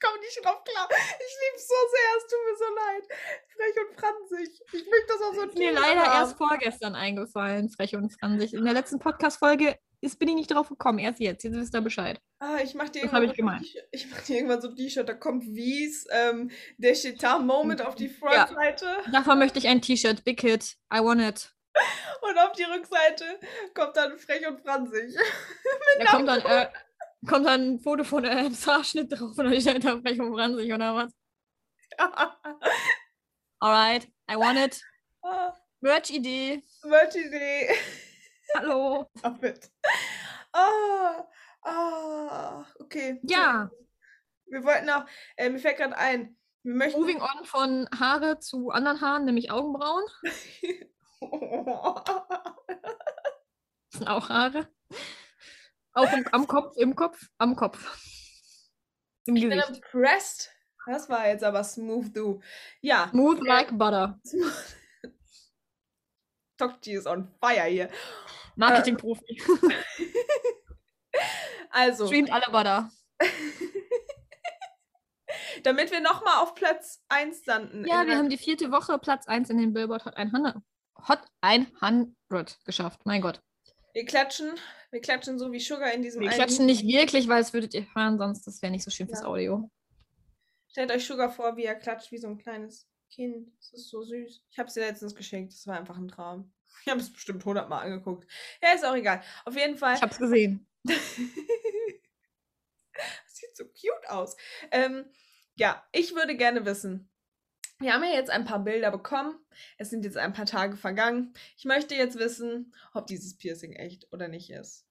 Ich 0.00 0.06
komme 0.08 0.20
nicht 0.20 0.44
drauf 0.44 0.62
klar. 0.64 0.88
Ich 0.90 1.36
liebe 1.40 1.56
es 1.56 1.66
so 1.66 1.74
sehr, 1.90 2.16
es 2.16 2.26
tut 2.28 2.38
mir 2.46 2.56
so 2.56 2.74
leid. 2.74 3.04
Frech 3.48 3.84
und 3.88 4.00
franzig. 4.00 4.62
Ich 4.72 4.84
möchte 4.88 5.06
das 5.08 5.22
auch 5.22 5.34
so 5.34 5.42
Ist 5.42 5.58
mir 5.58 5.72
tun, 5.72 5.82
leider 5.82 6.04
aber- 6.04 6.20
erst 6.20 6.36
vorgestern 6.36 6.94
eingefallen, 6.94 7.68
frech 7.70 7.96
und 7.96 8.10
fransig. 8.10 8.54
In 8.54 8.64
der 8.64 8.74
letzten 8.74 9.00
Podcast-Folge 9.00 9.76
ist- 10.00 10.18
bin 10.20 10.28
ich 10.28 10.34
nicht 10.36 10.50
drauf 10.52 10.68
gekommen. 10.68 11.00
Erst 11.00 11.18
jetzt. 11.18 11.42
Jetzt 11.42 11.54
wisst 11.56 11.74
ihr 11.74 11.80
Bescheid. 11.80 12.20
Ah, 12.38 12.58
ich 12.62 12.74
mach 12.74 12.88
dir 12.90 13.02
Das 13.02 13.10
hab 13.12 13.22
irgendwann 13.22 13.30
ich 13.32 13.36
gemeint. 13.36 13.66
so 13.66 13.78
ein 13.80 13.82
T- 13.82 13.88
ich 13.90 14.08
mach 14.10 14.20
dir 14.22 14.36
irgendwann 14.36 14.60
so 14.60 14.68
ein 14.68 14.76
T-Shirt, 14.76 15.08
da 15.08 15.14
kommt 15.14 15.42
Wies, 15.46 16.06
ähm, 16.12 16.50
der 16.76 16.94
Chetar 16.94 17.40
Moment 17.40 17.82
auf 17.82 17.96
die 17.96 18.08
Frontseite 18.08 18.86
Davon 19.10 19.40
möchte 19.40 19.58
ich 19.58 19.66
ein 19.66 19.82
T-Shirt. 19.82 20.22
Big 20.22 20.40
Hit. 20.40 20.76
I 20.94 20.98
want 21.00 21.20
it. 21.22 21.52
und 22.22 22.38
auf 22.38 22.52
die 22.52 22.62
Rückseite 22.64 23.24
kommt 23.74 23.96
dann 23.96 24.16
frech 24.18 24.46
und 24.46 24.60
franzig. 24.60 25.16
Da 25.98 26.04
kommt 26.06 26.28
dann, 26.28 26.40
äh, 26.42 26.68
kommt 27.26 27.46
dann 27.46 27.74
ein 27.74 27.80
Foto 27.80 28.04
von 28.04 28.24
einem 28.24 28.54
Haarschnitt 28.54 29.12
drauf 29.12 29.36
und 29.36 29.60
steht 29.60 29.84
da 29.84 30.00
frech 30.00 30.20
und 30.20 30.34
fransig 30.34 30.72
oder 30.72 30.94
was? 30.94 31.12
Alright. 33.60 34.08
I 34.30 34.36
want 34.36 34.58
it. 34.58 34.80
Ah, 35.22 35.52
Merch-Idee. 35.80 36.62
Merch-Idee. 36.84 37.70
Hallo. 38.54 39.10
Stop 39.18 39.42
it. 39.44 39.70
Ah, 40.52 41.26
ah, 41.62 42.64
okay. 42.78 43.18
Ja. 43.22 43.70
Wir 44.46 44.64
wollten 44.64 44.88
auch, 44.90 45.04
äh, 45.36 45.50
mir 45.50 45.58
fällt 45.58 45.76
gerade 45.78 45.96
ein, 45.96 46.36
wir 46.62 46.74
möchten. 46.74 47.00
Moving 47.00 47.20
on 47.20 47.44
von 47.44 47.88
Haare 47.98 48.38
zu 48.38 48.70
anderen 48.70 49.00
Haaren, 49.00 49.24
nämlich 49.24 49.50
Augenbrauen. 49.50 50.04
Das 53.90 54.00
sind 54.00 54.08
auch 54.08 54.28
Haare. 54.28 54.68
Auch 55.98 56.12
im, 56.12 56.24
am 56.30 56.46
Kopf, 56.46 56.76
im 56.76 56.94
Kopf, 56.94 57.28
am 57.38 57.56
Kopf. 57.56 57.78
Im 59.24 59.34
ich 59.34 59.42
bin 59.42 59.58
Gesicht. 59.58 59.76
impressed. 59.76 60.52
Das 60.86 61.08
war 61.08 61.28
jetzt 61.28 61.42
aber 61.42 61.64
smooth, 61.64 62.16
du. 62.16 62.40
Ja, 62.80 63.08
Smooth 63.10 63.44
like 63.44 63.76
butter. 63.76 64.20
Tokchi 66.56 66.94
ist 66.94 67.06
on 67.06 67.28
fire 67.40 67.64
hier. 67.64 67.90
Marketingprofi. 68.56 69.42
Also, 71.70 72.06
Streamt 72.06 72.32
alle 72.32 72.46
butter. 72.50 72.90
damit 75.64 75.90
wir 75.90 76.00
nochmal 76.00 76.42
auf 76.42 76.54
Platz 76.54 77.04
1 77.08 77.44
landen. 77.46 77.84
Ja, 77.86 78.06
wir 78.06 78.16
haben 78.16 78.30
die 78.30 78.38
vierte 78.38 78.70
Woche 78.70 78.98
Platz 78.98 79.26
1 79.26 79.50
in 79.50 79.58
den 79.58 79.74
Billboard 79.74 80.06
Hot 80.06 80.16
100, 80.16 80.56
Hot 81.08 81.20
100 81.42 82.64
geschafft. 82.64 83.00
Mein 83.04 83.20
Gott. 83.20 83.42
Wir 83.98 84.04
klatschen. 84.04 84.52
Wir 84.92 85.00
klatschen 85.00 85.38
so 85.40 85.50
wie 85.50 85.58
Sugar 85.58 85.92
in 85.92 86.02
diesem 86.02 86.20
Wir 86.20 86.28
einen- 86.30 86.36
klatschen 86.38 86.66
nicht 86.66 86.84
wirklich, 86.86 87.26
weil 87.26 87.42
es 87.42 87.52
würdet 87.52 87.74
ihr 87.74 87.84
hören, 87.96 88.16
sonst 88.16 88.46
das 88.46 88.62
wäre 88.62 88.70
nicht 88.70 88.84
so 88.84 88.90
schön 88.92 89.08
fürs 89.08 89.22
Ja. 89.22 89.26
Audio. 89.26 89.68
Stellt 90.70 90.92
euch 90.92 91.04
Sugar 91.04 91.30
vor, 91.32 91.56
wie 91.56 91.64
er 91.64 91.74
klatscht 91.74 92.12
wie 92.12 92.18
so 92.18 92.28
ein 92.28 92.38
kleines 92.38 92.88
Kind. 93.10 93.50
Das 93.56 93.72
ist 93.72 93.88
so 93.88 94.02
süß. 94.04 94.44
Ich 94.50 94.58
habe 94.58 94.70
sie 94.70 94.78
letztens 94.80 95.14
geschenkt. 95.16 95.52
Das 95.52 95.66
war 95.66 95.76
einfach 95.78 95.96
ein 95.96 96.06
Traum. 96.08 96.52
Ich 96.84 96.88
habe 96.90 97.00
es 97.00 97.12
bestimmt 97.12 97.44
hundertmal 97.44 97.84
angeguckt. 97.86 98.30
Ja, 98.62 98.72
ist 98.72 98.84
auch 98.84 98.94
egal. 98.94 99.20
Auf 99.44 99.56
jeden 99.56 99.76
Fall. 99.76 99.96
Ich 99.96 100.02
hab's 100.02 100.18
gesehen. 100.18 100.64
Sieht 103.26 103.56
so 103.56 103.64
cute 103.64 104.08
aus. 104.10 104.36
Ähm, 104.70 105.06
ja, 105.56 105.84
ich 105.92 106.14
würde 106.14 106.36
gerne 106.36 106.64
wissen. 106.64 107.10
Wir 107.80 107.94
haben 107.94 108.02
ja 108.02 108.10
jetzt 108.10 108.30
ein 108.30 108.44
paar 108.44 108.58
Bilder 108.58 108.90
bekommen. 108.90 109.38
Es 109.76 109.90
sind 109.90 110.04
jetzt 110.04 110.16
ein 110.16 110.32
paar 110.32 110.46
Tage 110.46 110.76
vergangen. 110.76 111.32
Ich 111.56 111.64
möchte 111.64 111.94
jetzt 111.94 112.18
wissen, 112.18 112.74
ob 112.92 113.06
dieses 113.06 113.36
Piercing 113.36 113.72
echt 113.72 114.12
oder 114.12 114.26
nicht 114.26 114.50
ist. 114.50 114.84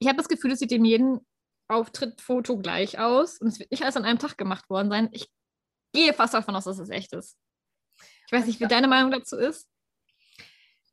Ich 0.00 0.08
habe 0.08 0.16
das 0.16 0.28
Gefühl, 0.28 0.52
es 0.52 0.58
sieht 0.58 0.72
in 0.72 0.84
jedem 0.84 1.20
Auftrittfoto 1.68 2.58
gleich 2.58 2.98
aus 2.98 3.38
und 3.38 3.48
es 3.48 3.58
wird 3.58 3.70
nicht 3.70 3.82
alles 3.82 3.96
an 3.96 4.04
einem 4.04 4.18
Tag 4.18 4.36
gemacht 4.36 4.68
worden 4.68 4.90
sein. 4.90 5.08
Ich 5.12 5.30
gehe 5.92 6.12
fast 6.12 6.34
davon 6.34 6.56
aus, 6.56 6.64
dass 6.64 6.78
es 6.78 6.90
echt 6.90 7.12
ist. 7.12 7.36
Ich 8.26 8.32
weiß 8.32 8.46
nicht, 8.46 8.60
wie 8.60 8.66
deine 8.66 8.88
Meinung 8.88 9.10
dazu 9.10 9.36
ist. 9.36 9.68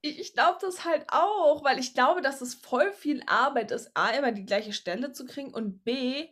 Ich, 0.02 0.20
ich 0.20 0.34
glaube 0.34 0.60
das 0.62 0.86
halt 0.86 1.06
auch, 1.10 1.64
weil 1.64 1.80
ich 1.80 1.94
glaube, 1.94 2.22
dass 2.22 2.42
es 2.42 2.54
voll 2.54 2.94
viel 2.94 3.24
Arbeit 3.26 3.72
ist, 3.72 3.90
A, 3.96 4.12
immer 4.12 4.32
die 4.32 4.46
gleiche 4.46 4.74
Stelle 4.74 5.12
zu 5.12 5.26
kriegen 5.26 5.54
und 5.54 5.84
B, 5.84 6.28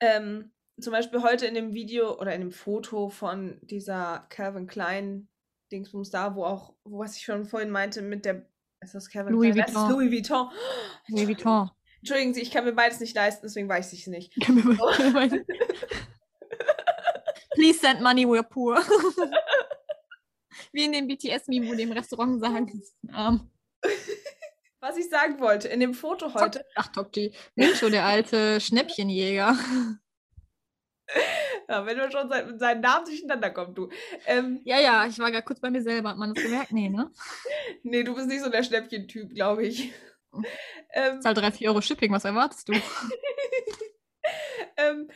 ähm, 0.00 0.52
zum 0.80 0.92
Beispiel 0.92 1.22
heute 1.22 1.46
in 1.46 1.54
dem 1.54 1.72
Video 1.72 2.18
oder 2.18 2.34
in 2.34 2.40
dem 2.40 2.52
Foto 2.52 3.08
von 3.08 3.58
dieser 3.62 4.26
Calvin 4.28 4.66
Klein 4.66 5.28
Dingsbums 5.72 6.10
da, 6.10 6.34
wo 6.34 6.44
auch, 6.44 6.74
wo 6.84 6.98
was 6.98 7.16
ich 7.16 7.24
schon 7.24 7.46
vorhin 7.46 7.70
meinte, 7.70 8.02
mit 8.02 8.24
der, 8.24 8.46
ist 8.80 8.94
das 8.94 9.08
Calvin 9.10 9.32
Louis 9.32 9.54
Klein? 9.54 9.66
Das 9.66 9.74
ist 9.74 9.76
Vuitton. 9.76 9.96
Louis 9.96 10.12
Vuitton. 10.12 10.50
Louis 11.08 11.28
Vuitton. 11.28 11.70
Entschuldigen 12.00 12.34
Sie, 12.34 12.42
ich 12.42 12.50
kann 12.50 12.64
mir 12.64 12.72
beides 12.72 13.00
nicht 13.00 13.16
leisten, 13.16 13.46
deswegen 13.46 13.68
weiß 13.68 13.92
ich 13.92 14.00
es 14.02 14.06
nicht. 14.06 14.32
Please 17.54 17.78
send 17.80 18.00
money, 18.02 18.24
we're 18.26 18.42
poor. 18.42 18.76
Wie 20.72 20.84
in 20.84 20.92
dem 20.92 21.06
BTS-Meme, 21.08 21.68
wo 21.68 21.74
die 21.74 21.82
im 21.84 21.92
Restaurant 21.92 22.40
sagen, 22.40 22.82
ähm, 23.16 23.50
Was 24.80 24.96
ich 24.98 25.08
sagen 25.08 25.40
wollte, 25.40 25.68
in 25.68 25.80
dem 25.80 25.94
Foto 25.94 26.34
heute, 26.34 26.64
ach 26.74 26.88
Tokti, 26.88 27.32
Mincho, 27.54 27.88
der 27.88 28.04
alte 28.04 28.60
Schnäppchenjäger. 28.60 29.56
ja, 31.68 31.86
wenn 31.86 31.98
du 31.98 32.10
schon 32.10 32.28
sein, 32.28 32.46
mit 32.46 32.60
seinen 32.60 32.80
Namen 32.80 33.04
durcheinander 33.04 33.50
kommt, 33.50 33.78
du. 33.78 33.88
Ähm, 34.26 34.60
Ja, 34.64 34.80
ja, 34.80 35.06
ich 35.06 35.18
war 35.18 35.30
gerade 35.30 35.44
kurz 35.44 35.60
bei 35.60 35.70
mir 35.70 35.82
selber. 35.82 36.10
Hat 36.10 36.18
man 36.18 36.34
das 36.34 36.42
gemerkt? 36.42 36.72
Nee, 36.72 36.88
ne? 36.88 37.10
nee, 37.82 38.02
du 38.02 38.14
bist 38.14 38.28
nicht 38.28 38.42
so 38.42 38.50
der 38.50 38.62
Schnäppchen-Typ, 38.62 39.34
glaube 39.34 39.66
ich. 39.66 39.92
ähm, 40.92 41.20
Zahl 41.20 41.34
3, 41.34 41.52
4 41.52 41.70
Euro 41.70 41.80
Shipping, 41.80 42.12
was 42.12 42.24
erwartest 42.24 42.68
du? 42.68 42.72
ähm, 44.76 45.08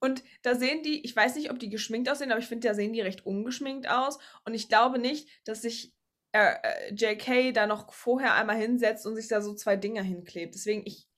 und 0.00 0.22
da 0.42 0.54
sehen 0.54 0.82
die, 0.82 1.04
ich 1.04 1.16
weiß 1.16 1.36
nicht, 1.36 1.50
ob 1.50 1.58
die 1.58 1.70
geschminkt 1.70 2.08
aussehen, 2.10 2.30
aber 2.30 2.40
ich 2.40 2.46
finde, 2.46 2.68
da 2.68 2.74
sehen 2.74 2.92
die 2.92 3.00
recht 3.00 3.24
ungeschminkt 3.24 3.88
aus. 3.88 4.18
Und 4.44 4.54
ich 4.54 4.68
glaube 4.68 4.98
nicht, 4.98 5.28
dass 5.44 5.62
sich 5.62 5.94
äh, 6.32 6.54
äh, 6.62 6.94
JK 6.94 7.54
da 7.54 7.66
noch 7.66 7.92
vorher 7.92 8.34
einmal 8.34 8.56
hinsetzt 8.56 9.06
und 9.06 9.16
sich 9.16 9.28
da 9.28 9.40
so 9.40 9.54
zwei 9.54 9.76
Dinger 9.76 10.02
hinklebt. 10.02 10.54
Deswegen, 10.54 10.82
ich, 10.84 11.08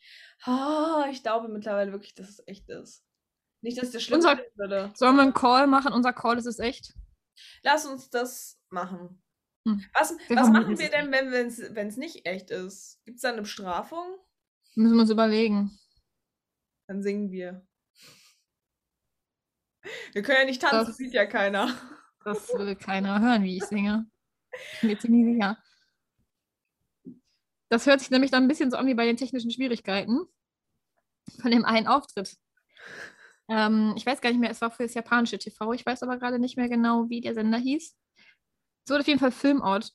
ah, 0.45 1.07
ich 1.11 1.23
glaube 1.23 1.49
mittlerweile 1.49 1.93
wirklich, 1.93 2.15
dass 2.15 2.29
es 2.29 2.43
echt 2.47 2.69
ist. 2.69 3.05
Nicht, 3.61 3.79
dass 3.81 3.91
der 3.91 3.99
schlimm 4.01 4.17
Unser- 4.19 4.39
würde. 4.55 4.93
Sollen 4.95 5.17
wir 5.17 5.23
einen 5.23 5.35
Call 5.35 5.67
machen? 5.67 5.93
Unser 5.93 6.13
Call 6.13 6.39
ist 6.39 6.47
es 6.47 6.59
echt. 6.59 6.95
Lass 7.63 7.87
uns 7.87 8.11
das 8.11 8.59
machen. 8.71 9.23
Hm. 9.67 9.85
Was, 9.95 10.13
was 10.29 10.49
machen 10.51 10.79
wir 10.79 10.91
denn, 10.91 11.11
wenn 11.13 11.89
es 11.89 11.97
nicht 11.97 12.25
echt 12.27 12.51
ist? 12.51 13.01
Gibt 13.05 13.17
es 13.17 13.23
da 13.23 13.31
eine 13.31 13.43
Bestrafung? 13.43 14.19
Müssen 14.77 14.95
wir 14.95 15.01
uns 15.03 15.11
überlegen. 15.11 15.77
Dann 16.89 17.03
singen 17.03 17.31
wir. 17.33 17.67
Wir 20.13 20.23
können 20.23 20.39
ja 20.41 20.45
nicht 20.45 20.61
tanzen, 20.63 20.79
Das- 20.79 20.87
das 20.89 20.97
sieht 20.97 21.13
ja 21.15 21.27
keiner. 21.27 21.75
Das 22.25 22.49
will 22.55 22.77
keiner 22.77 23.21
hören, 23.21 23.43
wie 23.43 23.57
ich 23.57 23.65
singe. 23.65 24.11
Ich 24.75 24.81
bin 24.81 24.91
mir 24.91 24.99
ziemlich 24.99 25.35
sicher. 25.35 25.63
Das 27.71 27.87
hört 27.87 28.01
sich 28.01 28.11
nämlich 28.11 28.31
dann 28.31 28.45
ein 28.45 28.49
bisschen 28.49 28.71
so 28.71 28.77
an 28.77 28.87
wie 28.87 28.95
bei 28.95 29.05
den 29.07 29.17
technischen 29.17 29.51
Schwierigkeiten 29.51 30.27
von 31.41 31.51
dem 31.51 31.65
einen 31.65 31.87
Auftritt. 31.87 32.37
Ähm, 33.49 33.95
ich 33.97 34.05
weiß 34.05 34.21
gar 34.21 34.31
nicht 34.31 34.41
mehr, 34.41 34.51
es 34.51 34.61
war 34.61 34.71
für 34.71 34.83
das 34.83 34.95
japanische 34.95 35.39
TV. 35.39 35.73
Ich 35.73 35.87
weiß 35.87 36.03
aber 36.03 36.19
gerade 36.19 36.39
nicht 36.39 36.57
mehr 36.57 36.69
genau, 36.69 37.09
wie 37.09 37.21
der 37.21 37.35
Sender 37.35 37.59
hieß. 37.59 37.95
Es 38.85 38.91
wurde 38.91 39.01
auf 39.01 39.09
jeden 39.09 39.21
Fall 39.21 39.33
Filmout 39.33 39.91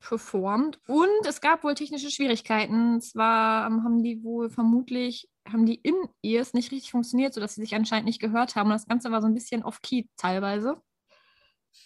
performt 0.00 0.78
und 0.86 1.26
es 1.26 1.40
gab 1.40 1.64
wohl 1.64 1.74
technische 1.74 2.10
Schwierigkeiten. 2.10 3.00
Zwar 3.00 3.66
ähm, 3.66 3.84
haben 3.84 4.02
die 4.02 4.22
wohl 4.22 4.50
vermutlich, 4.50 5.28
haben 5.48 5.66
die 5.66 5.76
In-Ears 5.76 6.52
nicht 6.52 6.70
richtig 6.72 6.90
funktioniert, 6.90 7.32
sodass 7.34 7.54
sie 7.54 7.62
sich 7.62 7.74
anscheinend 7.74 8.06
nicht 8.06 8.20
gehört 8.20 8.54
haben. 8.54 8.66
Und 8.66 8.74
das 8.74 8.86
Ganze 8.86 9.10
war 9.10 9.20
so 9.20 9.26
ein 9.26 9.34
bisschen 9.34 9.62
off-key 9.62 10.04
teilweise. 10.16 10.80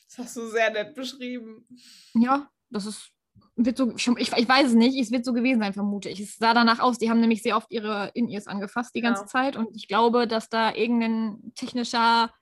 Das 0.08 0.18
hast 0.18 0.36
du 0.36 0.48
sehr 0.48 0.70
nett 0.70 0.94
beschrieben. 0.94 1.66
Ja, 2.14 2.50
das 2.70 2.86
ist, 2.86 3.10
wird 3.64 3.76
so, 3.76 3.92
ich, 3.96 4.08
ich 4.08 4.48
weiß 4.48 4.68
es 4.68 4.74
nicht, 4.74 4.98
es 4.98 5.10
wird 5.10 5.24
so 5.24 5.32
gewesen 5.32 5.60
sein, 5.60 5.72
vermute 5.72 6.08
ich. 6.08 6.20
Es 6.20 6.36
sah 6.36 6.54
danach 6.54 6.78
aus, 6.78 6.98
die 6.98 7.10
haben 7.10 7.20
nämlich 7.20 7.42
sehr 7.42 7.56
oft 7.56 7.70
ihre 7.70 8.10
In-Ears 8.14 8.46
angefasst 8.46 8.94
die 8.94 9.00
ganze 9.00 9.22
Ja. 9.22 9.26
Zeit 9.26 9.56
und 9.56 9.76
ich 9.76 9.88
glaube, 9.88 10.26
dass 10.26 10.48
da 10.48 10.74
irgendein 10.74 11.52
technischer 11.54 12.32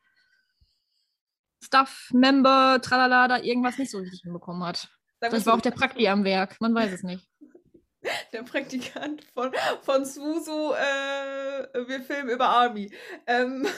Staff-Member, 1.63 2.81
tralala, 2.83 3.29
da 3.29 3.39
irgendwas 3.39 3.79
nicht 3.79 3.91
so 3.91 3.99
richtig 3.99 4.21
hinbekommen 4.23 4.63
hat. 4.63 4.89
Sag 5.21 5.31
Das 5.31 5.47
war 5.47 5.55
auch 5.55 5.61
der 5.61 5.71
Prakti 5.71 6.07
am 6.09 6.25
Werk, 6.25 6.61
man 6.61 6.75
weiß 6.75 6.93
es 6.93 7.03
nicht. 7.03 7.27
der 8.33 8.43
Praktikant 8.43 9.25
von, 9.35 9.53
von 9.83 10.05
Susu, 10.05 10.73
äh, 10.75 11.89
wir 11.89 12.03
filmen 12.03 12.31
über 12.31 12.49
Army. 12.49 12.93
Ähm, 13.27 13.67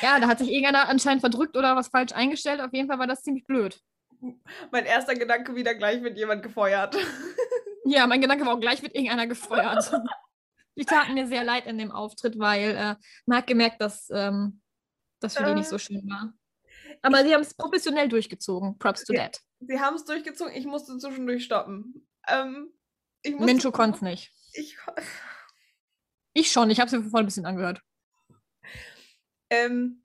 Ja, 0.00 0.18
da 0.18 0.28
hat 0.28 0.38
sich 0.38 0.48
irgendeiner 0.48 0.88
anscheinend 0.88 1.20
verdrückt 1.20 1.56
oder 1.56 1.76
was 1.76 1.88
falsch 1.88 2.12
eingestellt. 2.12 2.60
Auf 2.60 2.72
jeden 2.72 2.88
Fall 2.88 2.98
war 2.98 3.06
das 3.06 3.22
ziemlich 3.22 3.46
blöd. 3.46 3.80
Mein 4.70 4.84
erster 4.86 5.14
Gedanke 5.14 5.54
wieder 5.54 5.74
gleich 5.74 6.02
wird 6.02 6.16
jemand 6.16 6.42
gefeuert. 6.42 6.96
Ja, 7.86 8.06
mein 8.06 8.22
Gedanke 8.22 8.46
war 8.46 8.54
auch 8.54 8.60
gleich 8.60 8.80
wird 8.82 8.94
irgendeiner 8.94 9.26
gefeuert. 9.26 9.92
Die 10.78 10.86
taten 10.86 11.12
mir 11.12 11.26
sehr 11.26 11.44
leid 11.44 11.66
in 11.66 11.76
dem 11.76 11.92
Auftritt, 11.92 12.38
weil 12.38 12.70
äh, 12.70 12.94
man 13.26 13.38
hat 13.38 13.46
gemerkt, 13.46 13.78
dass 13.82 14.08
ähm, 14.10 14.62
das 15.20 15.36
für 15.36 15.44
die 15.44 15.52
nicht 15.52 15.68
so 15.68 15.76
Äh, 15.76 15.80
schön 15.80 16.08
war. 16.08 16.32
Aber 17.02 17.22
sie 17.22 17.34
haben 17.34 17.42
es 17.42 17.52
professionell 17.52 18.08
durchgezogen. 18.08 18.78
Props 18.78 19.04
to 19.04 19.12
Ja. 19.12 19.24
that. 19.24 19.42
Sie 19.60 19.78
haben 19.78 19.96
es 19.96 20.04
durchgezogen, 20.06 20.54
ich 20.54 20.64
musste 20.64 20.96
zwischendurch 20.96 21.44
stoppen. 21.44 22.08
Ähm, 22.26 22.72
ich 23.22 23.38
Mensch, 23.38 23.62
du 23.62 23.70
konntest 23.70 24.02
nicht. 24.02 24.32
Ich, 24.54 24.78
Ich 26.32 26.50
schon, 26.50 26.70
ich 26.70 26.80
habe 26.80 26.86
es 26.86 26.92
mir 26.92 27.10
voll 27.10 27.20
ein 27.20 27.26
bisschen 27.26 27.44
angehört. 27.44 27.82
ähm, 29.50 30.02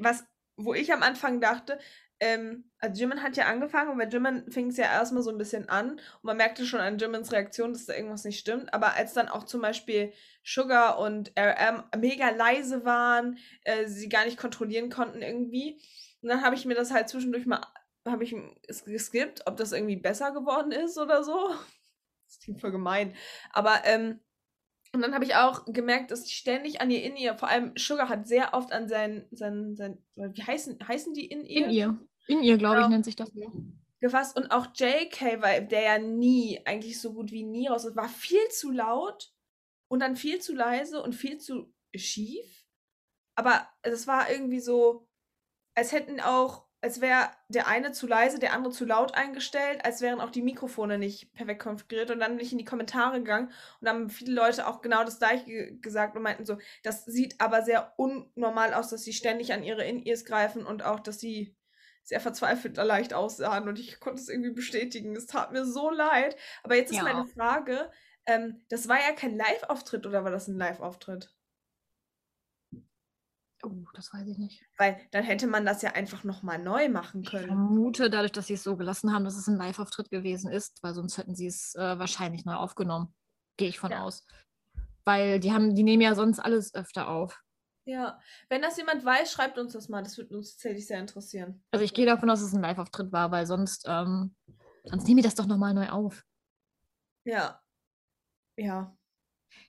was, 0.00 0.24
wo 0.56 0.74
ich 0.74 0.92
am 0.92 1.02
Anfang 1.02 1.40
dachte, 1.40 1.78
ähm, 2.20 2.70
also 2.84 3.00
Jimin 3.00 3.22
hat 3.22 3.36
ja 3.36 3.46
angefangen 3.46 3.90
und 3.90 3.98
bei 3.98 4.06
Jimin 4.06 4.50
fing 4.50 4.68
es 4.68 4.76
ja 4.76 4.84
erstmal 4.84 5.22
so 5.22 5.30
ein 5.30 5.38
bisschen 5.38 5.68
an 5.68 5.92
und 5.92 6.24
man 6.24 6.36
merkte 6.36 6.66
schon 6.66 6.80
an 6.80 6.98
Jimins 6.98 7.32
Reaktion, 7.32 7.72
dass 7.72 7.86
da 7.86 7.94
irgendwas 7.94 8.24
nicht 8.24 8.38
stimmt. 8.38 8.72
Aber 8.74 8.94
als 8.94 9.14
dann 9.14 9.28
auch 9.28 9.44
zum 9.44 9.62
Beispiel 9.62 10.12
Sugar 10.44 10.98
und 10.98 11.32
RM 11.38 11.84
mega 11.98 12.30
leise 12.30 12.84
waren, 12.84 13.38
äh, 13.62 13.86
sie 13.86 14.08
gar 14.08 14.24
nicht 14.24 14.38
kontrollieren 14.38 14.90
konnten 14.90 15.22
irgendwie, 15.22 15.80
und 16.24 16.30
dann 16.30 16.42
habe 16.42 16.54
ich 16.54 16.64
mir 16.64 16.74
das 16.74 16.90
halt 16.90 17.10
zwischendurch 17.10 17.44
mal, 17.44 17.60
habe 18.06 18.24
ich 18.24 18.34
es 18.66 18.84
geskippt, 18.84 19.46
ob 19.46 19.58
das 19.58 19.72
irgendwie 19.72 19.96
besser 19.96 20.32
geworden 20.32 20.72
ist 20.72 20.98
oder 20.98 21.22
so. 21.22 21.50
Das 22.26 22.40
klingt 22.40 22.60
voll 22.62 22.72
gemein. 22.72 23.14
Aber, 23.52 23.82
ähm, 23.84 24.18
und 24.92 25.02
dann 25.02 25.14
habe 25.14 25.24
ich 25.24 25.36
auch 25.36 25.66
gemerkt, 25.66 26.10
dass 26.10 26.24
die 26.24 26.32
ständig 26.32 26.80
an 26.80 26.90
ihr 26.90 27.02
in 27.04 27.16
ihr, 27.16 27.36
vor 27.36 27.48
allem 27.48 27.72
Sugar 27.76 28.08
hat 28.08 28.26
sehr 28.26 28.54
oft 28.54 28.72
an 28.72 28.88
sein, 28.88 29.28
sein, 29.30 29.76
sein 29.76 30.02
wie 30.16 30.42
heißen, 30.42 30.78
heißen 30.88 31.12
die 31.12 31.26
in 31.26 31.44
ihr? 31.44 31.66
In 31.66 31.70
ihr. 31.70 31.98
In 32.26 32.42
ihr, 32.42 32.56
glaube 32.58 32.76
ich, 32.76 32.82
Genau. 32.82 32.88
nennt 32.88 33.04
sich 33.04 33.16
das. 33.16 33.30
Ja. 33.34 33.48
gefasst. 34.00 34.36
Und 34.36 34.50
auch 34.50 34.66
JK, 34.74 35.40
weil 35.40 35.66
der 35.66 35.82
ja 35.82 35.98
nie, 35.98 36.60
eigentlich 36.66 37.00
so 37.00 37.14
gut 37.14 37.32
wie 37.32 37.42
nie 37.44 37.68
raus 37.68 37.84
ist, 37.84 37.96
war 37.96 38.08
viel 38.08 38.48
zu 38.50 38.70
laut 38.70 39.32
und 39.88 40.00
dann 40.00 40.16
viel 40.16 40.40
zu 40.40 40.54
leise 40.54 41.02
und 41.02 41.14
viel 41.14 41.38
zu 41.38 41.72
schief. 41.94 42.64
Aber 43.36 43.66
es 43.82 44.06
war 44.06 44.30
irgendwie 44.30 44.60
so, 44.60 45.08
als 45.74 45.92
hätten 45.92 46.20
auch, 46.20 46.66
als 46.82 47.00
wäre 47.00 47.30
der 47.48 47.66
eine 47.66 47.92
zu 47.92 48.06
leise, 48.06 48.38
der 48.38 48.52
andere 48.52 48.72
zu 48.74 48.84
laut 48.84 49.14
eingestellt, 49.14 49.84
als 49.86 50.02
wären 50.02 50.20
auch 50.20 50.30
die 50.30 50.42
Mikrofone 50.42 50.98
nicht 50.98 51.32
perfekt 51.32 51.62
konfiguriert. 51.62 52.10
Und 52.10 52.20
dann 52.20 52.36
bin 52.36 52.44
ich 52.44 52.52
in 52.52 52.58
die 52.58 52.64
Kommentare 52.66 53.18
gegangen 53.18 53.50
und 53.80 53.88
haben 53.88 54.10
viele 54.10 54.34
Leute 54.34 54.66
auch 54.68 54.82
genau 54.82 55.02
das 55.02 55.18
gleiche 55.18 55.76
gesagt 55.78 56.14
und 56.14 56.22
meinten 56.22 56.44
so, 56.44 56.58
das 56.82 57.06
sieht 57.06 57.40
aber 57.40 57.62
sehr 57.62 57.94
unnormal 57.96 58.74
aus, 58.74 58.90
dass 58.90 59.02
sie 59.02 59.14
ständig 59.14 59.54
an 59.54 59.62
ihre 59.64 59.84
In-Ears 59.86 60.26
greifen 60.26 60.66
und 60.66 60.84
auch, 60.84 61.00
dass 61.00 61.18
sie 61.20 61.56
sehr 62.04 62.20
verzweifelt 62.20 62.76
da 62.78 62.82
leicht 62.82 63.14
aussahen 63.14 63.68
und 63.68 63.78
ich 63.78 64.00
konnte 64.00 64.20
es 64.22 64.28
irgendwie 64.28 64.52
bestätigen. 64.52 65.16
Es 65.16 65.26
tat 65.26 65.52
mir 65.52 65.64
so 65.64 65.90
leid. 65.90 66.36
Aber 66.62 66.76
jetzt 66.76 66.90
ist 66.90 66.96
Ja. 66.98 67.04
meine 67.04 67.26
Frage, 67.26 67.90
ähm, 68.26 68.64
das 68.68 68.88
war 68.88 68.98
ja 68.98 69.12
kein 69.14 69.36
Live-Auftritt 69.36 70.06
oder 70.06 70.24
war 70.24 70.30
das 70.30 70.48
ein 70.48 70.56
Live-Auftritt? 70.58 71.34
Oh, 73.62 73.86
das 73.94 74.12
weiß 74.12 74.26
ich 74.28 74.38
nicht. 74.38 74.62
Weil 74.76 75.00
dann 75.10 75.24
hätte 75.24 75.46
man 75.46 75.64
das 75.64 75.82
ja 75.82 75.92
einfach 75.92 76.22
nochmal 76.24 76.58
neu 76.58 76.88
machen 76.88 77.22
Ich 77.22 77.30
können. 77.30 77.46
vermute, 77.46 78.10
dadurch, 78.10 78.32
dass 78.32 78.46
sie 78.48 78.54
es 78.54 78.62
so 78.62 78.76
gelassen 78.76 79.12
haben, 79.12 79.24
dass 79.24 79.36
es 79.36 79.46
ein 79.48 79.56
Live-Auftritt 79.56 80.10
gewesen 80.10 80.50
ist, 80.50 80.82
weil 80.82 80.94
sonst 80.94 81.16
hätten 81.16 81.34
sie 81.34 81.46
es 81.46 81.74
äh, 81.74 81.98
wahrscheinlich 81.98 82.44
neu 82.44 82.54
aufgenommen. 82.54 83.14
Gehe 83.56 83.68
ich 83.68 83.78
von 83.78 83.92
Ja. 83.92 84.04
aus. 84.04 84.26
Weil 85.04 85.40
die 85.40 85.52
haben, 85.52 85.74
die 85.74 85.82
nehmen 85.82 86.02
ja 86.02 86.14
sonst 86.14 86.40
alles 86.40 86.74
öfter 86.74 87.08
auf. 87.08 87.42
Ja, 87.86 88.18
wenn 88.48 88.62
das 88.62 88.76
jemand 88.78 89.04
weiß, 89.04 89.30
schreibt 89.30 89.58
uns 89.58 89.74
das 89.74 89.88
mal. 89.88 90.02
Das 90.02 90.16
würde 90.16 90.36
uns 90.36 90.52
tatsächlich 90.52 90.86
sehr 90.86 91.00
interessieren. 91.00 91.62
Also 91.70 91.84
ich 91.84 91.92
gehe 91.92 92.06
davon 92.06 92.30
aus, 92.30 92.40
dass 92.40 92.48
es 92.48 92.54
ein 92.54 92.62
Live-Auftritt 92.62 93.12
war, 93.12 93.30
weil 93.30 93.46
sonst, 93.46 93.84
ähm, 93.86 94.34
sonst 94.84 95.04
nehmen 95.06 95.18
die 95.18 95.22
das 95.22 95.34
doch 95.34 95.46
nochmal 95.46 95.74
neu 95.74 95.88
auf. 95.90 96.24
Ja. 97.24 97.60
Ja. 98.56 98.96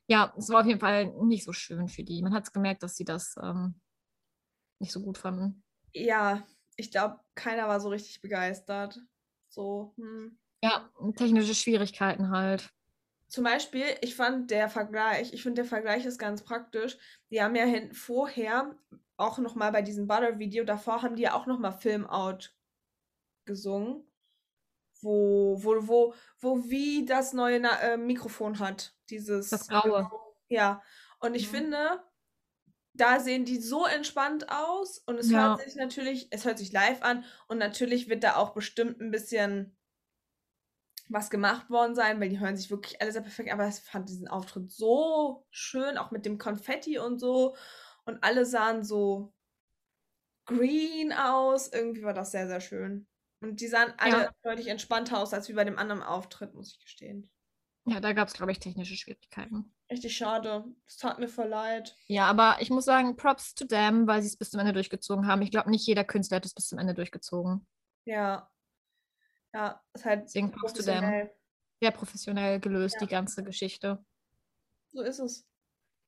Ja, 0.08 0.34
es 0.38 0.50
war 0.50 0.62
auf 0.62 0.68
jeden 0.68 0.80
Fall 0.80 1.08
nicht 1.26 1.44
so 1.44 1.52
schön 1.52 1.88
für 1.88 2.04
die. 2.04 2.22
Man 2.22 2.34
hat 2.34 2.44
es 2.44 2.52
gemerkt, 2.52 2.84
dass 2.84 2.96
sie 2.96 3.06
das 3.06 3.36
ähm, 3.42 3.82
nicht 4.80 4.92
so 4.92 5.02
gut 5.02 5.18
fanden. 5.18 5.64
Ja, 5.94 6.46
ich 6.76 6.92
glaube, 6.92 7.20
keiner 7.36 7.68
war 7.68 7.80
so 7.80 7.90
richtig 7.90 8.22
begeistert. 8.22 9.00
So, 9.50 9.94
hm. 9.98 10.38
Ja, 10.64 10.90
technische 11.16 11.56
Schwierigkeiten 11.56 12.30
halt. 12.30 12.75
Zum 13.32 13.44
Beispiel, 13.44 13.86
ich 14.02 14.16
fand 14.16 14.52
der 14.52 14.70
Vergleich, 14.70 15.34
ich 15.34 15.42
finde 15.42 15.62
der 15.64 15.70
Vergleich 15.70 16.06
ist 16.06 16.20
ganz 16.20 16.44
praktisch. 16.44 16.98
Die 17.32 17.42
haben 17.42 17.56
ja 17.56 17.66
hin, 17.66 17.94
vorher, 17.94 18.78
auch 19.18 19.40
nochmal 19.40 19.72
bei 19.72 19.82
diesem 19.82 20.08
Butter-Video, 20.08 20.64
davor 20.64 21.02
haben 21.02 21.16
die 21.16 21.24
ja 21.24 21.34
auch 21.34 21.48
nochmal 21.48 21.74
Film 21.74 22.06
Out 22.06 22.56
gesungen. 23.46 24.06
Wo, 25.02 25.58
wo, 25.64 25.88
wo, 25.88 26.14
wo 26.40 26.70
wie 26.70 27.06
das 27.06 27.34
neue 27.34 27.60
Na 27.62 27.80
äh, 27.82 27.98
Mikrofon 27.98 28.60
hat. 28.60 28.96
Dieses. 29.10 29.52
Das 29.52 29.68
Graue. 29.68 30.12
Ja. 30.50 30.84
Und 31.20 31.36
ich 31.36 31.48
Mhm. 31.48 31.50
finde, 31.50 32.04
da 32.94 33.20
sehen 33.22 33.46
die 33.46 33.60
so 33.62 33.86
entspannt 33.86 34.50
aus 34.52 35.00
und 35.00 35.18
es 35.20 35.34
Ja. 35.34 35.34
hört 35.34 35.60
sich 35.60 35.76
natürlich, 35.76 36.28
es 36.32 36.46
hört 36.46 36.60
sich 36.60 36.72
live 36.74 37.02
an 37.04 37.26
und 37.48 37.58
natürlich 37.60 38.10
wird 38.10 38.24
da 38.24 38.38
auch 38.38 38.54
bestimmt 38.54 39.02
ein 39.02 39.12
bisschen 39.12 39.78
was 41.10 41.30
gemacht 41.30 41.70
worden 41.70 41.96
sein, 41.96 42.20
weil 42.20 42.30
die 42.30 42.40
hören 42.40 42.58
sich 42.58 42.72
wirklich 42.72 43.02
alle 43.02 43.12
sehr 43.12 43.22
perfekt, 43.22 43.52
aber 43.52 43.68
ich 43.68 43.76
fand 43.76 44.10
diesen 44.10 44.28
Auftritt 44.28 44.72
so 44.72 45.46
schön, 45.52 45.98
auch 45.98 46.12
mit 46.12 46.26
dem 46.26 46.38
Konfetti 46.38 46.98
und 47.00 47.20
so 47.20 47.56
und 48.06 48.24
alle 48.24 48.46
sahen 48.46 48.84
so 48.84 49.34
green 50.46 51.12
aus, 51.14 51.72
irgendwie 51.72 52.04
war 52.04 52.14
das 52.14 52.32
sehr, 52.32 52.48
sehr 52.48 52.62
schön. 52.62 53.08
Und 53.42 53.60
die 53.62 53.68
sahen 53.68 53.94
alle 53.98 54.26
Ja. 54.26 54.32
deutlich 54.44 54.68
entspannter 54.68 55.20
aus 55.20 55.34
als 55.34 55.50
wie 55.50 55.54
bei 55.54 55.64
dem 55.64 55.78
anderen 55.78 56.04
Auftritt, 56.04 56.54
muss 56.54 56.72
ich 56.74 56.80
gestehen. 56.80 57.30
Ja, 57.88 58.00
da 58.00 58.14
gab 58.14 58.28
es, 58.28 58.34
glaube 58.34 58.52
ich, 58.52 58.60
technische 58.60 58.96
Schwierigkeiten. 58.96 59.72
Richtig 59.92 60.18
schade. 60.18 60.66
Es 60.88 60.98
tat 60.98 61.20
mir 61.20 61.28
voll 61.28 61.48
leid. 61.48 61.96
Ja, 62.08 62.26
aber 62.26 62.58
ich 62.60 62.72
muss 62.72 62.86
sagen, 62.86 63.16
Props 63.16 63.54
to 63.54 63.66
them, 63.66 64.08
weil 64.08 64.22
sie 64.22 64.28
es 64.30 64.38
bis 64.38 64.50
zum 64.50 64.60
Ende 64.60 64.74
durchgezogen 64.74 65.28
haben. 65.28 65.44
Ich 65.44 65.52
glaube, 65.52 65.70
nicht 65.70 65.86
jeder 65.86 66.04
Künstler 66.04 66.38
hat 66.38 66.46
es 66.46 66.56
bis 66.56 66.68
zum 66.68 66.80
Ende 66.80 66.96
durchgezogen. 66.96 67.68
Ja. 68.06 68.50
Ja, 69.56 69.82
ist 69.94 70.04
halt 70.04 70.24
Deswegen 70.26 70.52
to 70.52 70.58
them. 70.58 70.62
professionell. 70.62 71.32
Sehr 71.82 71.92
professionell 71.92 72.60
gelöst, 72.60 72.96
Ja. 72.96 73.00
die 73.02 73.08
ganze 73.08 73.42
Geschichte. 73.44 74.04
So 74.92 75.02
ist 75.02 75.20
es. 75.20 75.46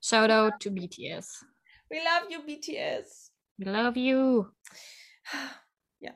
Shoutout 0.04 0.58
to 0.60 0.70
BTS. 0.72 1.46
We 1.90 1.98
love 1.98 2.30
you, 2.30 2.42
BTS. 2.46 3.34
We 3.58 3.72
love 3.72 3.98
you. 3.98 4.46
Ja. 6.00 6.12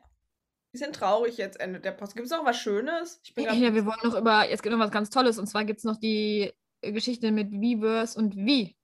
Wir 0.72 0.80
sind 0.80 0.96
traurig 0.96 1.38
jetzt 1.38 1.60
Ende 1.60 1.80
der 1.80 1.92
Post. 1.92 2.16
Gibt 2.16 2.26
es 2.26 2.32
noch 2.32 2.46
was 2.46 2.58
Schönes? 2.58 3.22
Ich 3.24 3.34
bin 3.34 3.46
Ja, 3.46 3.74
wir 3.74 3.86
wollen 3.86 4.00
noch 4.04 4.16
über, 4.18 4.50
jetzt 4.50 4.62
gibt 4.64 4.76
noch 4.76 4.84
was 4.84 4.92
ganz 4.92 5.10
Tolles 5.10 5.38
und 5.40 5.48
zwar 5.48 5.64
gibt 5.66 5.80
es 5.80 5.84
noch 5.86 5.98
die 6.00 6.54
Geschichte 6.82 7.32
mit 7.32 7.52
Weverse 7.52 8.18
und 8.20 8.36
Wie. 8.36 8.76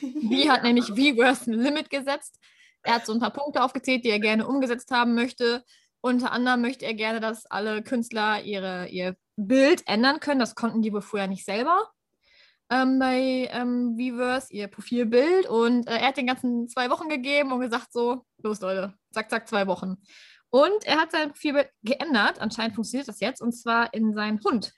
Wie 0.00 0.50
hat 0.50 0.62
nämlich 0.62 0.96
Weverse 0.96 1.50
ein 1.50 1.60
Limit 1.60 1.90
gesetzt. 1.90 2.38
Er 2.82 2.96
hat 2.96 3.06
so 3.06 3.12
ein 3.12 3.20
paar 3.20 3.32
Punkte 3.32 3.62
aufgezählt, 3.62 4.04
die 4.04 4.10
er 4.10 4.20
gerne 4.20 4.46
umgesetzt 4.46 4.90
haben 4.90 5.14
möchte. 5.14 5.64
Unter 6.04 6.32
anderem 6.32 6.60
möchte 6.60 6.84
er 6.84 6.92
gerne, 6.92 7.18
dass 7.18 7.46
alle 7.46 7.82
Künstler 7.82 8.42
ihre, 8.42 8.88
ihr 8.88 9.16
Bild 9.36 9.88
ändern 9.88 10.20
können. 10.20 10.38
Das 10.38 10.54
konnten 10.54 10.82
die 10.82 10.92
wohl 10.92 11.00
vorher 11.00 11.28
nicht 11.28 11.46
selber 11.46 11.90
ähm, 12.68 12.98
bei 12.98 13.48
ähm, 13.50 13.96
Weverse, 13.96 14.52
ihr 14.52 14.68
Profilbild. 14.68 15.46
Und 15.46 15.88
äh, 15.88 15.96
er 15.96 16.08
hat 16.08 16.18
den 16.18 16.26
ganzen 16.26 16.68
zwei 16.68 16.90
Wochen 16.90 17.08
gegeben 17.08 17.52
und 17.52 17.60
gesagt 17.60 17.90
so, 17.90 18.26
los 18.42 18.60
Leute, 18.60 18.92
zack, 19.12 19.30
zack, 19.30 19.48
zwei 19.48 19.66
Wochen. 19.66 19.96
Und 20.50 20.84
er 20.84 20.98
hat 20.98 21.10
sein 21.10 21.30
Profilbild 21.30 21.70
geändert. 21.82 22.38
Anscheinend 22.38 22.74
funktioniert 22.74 23.08
das 23.08 23.20
jetzt. 23.20 23.40
Und 23.40 23.52
zwar 23.52 23.94
in 23.94 24.12
seinen 24.12 24.44
Hund. 24.44 24.74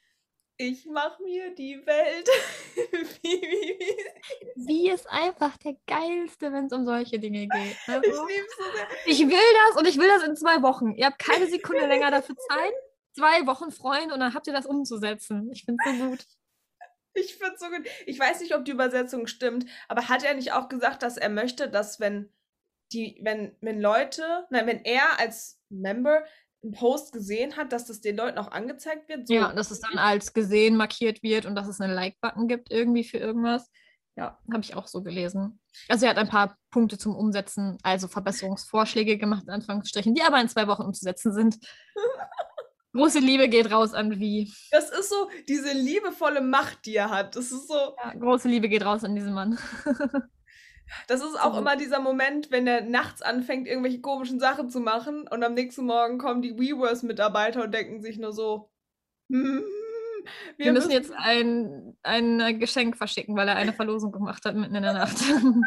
Ich 0.58 0.86
mach 0.86 1.18
mir 1.20 1.54
die 1.54 1.84
Welt. 1.86 2.28
wie, 3.22 3.42
wie, 3.42 3.78
wie. 3.78 4.66
Wie 4.66 4.90
ist 4.90 5.08
einfach 5.10 5.56
der 5.58 5.76
geilste, 5.86 6.52
wenn 6.52 6.66
es 6.66 6.72
um 6.72 6.86
solche 6.86 7.18
Dinge 7.18 7.46
geht. 7.46 7.72
Ich 7.72 7.88
Also, 7.88 8.26
lieb's 8.26 8.56
so 8.56 8.64
ich 9.10 9.20
will 9.20 9.36
das 9.66 9.76
und 9.76 9.86
ich 9.86 9.98
will 9.98 10.08
das 10.08 10.22
in 10.22 10.34
zwei 10.34 10.62
Wochen. 10.62 10.94
Ihr 10.94 11.06
habt 11.06 11.18
keine 11.18 11.46
Sekunde 11.46 11.86
länger 11.86 12.10
dafür 12.10 12.36
Zeit. 12.36 12.72
Zwei 13.14 13.46
Wochen 13.46 13.70
freuen 13.70 14.12
und 14.12 14.20
dann 14.20 14.34
habt 14.34 14.46
ihr 14.46 14.52
das 14.52 14.66
umzusetzen. 14.66 15.50
Ich 15.52 15.64
finde 15.64 15.82
es 15.84 15.98
so 15.98 16.08
gut. 16.08 16.26
Ich 17.16 17.36
find's 17.36 17.60
so 17.60 17.68
gut. 17.68 17.86
Ich 18.04 18.18
weiß 18.18 18.40
nicht, 18.40 18.54
ob 18.54 18.64
die 18.64 18.72
Übersetzung 18.72 19.26
stimmt, 19.26 19.66
aber 19.88 20.08
hat 20.08 20.22
er 20.22 20.34
nicht 20.34 20.52
auch 20.52 20.68
gesagt, 20.68 21.02
dass 21.02 21.16
er 21.16 21.30
möchte, 21.30 21.68
dass 21.68 21.98
wenn 21.98 22.30
die, 22.92 23.18
wenn, 23.22 23.56
wenn 23.60 23.80
Leute, 23.80 24.46
nein, 24.50 24.66
wenn 24.66 24.84
er 24.84 25.18
als 25.18 25.58
Member 25.68 26.24
einen 26.62 26.72
Post 26.72 27.12
gesehen 27.12 27.56
hat, 27.56 27.72
dass 27.72 27.86
das 27.86 28.00
den 28.00 28.16
Leuten 28.16 28.38
auch 28.38 28.50
angezeigt 28.50 29.08
wird? 29.08 29.28
So. 29.28 29.34
Ja, 29.34 29.52
dass 29.52 29.70
es 29.70 29.80
dann 29.80 29.98
als 29.98 30.32
gesehen 30.32 30.76
markiert 30.76 31.22
wird 31.22 31.46
und 31.46 31.54
dass 31.54 31.68
es 31.68 31.80
einen 31.80 31.94
Like-Button 31.94 32.48
gibt 32.48 32.70
irgendwie 32.70 33.04
für 33.04 33.18
irgendwas. 33.18 33.70
Ja, 34.16 34.38
habe 34.50 34.62
ich 34.62 34.74
auch 34.74 34.86
so 34.86 35.02
gelesen. 35.02 35.60
Also 35.88 36.06
er 36.06 36.10
hat 36.10 36.18
ein 36.18 36.28
paar 36.28 36.56
Punkte 36.70 36.96
zum 36.96 37.14
Umsetzen, 37.14 37.76
also 37.82 38.08
Verbesserungsvorschläge 38.08 39.18
gemacht, 39.18 39.44
in 39.46 39.50
Anführungsstrichen, 39.50 40.14
die 40.14 40.22
aber 40.22 40.40
in 40.40 40.48
zwei 40.48 40.66
Wochen 40.66 40.82
umzusetzen 40.82 41.34
sind. 41.34 41.58
Große 42.94 43.18
Liebe 43.18 43.50
geht 43.50 43.70
raus 43.70 43.92
an 43.92 44.18
Wie. 44.18 44.50
Das 44.70 44.90
ist 44.90 45.10
so 45.10 45.28
diese 45.48 45.72
liebevolle 45.72 46.40
Macht, 46.40 46.86
die 46.86 46.96
er 46.96 47.10
hat. 47.10 47.36
Das 47.36 47.52
ist 47.52 47.68
so, 47.68 47.74
Ja, 47.74 48.14
große 48.14 48.48
Liebe 48.48 48.70
geht 48.70 48.86
raus 48.86 49.04
an 49.04 49.14
diesen 49.14 49.34
Mann. 49.34 49.58
das 51.08 51.20
ist 51.22 51.40
auch 51.40 51.54
So. 51.54 51.60
immer 51.60 51.76
dieser 51.76 52.00
Moment, 52.00 52.50
wenn 52.50 52.66
er 52.66 52.82
nachts 52.82 53.22
anfängt, 53.22 53.66
irgendwelche 53.68 54.00
komischen 54.00 54.38
Sachen 54.40 54.70
zu 54.70 54.80
machen 54.80 55.26
und 55.28 55.42
am 55.42 55.54
nächsten 55.54 55.84
Morgen 55.86 56.18
kommen 56.18 56.42
die 56.42 56.56
WeWorks-Mitarbeiter 56.58 57.64
und 57.64 57.72
denken 57.74 58.00
sich 58.00 58.18
nur 58.18 58.32
so, 58.32 58.70
hm, 59.30 59.64
Wir, 60.56 60.72
müssen 60.72 60.90
jetzt 60.90 61.12
ein, 61.16 61.96
ein 62.02 62.40
äh, 62.40 62.54
Geschenk 62.54 62.96
verschicken, 62.96 63.36
weil 63.36 63.48
er 63.48 63.56
eine 63.56 63.72
Verlosung 63.72 64.12
gemacht 64.12 64.44
hat 64.44 64.54
mitten 64.56 64.74
in 64.74 64.82
der 64.82 64.92
Nacht. 64.94 65.16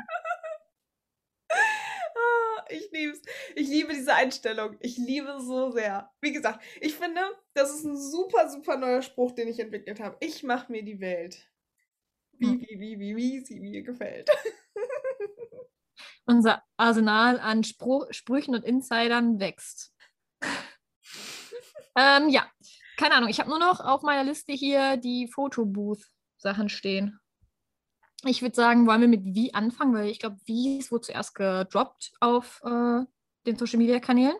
Ah, 2.15 2.65
Ich 2.69 2.89
lieb's. 2.91 3.21
Ich 3.55 3.67
liebe 3.67 3.93
diese 3.93 4.13
Einstellung. 4.13 4.77
Ich 4.79 4.97
liebe 4.97 5.29
es 5.29 5.45
so 5.45 5.71
sehr. 5.71 6.11
Wie 6.21 6.33
gesagt, 6.33 6.63
ich 6.81 6.95
finde, 6.95 7.21
das 7.53 7.71
ist 7.73 7.85
ein 7.85 7.97
super, 7.97 8.49
super 8.49 8.77
neuer 8.77 9.01
Spruch, 9.01 9.31
den 9.33 9.47
ich 9.47 9.59
entwickelt 9.59 9.99
habe. 9.99 10.17
Ich 10.19 10.43
mache 10.43 10.71
mir 10.71 10.83
die 10.83 10.99
Welt. 10.99 11.49
Wie, 12.33 12.45
Hm. 12.47 12.61
wie, 12.61 12.79
wie, 12.79 12.99
wie, 12.99 13.15
wie 13.15 13.39
sie 13.45 13.59
mir 13.59 13.81
gefällt. 13.83 14.29
Unser 16.25 16.63
Arsenal 16.77 17.39
an 17.39 17.63
Spruch, 17.63 18.07
Sprüchen 18.11 18.55
und 18.55 18.63
Insidern 18.63 19.39
wächst. 19.39 19.93
ähm, 21.95 22.29
ja, 22.29 22.45
keine 22.97 23.15
Ahnung. 23.15 23.29
Ich 23.29 23.39
habe 23.39 23.49
nur 23.49 23.59
noch 23.59 23.79
auf 23.79 24.01
meiner 24.01 24.23
Liste 24.23 24.51
hier 24.53 24.97
die 24.97 25.27
Fotobooth-Sachen 25.27 26.69
stehen. 26.69 27.19
Ich 28.25 28.41
würde 28.41 28.55
sagen, 28.55 28.85
wollen 28.85 29.01
wir 29.01 29.07
mit 29.07 29.23
Wie 29.23 29.53
anfangen, 29.53 29.93
weil 29.93 30.09
ich 30.09 30.19
glaube, 30.19 30.37
Wie 30.45 30.83
wohl 30.91 31.01
zuerst 31.01 31.35
gedroppt 31.35 32.11
auf 32.19 32.61
äh, 32.63 33.05
den 33.45 33.57
Social 33.57 33.77
Media 33.77 33.99
Kanälen. 33.99 34.35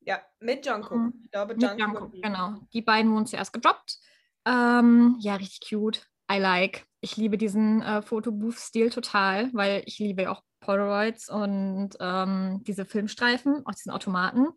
Ja, 0.00 0.20
mit 0.40 0.66
Jungkook. 0.66 0.98
Mhm. 0.98 1.20
Ich 1.24 1.30
glaube, 1.30 1.54
Mit 1.54 1.62
Jungkook. 1.62 1.78
Jungkook, 1.78 2.22
genau. 2.22 2.54
Die 2.72 2.82
beiden 2.82 3.12
wurden 3.12 3.26
zuerst 3.26 3.52
gedroppt. 3.52 3.98
Ähm, 4.44 5.16
ja, 5.18 5.34
richtig 5.36 5.68
cute. 5.68 6.06
I 6.30 6.38
like. 6.38 6.86
Ich 7.00 7.16
liebe 7.16 7.38
diesen 7.38 7.82
äh, 7.82 8.02
Fotobooth-Stil 8.02 8.90
total, 8.90 9.50
weil 9.52 9.82
ich 9.86 9.98
liebe 9.98 10.22
ja 10.22 10.32
auch 10.32 10.42
Polaroids 10.60 11.28
und 11.28 11.90
ähm, 12.00 12.62
diese 12.66 12.84
Filmstreifen 12.84 13.64
aus 13.64 13.76
diesen 13.76 13.92
Automaten. 13.92 14.48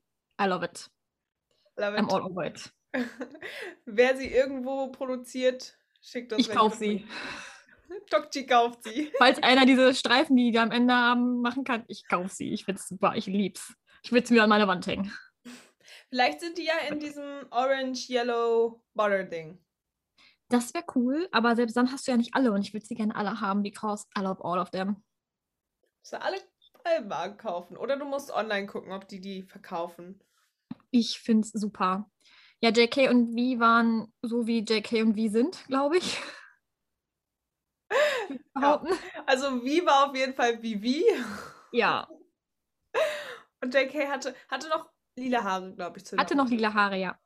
I 0.42 0.46
love 0.46 0.66
it. 0.66 0.90
Love 1.78 1.98
I'm 1.98 2.06
it. 2.06 2.14
all 2.14 2.24
over 2.24 2.46
it. 2.46 2.74
Wer 3.86 4.18
sie 4.18 4.28
irgendwo 4.28 4.92
produziert, 4.92 5.78
schickt 6.02 6.34
uns 6.34 6.48
Ich 6.48 6.54
kaufe 6.54 6.78
sie. 6.78 7.06
Dokchi 8.10 8.46
kauft 8.48 8.84
sie. 8.84 9.12
Falls 9.18 9.42
einer 9.44 9.66
diese 9.66 9.94
Streifen, 9.94 10.36
die 10.36 10.52
die 10.52 10.60
am 10.60 10.72
Ende 10.72 10.94
haben, 10.94 11.42
machen 11.42 11.64
kann, 11.64 11.84
ich 11.88 12.08
kaufe 12.08 12.30
sie. 12.30 12.52
Ich 12.52 12.66
finde 12.66 12.80
es 12.80 12.88
super. 12.88 13.14
Ich 13.16 13.28
lieb's. 13.28 13.76
Ich 14.02 14.12
will 14.12 14.24
es 14.24 14.30
mir 14.30 14.44
an 14.44 14.50
meine 14.50 14.68
Wand 14.68 14.88
hängen. 14.88 15.14
Vielleicht 16.10 16.40
sind 16.40 16.58
die 16.58 16.66
ja 16.66 16.78
in 16.90 17.00
diesem 17.00 17.46
Orange 17.52 18.10
Yellow 18.10 18.82
Butter 18.96 19.24
Ding. 19.24 19.60
Das 20.50 20.74
wäre 20.74 20.84
cool, 20.96 21.28
aber 21.32 21.56
selbst 21.56 21.78
dann 21.78 21.92
hast 21.92 22.08
du 22.08 22.12
ja 22.12 22.18
nicht 22.18 22.34
alle 22.34 22.52
und 22.52 22.62
ich 22.62 22.74
würde 22.74 22.86
sie 22.86 22.96
gerne 22.96 23.16
alle 23.16 23.40
haben, 23.40 23.62
because 23.64 24.06
I 24.18 24.22
love 24.22 24.44
all 24.44 24.60
of 24.60 24.72
them. 24.72 25.04
Musst 26.00 26.14
du 26.14 26.22
alle 26.22 26.38
Alben 26.84 27.38
kaufen. 27.38 27.78
Oder 27.78 27.98
du 27.98 28.06
musst 28.06 28.32
online 28.32 28.66
gucken, 28.66 28.92
ob 28.94 29.08
die 29.08 29.20
die 29.20 29.44
verkaufen. 29.44 30.24
Ich 30.92 31.20
finde 31.20 31.46
es 31.46 31.52
super. 31.52 32.10
Ja, 32.62 32.72
JK 32.72 33.10
und 33.10 33.34
V 33.34 33.60
waren 33.60 34.12
so 34.22 34.48
wie 34.48 34.60
JK 34.60 35.04
und 35.04 35.16
V 35.16 35.32
sind, 35.32 35.66
glaube 35.68 35.98
ich. 35.98 36.20
Behaupten. 38.54 38.94
Also 39.26 39.64
wie 39.64 39.86
war 39.86 40.10
auf 40.10 40.16
jeden 40.16 40.34
Fall 40.34 40.62
Vivi. 40.62 41.04
Ja, 41.72 42.08
Und 43.62 43.74
JK 43.74 44.08
hatte, 44.08 44.36
hatte 44.48 44.70
noch 44.70 44.90
lila 45.16 45.44
Haare, 45.44 45.74
glaube 45.74 45.98
ich. 45.98 46.06
Zu 46.06 46.18
hatte 46.18 46.36
noch 46.36 46.50
lila 46.50 46.74
Haare, 46.74 46.98
ja. 46.98 47.20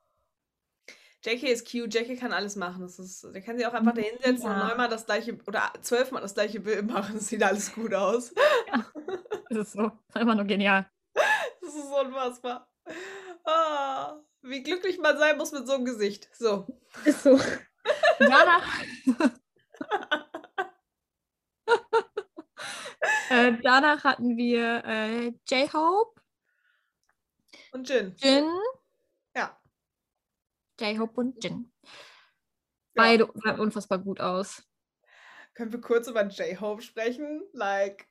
JK 1.26 1.44
ist 1.44 1.70
cute, 1.72 1.94
JK 1.94 2.20
kann 2.20 2.34
alles 2.34 2.56
machen. 2.56 2.82
Das 2.82 3.00
ist, 3.00 3.24
der 3.24 3.42
kann 3.42 3.58
sich 3.58 3.66
auch 3.66 3.74
einfach 3.74 3.94
da 3.94 4.02
hinsetzen 4.02 4.46
und 4.50 4.58
Ja. 4.58 4.68
neunmal 4.68 4.90
das 4.90 5.06
gleiche 5.06 5.38
oder 5.48 5.72
zwölfmal 5.82 6.22
das 6.22 6.34
gleiche 6.34 6.60
Bild 6.60 6.86
machen. 6.86 7.16
Das 7.16 7.28
sieht 7.28 7.42
alles 7.44 7.74
gut 7.74 7.94
aus. 7.94 8.34
Das 9.50 9.68
ist 9.68 9.74
so. 9.74 9.92
Einfach 10.14 10.36
nur 10.36 10.46
genial. 10.46 10.90
Das 11.14 11.76
ist 11.76 11.92
unfassbar. 11.92 12.70
Ah, 13.46 14.18
wie 14.42 14.64
glücklich 14.64 14.98
man 15.00 15.18
sein 15.18 15.38
muss 15.38 15.52
mit 15.54 15.66
so 15.68 15.74
einem 15.74 15.86
Gesicht. 15.86 16.30
So. 16.34 16.68
Ist 17.06 17.24
so. 17.24 17.40
Danach. 18.20 18.82
äh, 23.30 23.54
danach 23.62 24.04
hatten 24.04 24.36
wir 24.38 24.84
äh, 24.86 25.28
J-Hope, 25.50 26.20
Und 27.72 27.88
Jin. 27.90 28.16
Jin. 28.18 28.46
Ja. 30.80 30.90
J-Hope 30.90 31.20
und 31.22 31.44
Jin. 31.44 31.72
Ja. 31.84 31.90
Beide 32.96 33.30
sahen 33.44 33.60
unfassbar 33.60 34.00
gut 34.00 34.20
aus. 34.20 34.64
Können 35.56 35.72
wir 35.72 35.82
kurz 35.82 36.08
über 36.08 36.24
J-Hope 36.26 36.82
sprechen? 36.82 37.44
Like, 37.54 38.08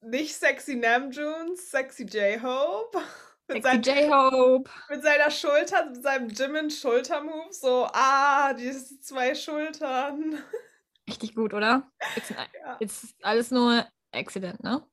nicht 0.00 0.34
sexy 0.34 0.76
Namjoon, 0.76 1.56
sexy 1.56 2.04
J-Hope. 2.04 2.98
Mit, 3.50 3.62
Sexy 3.62 3.82
sein, 3.90 4.10
J-Hope. 4.10 4.70
mit 4.90 5.02
seiner 5.02 5.30
Schulter, 5.30 5.86
mit 5.86 6.02
seinem 6.02 6.28
Jimin 6.28 6.70
Schultermove. 6.70 7.50
So, 7.50 7.88
ah, 7.94 8.52
diese 8.52 9.00
zwei 9.00 9.34
Schultern. 9.34 10.38
Richtig 11.08 11.34
gut, 11.34 11.54
oder? 11.54 11.90
Ist, 12.14 12.28
Ja. 12.30 12.74
ist 12.78 13.14
alles 13.22 13.50
nur 13.50 13.86
Accident, 14.12 14.62
ne? 14.62 14.86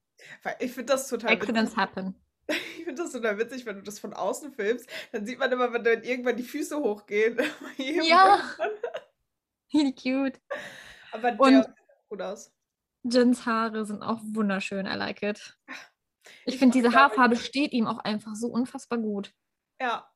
Ich 0.60 0.72
finde 0.72 0.94
das 0.94 1.10
total 1.10 1.32
witzig. 1.32 1.42
Accidents 1.50 1.76
happen. 1.76 2.16
Ich 2.86 2.88
finde 2.88 3.02
das 3.02 3.14
total 3.14 3.40
witzig, 3.40 3.66
wenn 3.66 3.78
du 3.78 3.82
das 3.82 3.98
von 3.98 4.14
außen 4.14 4.52
filmst. 4.54 4.88
Dann 5.12 5.26
sieht 5.26 5.40
man 5.40 5.52
immer, 5.52 5.74
wenn 5.74 5.84
dann 5.84 6.04
irgendwann 6.04 6.36
die 6.38 6.44
Füße 6.44 6.78
hochgehen. 6.78 7.40
Ja. 7.80 8.40
Richtig 9.74 9.96
cute. 10.04 10.40
Aber 11.12 11.32
der 11.32 11.40
Und- 11.40 11.64
sieht 11.64 11.74
gut 12.10 12.22
aus. 12.22 12.54
Jins 13.02 13.48
Haare 13.48 13.86
sind 13.88 14.04
auch 14.04 14.20
wunderschön. 14.22 14.86
I 14.86 14.94
like 14.94 15.24
it. 15.24 15.58
Ich 16.46 16.54
Ich 16.54 16.58
finde, 16.60 16.74
diese 16.74 16.94
Haarfarbe 16.94 17.36
steht 17.38 17.72
ihm 17.74 17.88
auch 17.88 17.98
einfach 18.00 18.36
so 18.36 18.48
unfassbar 18.50 19.00
gut. 19.00 19.34
Ja, 19.82 20.08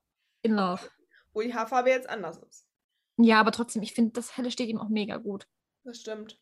In 0.43 0.51
Love. 0.53 0.87
wo 1.33 1.41
die 1.41 1.53
Haarfarbe 1.55 1.89
jetzt 1.89 2.07
anders 2.07 2.37
ist. 2.37 2.67
Ja, 3.17 3.39
aber 3.39 3.51
trotzdem, 3.51 3.81
ich 3.81 3.93
finde, 3.95 4.11
das 4.13 4.37
Helle 4.37 4.51
steht 4.51 4.69
ihm 4.69 4.77
auch 4.79 4.89
mega 4.89 5.17
gut. 5.17 5.47
Das 5.83 5.99
stimmt. 6.01 6.39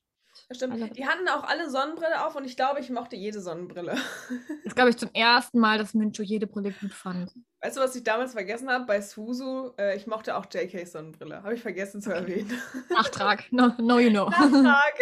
Das 0.49 0.57
stimmt. 0.57 0.73
Also- 0.73 0.93
Die 0.93 1.05
hatten 1.05 1.27
auch 1.27 1.43
alle 1.43 1.69
Sonnenbrille 1.69 2.25
auf 2.25 2.35
und 2.35 2.45
ich 2.45 2.55
glaube, 2.55 2.79
ich 2.79 2.89
mochte 2.89 3.15
jede 3.15 3.41
Sonnenbrille. 3.41 3.97
Das 4.63 4.75
glaube 4.75 4.89
ich, 4.89 4.97
zum 4.97 5.09
ersten 5.13 5.59
Mal, 5.59 5.77
dass 5.77 5.93
Mincho 5.93 6.21
jede 6.23 6.45
Brille 6.45 6.71
gut 6.71 6.93
fand. 6.93 7.31
Weißt 7.61 7.77
du, 7.77 7.81
was 7.81 7.95
ich 7.95 8.03
damals 8.03 8.33
vergessen 8.33 8.69
habe? 8.69 8.85
Bei 8.85 9.01
Suzu, 9.01 9.73
äh, 9.77 9.95
ich 9.95 10.07
mochte 10.07 10.35
auch 10.35 10.45
JKs 10.51 10.91
Sonnenbrille. 10.91 11.41
Habe 11.41 11.53
ich 11.55 11.61
vergessen 11.61 12.01
zu 12.01 12.11
erwähnen. 12.13 12.51
Nachtrag. 12.89 13.45
No, 13.51 13.71
no 13.79 13.97
you 13.99 14.09
know. 14.09 14.29
Nachtrag. 14.29 14.93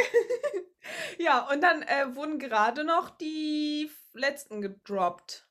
ja, 1.20 1.48
und 1.52 1.62
dann 1.62 1.82
äh, 1.82 2.16
wurden 2.16 2.38
gerade 2.40 2.84
noch 2.84 3.10
die 3.10 3.90
letzten 4.14 4.62
gedroppt. 4.62 5.48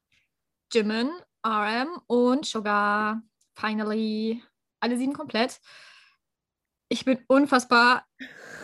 Jimin, 0.72 1.10
RM 1.46 2.00
und 2.06 2.46
Sugar. 2.46 3.20
Finally. 3.54 4.42
Alle 4.80 4.96
sieben 4.96 5.12
komplett. 5.12 5.60
Ich 6.94 7.04
bin 7.04 7.18
unfassbar, 7.26 8.06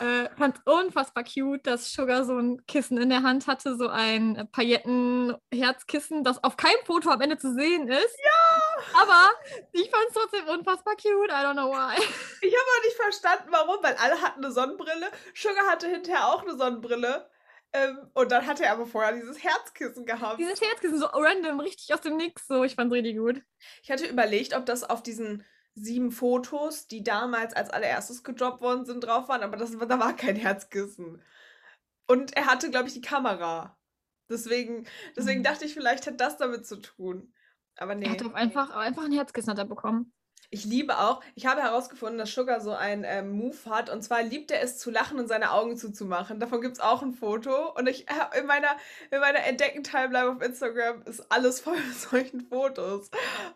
äh, 0.01 0.29
fand 0.39 0.65
unfassbar 0.65 1.25
cute, 1.25 1.67
dass 1.67 1.93
Sugar 1.93 2.25
so 2.25 2.39
ein 2.39 2.65
Kissen 2.67 2.97
in 2.97 3.11
der 3.11 3.25
Hand 3.25 3.49
hatte, 3.49 3.77
so 3.77 3.89
ein 3.89 4.49
Pailletten-Herzkissen, 4.53 6.23
das 6.23 6.45
auf 6.45 6.57
keinem 6.57 6.79
Foto 6.85 7.11
am 7.11 7.21
Ende 7.23 7.39
zu 7.39 7.53
sehen 7.53 7.89
ist. 7.89 8.17
Ja! 8.25 9.01
Aber 9.03 9.31
ich 9.73 9.91
fand 9.91 10.05
es 10.07 10.15
trotzdem 10.15 10.47
unfassbar 10.47 10.95
cute. 10.95 11.31
I 11.31 11.45
don't 11.45 11.55
know 11.55 11.73
why. 11.73 11.97
Ich 12.43 12.55
habe 12.55 12.71
auch 12.79 12.85
nicht 12.85 12.97
verstanden, 12.97 13.49
warum, 13.51 13.83
weil 13.83 13.97
alle 13.97 14.23
hatten 14.23 14.45
eine 14.45 14.53
Sonnenbrille. 14.53 15.11
Sugar 15.35 15.67
hatte 15.67 15.89
hinterher 15.89 16.29
auch 16.29 16.43
eine 16.43 16.57
Sonnenbrille. 16.57 17.29
Ähm, 17.73 17.99
und 18.15 18.31
dann 18.31 18.47
hatte 18.47 18.65
er 18.65 18.73
aber 18.75 18.87
vorher 18.87 19.13
dieses 19.13 19.43
Herzkissen 19.43 20.07
gehabt. 20.07 20.39
Dieses 20.39 20.61
Herzkissen 20.61 21.01
so 21.01 21.07
random, 21.07 21.59
richtig 21.59 21.93
aus 21.93 22.01
dem 22.01 22.17
Nix. 22.17 22.47
So, 22.47 22.63
ich 22.63 22.77
fand's 22.77 22.95
richtig 22.95 23.17
gut. 23.17 23.43
Ich 23.83 23.91
hatte 23.91 24.07
überlegt, 24.07 24.55
ob 24.55 24.67
das 24.67 24.89
auf 24.89 25.03
diesen 25.03 25.45
sieben 25.83 26.13
Fotos, 26.13 26.87
die 26.87 27.03
damals 27.03 27.55
als 27.55 27.71
allererstes 27.71 28.23
gedroppt 28.25 28.61
worden 28.61 28.85
sind, 28.85 29.01
drauf 29.05 29.29
waren, 29.29 29.43
aber 29.43 29.57
das, 29.57 29.73
da 29.73 29.99
war 30.01 30.15
kein 30.17 30.37
Herzkissen. 30.37 31.23
Und 32.07 32.37
er 32.37 32.47
hatte, 32.47 32.71
glaube 32.71 32.89
ich, 32.89 32.95
die 32.95 33.01
Kamera. 33.01 33.79
Deswegen, 34.29 34.87
deswegen 35.17 35.41
Mhm. 35.41 35.45
dachte 35.45 35.65
ich, 35.65 35.75
vielleicht 35.75 36.07
hat 36.07 36.21
das 36.21 36.37
damit 36.37 36.67
zu 36.67 36.77
tun. 36.77 37.33
Aber 37.77 37.95
nee. 37.95 38.07
Er 38.07 38.13
hat 38.13 38.23
auch 38.25 38.35
einfach, 38.35 38.71
einfach 38.71 39.05
ein 39.05 39.13
Herzkissen 39.13 39.51
hat 39.51 39.59
er 39.59 39.65
bekommen. 39.65 40.13
Ich 40.53 40.65
liebe 40.65 40.99
auch, 40.99 41.21
ich 41.37 41.47
habe 41.47 41.63
herausgefunden, 41.63 42.19
dass 42.19 42.33
Sugar 42.35 42.61
so 42.61 42.73
einen 42.73 43.05
ähm, 43.07 43.31
Move 43.31 43.57
hat. 43.71 43.89
Und 43.89 44.03
zwar 44.03 44.23
liebt 44.25 44.51
er 44.51 44.61
es 44.63 44.79
zu 44.79 44.91
lachen 44.91 45.21
und 45.21 45.29
seine 45.29 45.53
Augen 45.53 45.77
zuzumachen. 45.77 46.41
Davon 46.41 46.61
gibt 46.61 46.75
es 46.75 46.81
auch 46.81 47.03
ein 47.03 47.13
Foto. 47.13 47.73
Und 47.77 47.89
ich 47.89 48.07
hab 48.09 48.37
in 48.37 48.47
meiner, 48.47 48.71
in 49.13 49.21
meiner 49.21 49.45
Entdecken-Timeline 49.45 50.29
auf 50.29 50.43
Instagram 50.43 51.03
ist 51.03 51.31
alles 51.31 51.61
voll 51.61 51.77
mit 51.77 51.95
solchen 52.11 52.41
Fotos. 52.49 53.11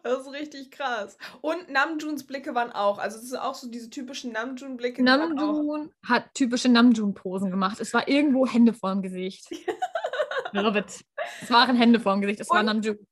Das 0.04 0.20
ist 0.20 0.30
richtig 0.32 0.70
krass. 0.70 1.18
Und 1.40 1.68
Namjoons 1.68 2.28
Blicke 2.28 2.54
waren 2.54 2.70
auch. 2.70 2.98
Also, 2.98 3.18
das 3.18 3.28
sind 3.28 3.38
auch 3.40 3.54
so 3.56 3.68
diese 3.68 3.90
typischen 3.90 4.30
Namjoon-Blicke. 4.32 5.02
Namjoon 5.02 5.92
hat 6.06 6.32
typische 6.34 6.68
Namjoon-Posen 6.68 7.50
gemacht. 7.50 7.80
Es 7.80 7.92
war 7.92 8.06
irgendwo 8.06 8.46
Hände 8.46 8.72
vorm 8.72 9.02
Gesicht. 9.02 9.48
Love 10.52 10.78
it. 10.78 11.04
Es 11.42 11.50
waren 11.50 11.74
Hände 11.74 11.98
vorm 11.98 12.20
Gesicht. 12.20 12.38
Es 12.40 12.50
war 12.50 12.60
Und- 12.60 12.66
Namjoon. 12.66 13.04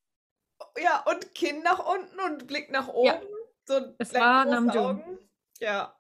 Ja, 0.81 1.03
und 1.11 1.35
Kinn 1.35 1.63
nach 1.65 1.81
unten 1.81 2.19
und 2.21 2.47
Blick 2.47 2.71
nach 2.71 2.87
oben. 2.89 3.07
Ja. 3.07 3.21
So 3.67 3.95
Es 3.99 4.13
war 4.15 4.45
Namjoon. 4.45 5.01
Augen. 5.03 5.19
Ja. 5.61 5.97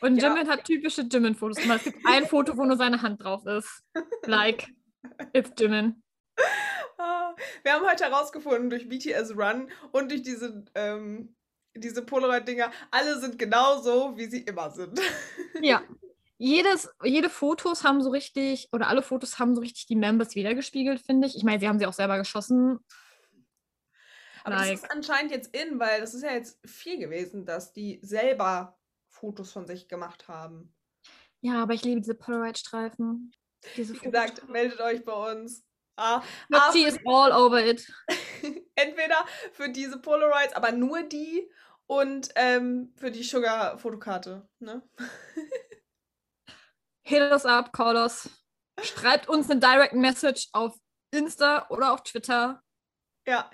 Und 0.00 0.16
Ja. 0.16 0.28
Jimin 0.28 0.48
hat 0.48 0.64
typische 0.64 1.02
Jimin-Fotos 1.02 1.58
gemacht. 1.58 1.78
Es 1.84 1.92
gibt 1.92 2.04
ein 2.06 2.26
Foto, 2.26 2.56
wo 2.56 2.64
nur 2.64 2.76
seine 2.76 3.02
Hand 3.02 3.22
drauf 3.22 3.44
ist. 3.46 3.84
Like, 4.24 4.68
it's 5.32 5.50
Jimin. 5.58 6.02
Ah, 6.98 7.34
Wir 7.62 7.72
haben 7.72 7.86
heute 7.86 8.04
herausgefunden 8.04 8.70
durch 8.70 8.88
BTS 8.88 9.36
Run 9.36 9.70
und 9.92 10.10
durch 10.10 10.22
diese, 10.22 10.64
ähm, 10.74 11.34
diese 11.74 12.02
Polaroid-Dinger, 12.02 12.70
alle 12.90 13.18
sind 13.18 13.38
genauso, 13.38 14.16
wie 14.16 14.26
sie 14.26 14.42
immer 14.42 14.70
sind. 14.70 15.00
Ja. 15.60 15.82
Jedes, 16.38 16.88
jede 17.04 17.30
Fotos 17.30 17.84
haben 17.84 18.02
so 18.02 18.10
richtig, 18.10 18.68
oder 18.72 18.88
alle 18.88 19.02
Fotos 19.02 19.38
haben 19.38 19.54
so 19.54 19.60
richtig 19.60 19.86
die 19.86 19.94
Members 19.94 20.34
wiedergespiegelt, 20.34 21.00
finde 21.00 21.28
ich. 21.28 21.36
Ich 21.36 21.44
meine, 21.44 21.60
sie 21.60 21.68
haben 21.68 21.78
sie 21.78 21.86
auch 21.86 21.92
selber 21.92 22.18
geschossen. 22.18 22.80
Aber 24.44 24.56
das 24.56 24.66
Like. 24.66 24.74
ist 24.74 24.90
anscheinend 24.90 25.32
jetzt 25.32 25.54
in, 25.54 25.78
weil 25.78 26.00
das 26.00 26.14
ist 26.14 26.22
ja 26.22 26.32
jetzt 26.32 26.58
viel 26.68 26.98
gewesen, 26.98 27.44
dass 27.44 27.72
die 27.72 28.00
selber 28.02 28.78
Fotos 29.08 29.52
von 29.52 29.66
sich 29.66 29.88
gemacht 29.88 30.28
haben. 30.28 30.74
Ja, 31.40 31.62
aber 31.62 31.74
ich 31.74 31.82
liebe 31.84 32.00
diese 32.00 32.14
Polaroid-Streifen. 32.14 33.32
Diese 33.76 33.94
Wie 33.94 33.98
gesagt, 33.98 34.48
meldet 34.48 34.80
euch 34.80 35.04
bei 35.04 35.32
uns. 35.32 35.64
Ah, 35.96 36.22
ah, 36.52 36.72
She 36.72 36.84
is 36.84 36.98
all 37.04 37.32
over 37.32 37.64
it. 37.64 37.86
entweder 38.74 39.26
für 39.52 39.68
diese 39.68 39.98
Polaroids, 39.98 40.54
aber 40.54 40.72
nur 40.72 41.02
die 41.02 41.50
und 41.86 42.30
ähm, 42.36 42.92
für 42.96 43.10
die 43.10 43.22
Sugar-Fotokarte. 43.22 44.48
Ne? 44.60 44.82
Hit 47.04 47.20
us 47.20 47.44
up, 47.44 47.72
call 47.72 47.96
us. 47.96 48.30
Schreibt 48.80 49.28
uns 49.28 49.50
eine 49.50 49.60
Direct 49.60 49.94
Message 49.94 50.48
auf 50.52 50.78
Insta 51.12 51.66
oder 51.68 51.92
auf 51.92 52.02
Twitter. 52.02 52.62
Ja, 53.26 53.50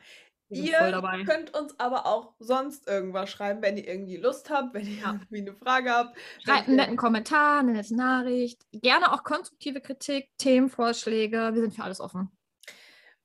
Ihr 0.51 1.24
könnt 1.26 1.55
uns 1.55 1.78
aber 1.78 2.07
auch 2.07 2.34
sonst 2.38 2.88
irgendwas 2.88 3.28
schreiben, 3.30 3.61
wenn 3.61 3.76
ihr 3.76 3.86
irgendwie 3.86 4.16
Lust 4.16 4.49
habt, 4.49 4.72
wenn 4.72 4.86
ihr 4.86 5.03
Ja. 5.03 5.12
irgendwie 5.12 5.40
eine 5.42 5.55
Frage 5.55 5.90
habt. 5.90 6.16
Schreibt 6.42 6.68
einen 6.68 6.76
netten 6.76 6.96
Kommentar, 6.96 7.61
eine 7.61 7.72
nette 7.72 7.94
Nachricht. 7.94 8.62
Gerne 8.72 9.12
auch 9.12 9.24
konstruktive 9.24 9.80
Kritik, 9.80 10.30
Themenvorschläge. 10.38 11.51
Wir 11.53 11.61
sind 11.61 11.74
für 11.74 11.82
alles 11.82 12.01
offen. 12.01 12.30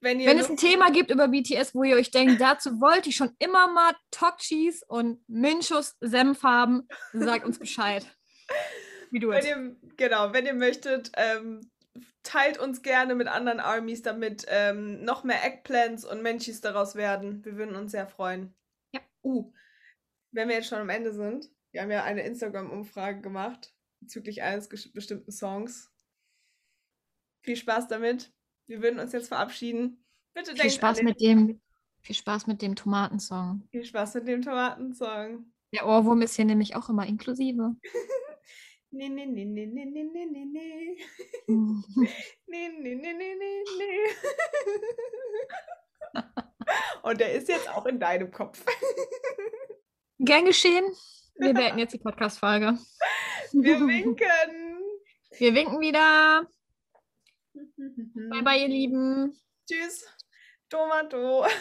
Wenn, 0.02 0.20
Wenn 0.20 0.38
es 0.38 0.50
ein 0.50 0.58
Thema 0.58 0.92
gibt 0.92 1.12
über 1.12 1.30
BTS, 1.30 1.74
wo 1.74 1.84
ihr 1.86 1.96
euch 1.96 2.12
denkt, 2.12 2.42
dazu 2.42 2.82
wollte 2.82 3.08
ich 3.08 3.16
schon 3.16 3.32
immer 3.40 3.72
mal 3.72 3.94
Tokchis 4.12 4.84
und 4.86 5.24
Minchus 5.30 5.96
Senf 6.02 6.44
haben, 6.44 6.90
sagt 7.14 7.46
uns 7.46 7.58
Bescheid. 7.58 8.06
Wie 9.12 9.20
du 9.20 9.30
Wenn 9.30 9.46
ihr, 9.46 9.76
genau, 9.96 10.34
wenn 10.34 10.46
ihr 10.46 10.56
möchtet, 10.56 11.12
ähm, 11.16 11.62
teilt 12.24 12.58
uns 12.58 12.82
gerne 12.82 13.16
mit 13.16 13.28
anderen 13.28 13.60
Armies, 13.60 14.02
damit 14.02 14.46
ähm, 14.48 15.04
noch 15.04 15.24
mehr 15.24 15.46
Eggplants 15.46 16.06
und 16.06 16.22
Menschis 16.22 16.62
daraus 16.62 16.96
werden. 16.96 17.44
Wir 17.46 17.58
würden 17.58 17.76
uns 17.76 17.92
sehr 17.92 18.08
freuen. 18.08 18.54
Ja. 18.94 19.02
Uh, 19.24 19.54
wenn 20.32 20.48
wir 20.48 20.56
jetzt 20.56 20.70
schon 20.70 20.80
am 20.80 20.90
Ende 20.90 21.14
sind, 21.14 21.50
wir 21.72 21.82
haben 21.82 21.92
ja 21.92 22.04
eine 22.04 22.24
Instagram-Umfrage 22.24 23.22
gemacht 23.22 23.74
bezüglich 24.00 24.42
eines 24.42 24.68
bestimmten 24.70 25.32
Songs. 25.32 25.92
Viel 27.42 27.56
Spaß 27.56 27.88
damit. 27.88 28.34
Wir 28.68 28.82
würden 28.82 29.00
uns 29.00 29.12
jetzt 29.12 29.28
verabschieden. 29.28 30.06
Bitte 30.34 30.56
Viel 30.56 30.72
Spaß 30.72 31.04
mit 31.04 31.22
dem, 31.22 31.62
viel 32.02 32.16
Spaß 32.16 32.48
mit 32.48 32.62
dem 32.62 32.76
Tomatensong. 32.76 33.68
viel 33.72 33.86
Spaß 33.86 34.16
mit 34.16 34.28
dem 34.28 34.42
Tomatensong. 34.42 35.52
Der 35.74 35.88
Ohrwurm 35.88 36.22
ist 36.22 36.36
hier 36.36 36.46
nämlich 36.46 36.76
auch 36.76 36.90
immer 36.90 37.06
inklusive. 37.06 37.76
Nee, 38.96 39.10
nee, 39.10 39.26
nee, 39.26 39.44
nee, 39.44 39.66
nee, 39.66 39.86
nee, 39.86 40.04
nee, 40.04 40.26
nee, 40.26 40.46
nee. 40.46 40.98
Mhm. 41.48 41.84
Nee, 42.46 42.70
nee, 42.70 42.96
nee, 42.96 43.14
nee, 43.14 43.36
nee, 43.36 43.64
nee. 43.80 44.10
Und 47.02 47.20
der 47.20 47.34
ist 47.34 47.50
jetzt 47.50 47.68
auch 47.70 47.88
in 47.88 48.00
deinem 48.00 48.30
Kopf. 48.30 48.64
Gern 50.20 50.46
geschehen. 50.46 50.86
Wir 51.36 51.54
beenden 51.56 51.80
jetzt 51.80 51.94
die 51.94 51.98
Podcast-Folge. 51.98 52.78
Wir 53.54 53.80
winken. 53.80 54.84
Wir 55.40 55.56
winken 55.56 55.80
wieder. 55.80 56.48
Bye, 58.30 58.44
bye, 58.44 58.62
ihr 58.62 58.68
Lieben. 58.68 59.42
Tschüss. 59.68 60.06
Tomato. 60.74 61.46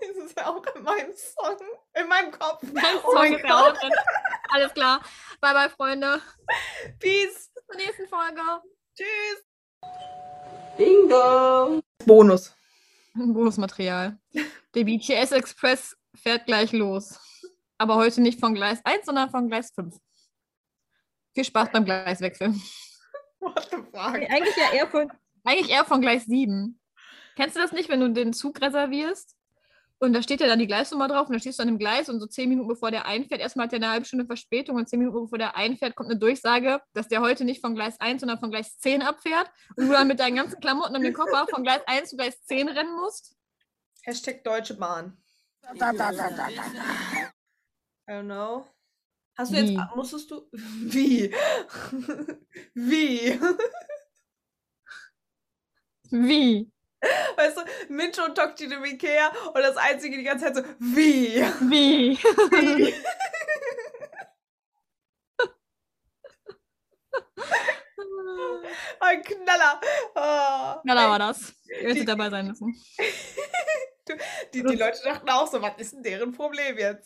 Das 0.00 0.24
ist 0.24 0.38
ja 0.38 0.46
auch 0.48 0.64
in 0.74 0.82
meinem 0.82 1.12
Song. 1.14 1.56
In 1.94 2.08
meinem 2.08 2.30
Kopf. 2.30 2.62
Mein 2.72 2.84
Oh 3.02 3.10
Song 3.12 3.14
mein 3.14 3.42
Gott. 3.42 3.76
Alles 4.50 4.72
klar. 4.72 5.00
Bye, 5.40 5.52
bye, 5.52 5.70
Freunde. 5.70 6.20
Peace. 6.98 7.50
Bis 7.54 7.66
zur 7.66 7.76
nächsten 7.76 8.06
Folge. 8.06 8.40
Tschüss. 8.94 9.44
Bingo! 10.76 11.82
Bonus. 12.04 12.54
Bonusmaterial. 13.14 14.18
Der 14.74 14.84
BTS 14.84 15.32
Express 15.32 15.96
fährt 16.14 16.46
gleich 16.46 16.72
los. 16.72 17.18
Aber 17.78 17.96
heute 17.96 18.20
nicht 18.20 18.38
von 18.38 18.54
Gleis 18.54 18.80
1, 18.84 19.06
sondern 19.06 19.30
von 19.30 19.48
Gleis 19.48 19.70
5. 19.74 19.94
Viel 21.34 21.44
Spaß 21.44 21.70
beim 21.72 21.84
Gleiswechsel. 21.84 22.54
What 23.40 23.68
the 23.70 23.76
fuck? 23.76 24.12
Nee, 24.12 24.28
eigentlich 24.28 24.56
ja 24.56 24.72
eher 24.72 24.88
von, 24.88 25.10
eigentlich 25.44 25.70
eher 25.70 25.84
von 25.84 26.00
Gleis 26.00 26.24
7. 26.26 26.78
Kennst 27.36 27.54
du 27.54 27.60
das 27.60 27.72
nicht, 27.72 27.88
wenn 27.88 28.00
du 28.00 28.10
den 28.10 28.32
Zug 28.32 28.60
reservierst? 28.60 29.36
Und 29.98 30.12
da 30.12 30.22
steht 30.22 30.40
ja 30.40 30.46
dann 30.46 30.58
die 30.58 30.66
Gleisnummer 30.66 31.08
drauf 31.08 31.26
und 31.26 31.32
dann 31.32 31.40
stehst 31.40 31.58
du 31.58 31.62
an 31.62 31.68
dem 31.68 31.78
Gleis 31.78 32.10
und 32.10 32.20
so 32.20 32.26
zehn 32.26 32.50
Minuten 32.50 32.68
bevor 32.68 32.90
der 32.90 33.06
einfährt, 33.06 33.40
erstmal 33.40 33.64
hat 33.64 33.72
der 33.72 33.78
eine 33.78 33.90
halbe 33.90 34.04
Stunde 34.04 34.26
Verspätung 34.26 34.76
und 34.76 34.88
zehn 34.88 34.98
Minuten 34.98 35.22
bevor 35.22 35.38
der 35.38 35.56
einfährt, 35.56 35.94
kommt 35.94 36.10
eine 36.10 36.18
Durchsage, 36.18 36.82
dass 36.92 37.08
der 37.08 37.22
heute 37.22 37.46
nicht 37.46 37.62
von 37.62 37.74
Gleis 37.74 37.98
1, 37.98 38.20
sondern 38.20 38.38
von 38.38 38.50
Gleis 38.50 38.76
10 38.78 39.00
abfährt 39.00 39.50
und 39.76 39.86
du 39.86 39.92
dann 39.92 40.06
mit 40.06 40.20
deinen 40.20 40.36
ganzen 40.36 40.60
Klamotten 40.60 40.96
und 40.96 41.02
dem 41.02 41.14
Koffer 41.14 41.46
von 41.48 41.62
Gleis 41.62 41.80
1 41.86 42.10
zu 42.10 42.16
Gleis 42.16 42.42
10 42.44 42.68
rennen 42.68 42.94
musst. 42.94 43.36
Hashtag 44.02 44.44
Deutsche 44.44 44.74
Bahn. 44.74 45.16
Da, 45.62 45.72
da, 45.74 45.92
da, 45.92 46.12
da, 46.12 46.30
da. 46.30 46.48
I 46.48 48.12
don't 48.12 48.24
know. 48.24 48.66
Hast 49.38 49.52
du 49.52 49.56
Wie? 49.56 49.74
jetzt, 49.74 49.96
musstest 49.96 50.30
du, 50.30 50.46
wie? 50.52 51.34
wie? 52.74 53.40
Wie? 56.10 56.70
Weißt 57.36 57.56
du, 57.56 57.62
Mincho 57.92 58.24
und 58.24 58.34
Tokchi 58.34 58.64
im 58.64 58.84
Ikea 58.84 59.32
und 59.54 59.62
das 59.62 59.76
Einzige 59.76 60.16
die 60.16 60.24
ganze 60.24 60.46
Zeit 60.46 60.56
so, 60.56 60.62
wie? 60.78 61.42
Wie? 61.68 62.18
Wie? 62.18 62.94
Ein 69.00 69.22
Knaller. 69.22 69.80
Oh. 70.14 70.80
Da 70.84 71.10
war 71.10 71.18
das. 71.18 71.54
Ihr 71.68 71.90
hättet 71.90 72.08
dabei 72.08 72.30
sein 72.30 72.46
müssen. 72.48 72.74
Die, 74.54 74.62
die 74.62 74.76
Leute 74.76 75.02
dachten 75.02 75.28
auch 75.28 75.50
so, 75.50 75.60
was 75.60 75.72
ist 75.78 75.92
denn 75.92 76.04
deren 76.04 76.30
Problem 76.30 76.78
jetzt? 76.78 77.04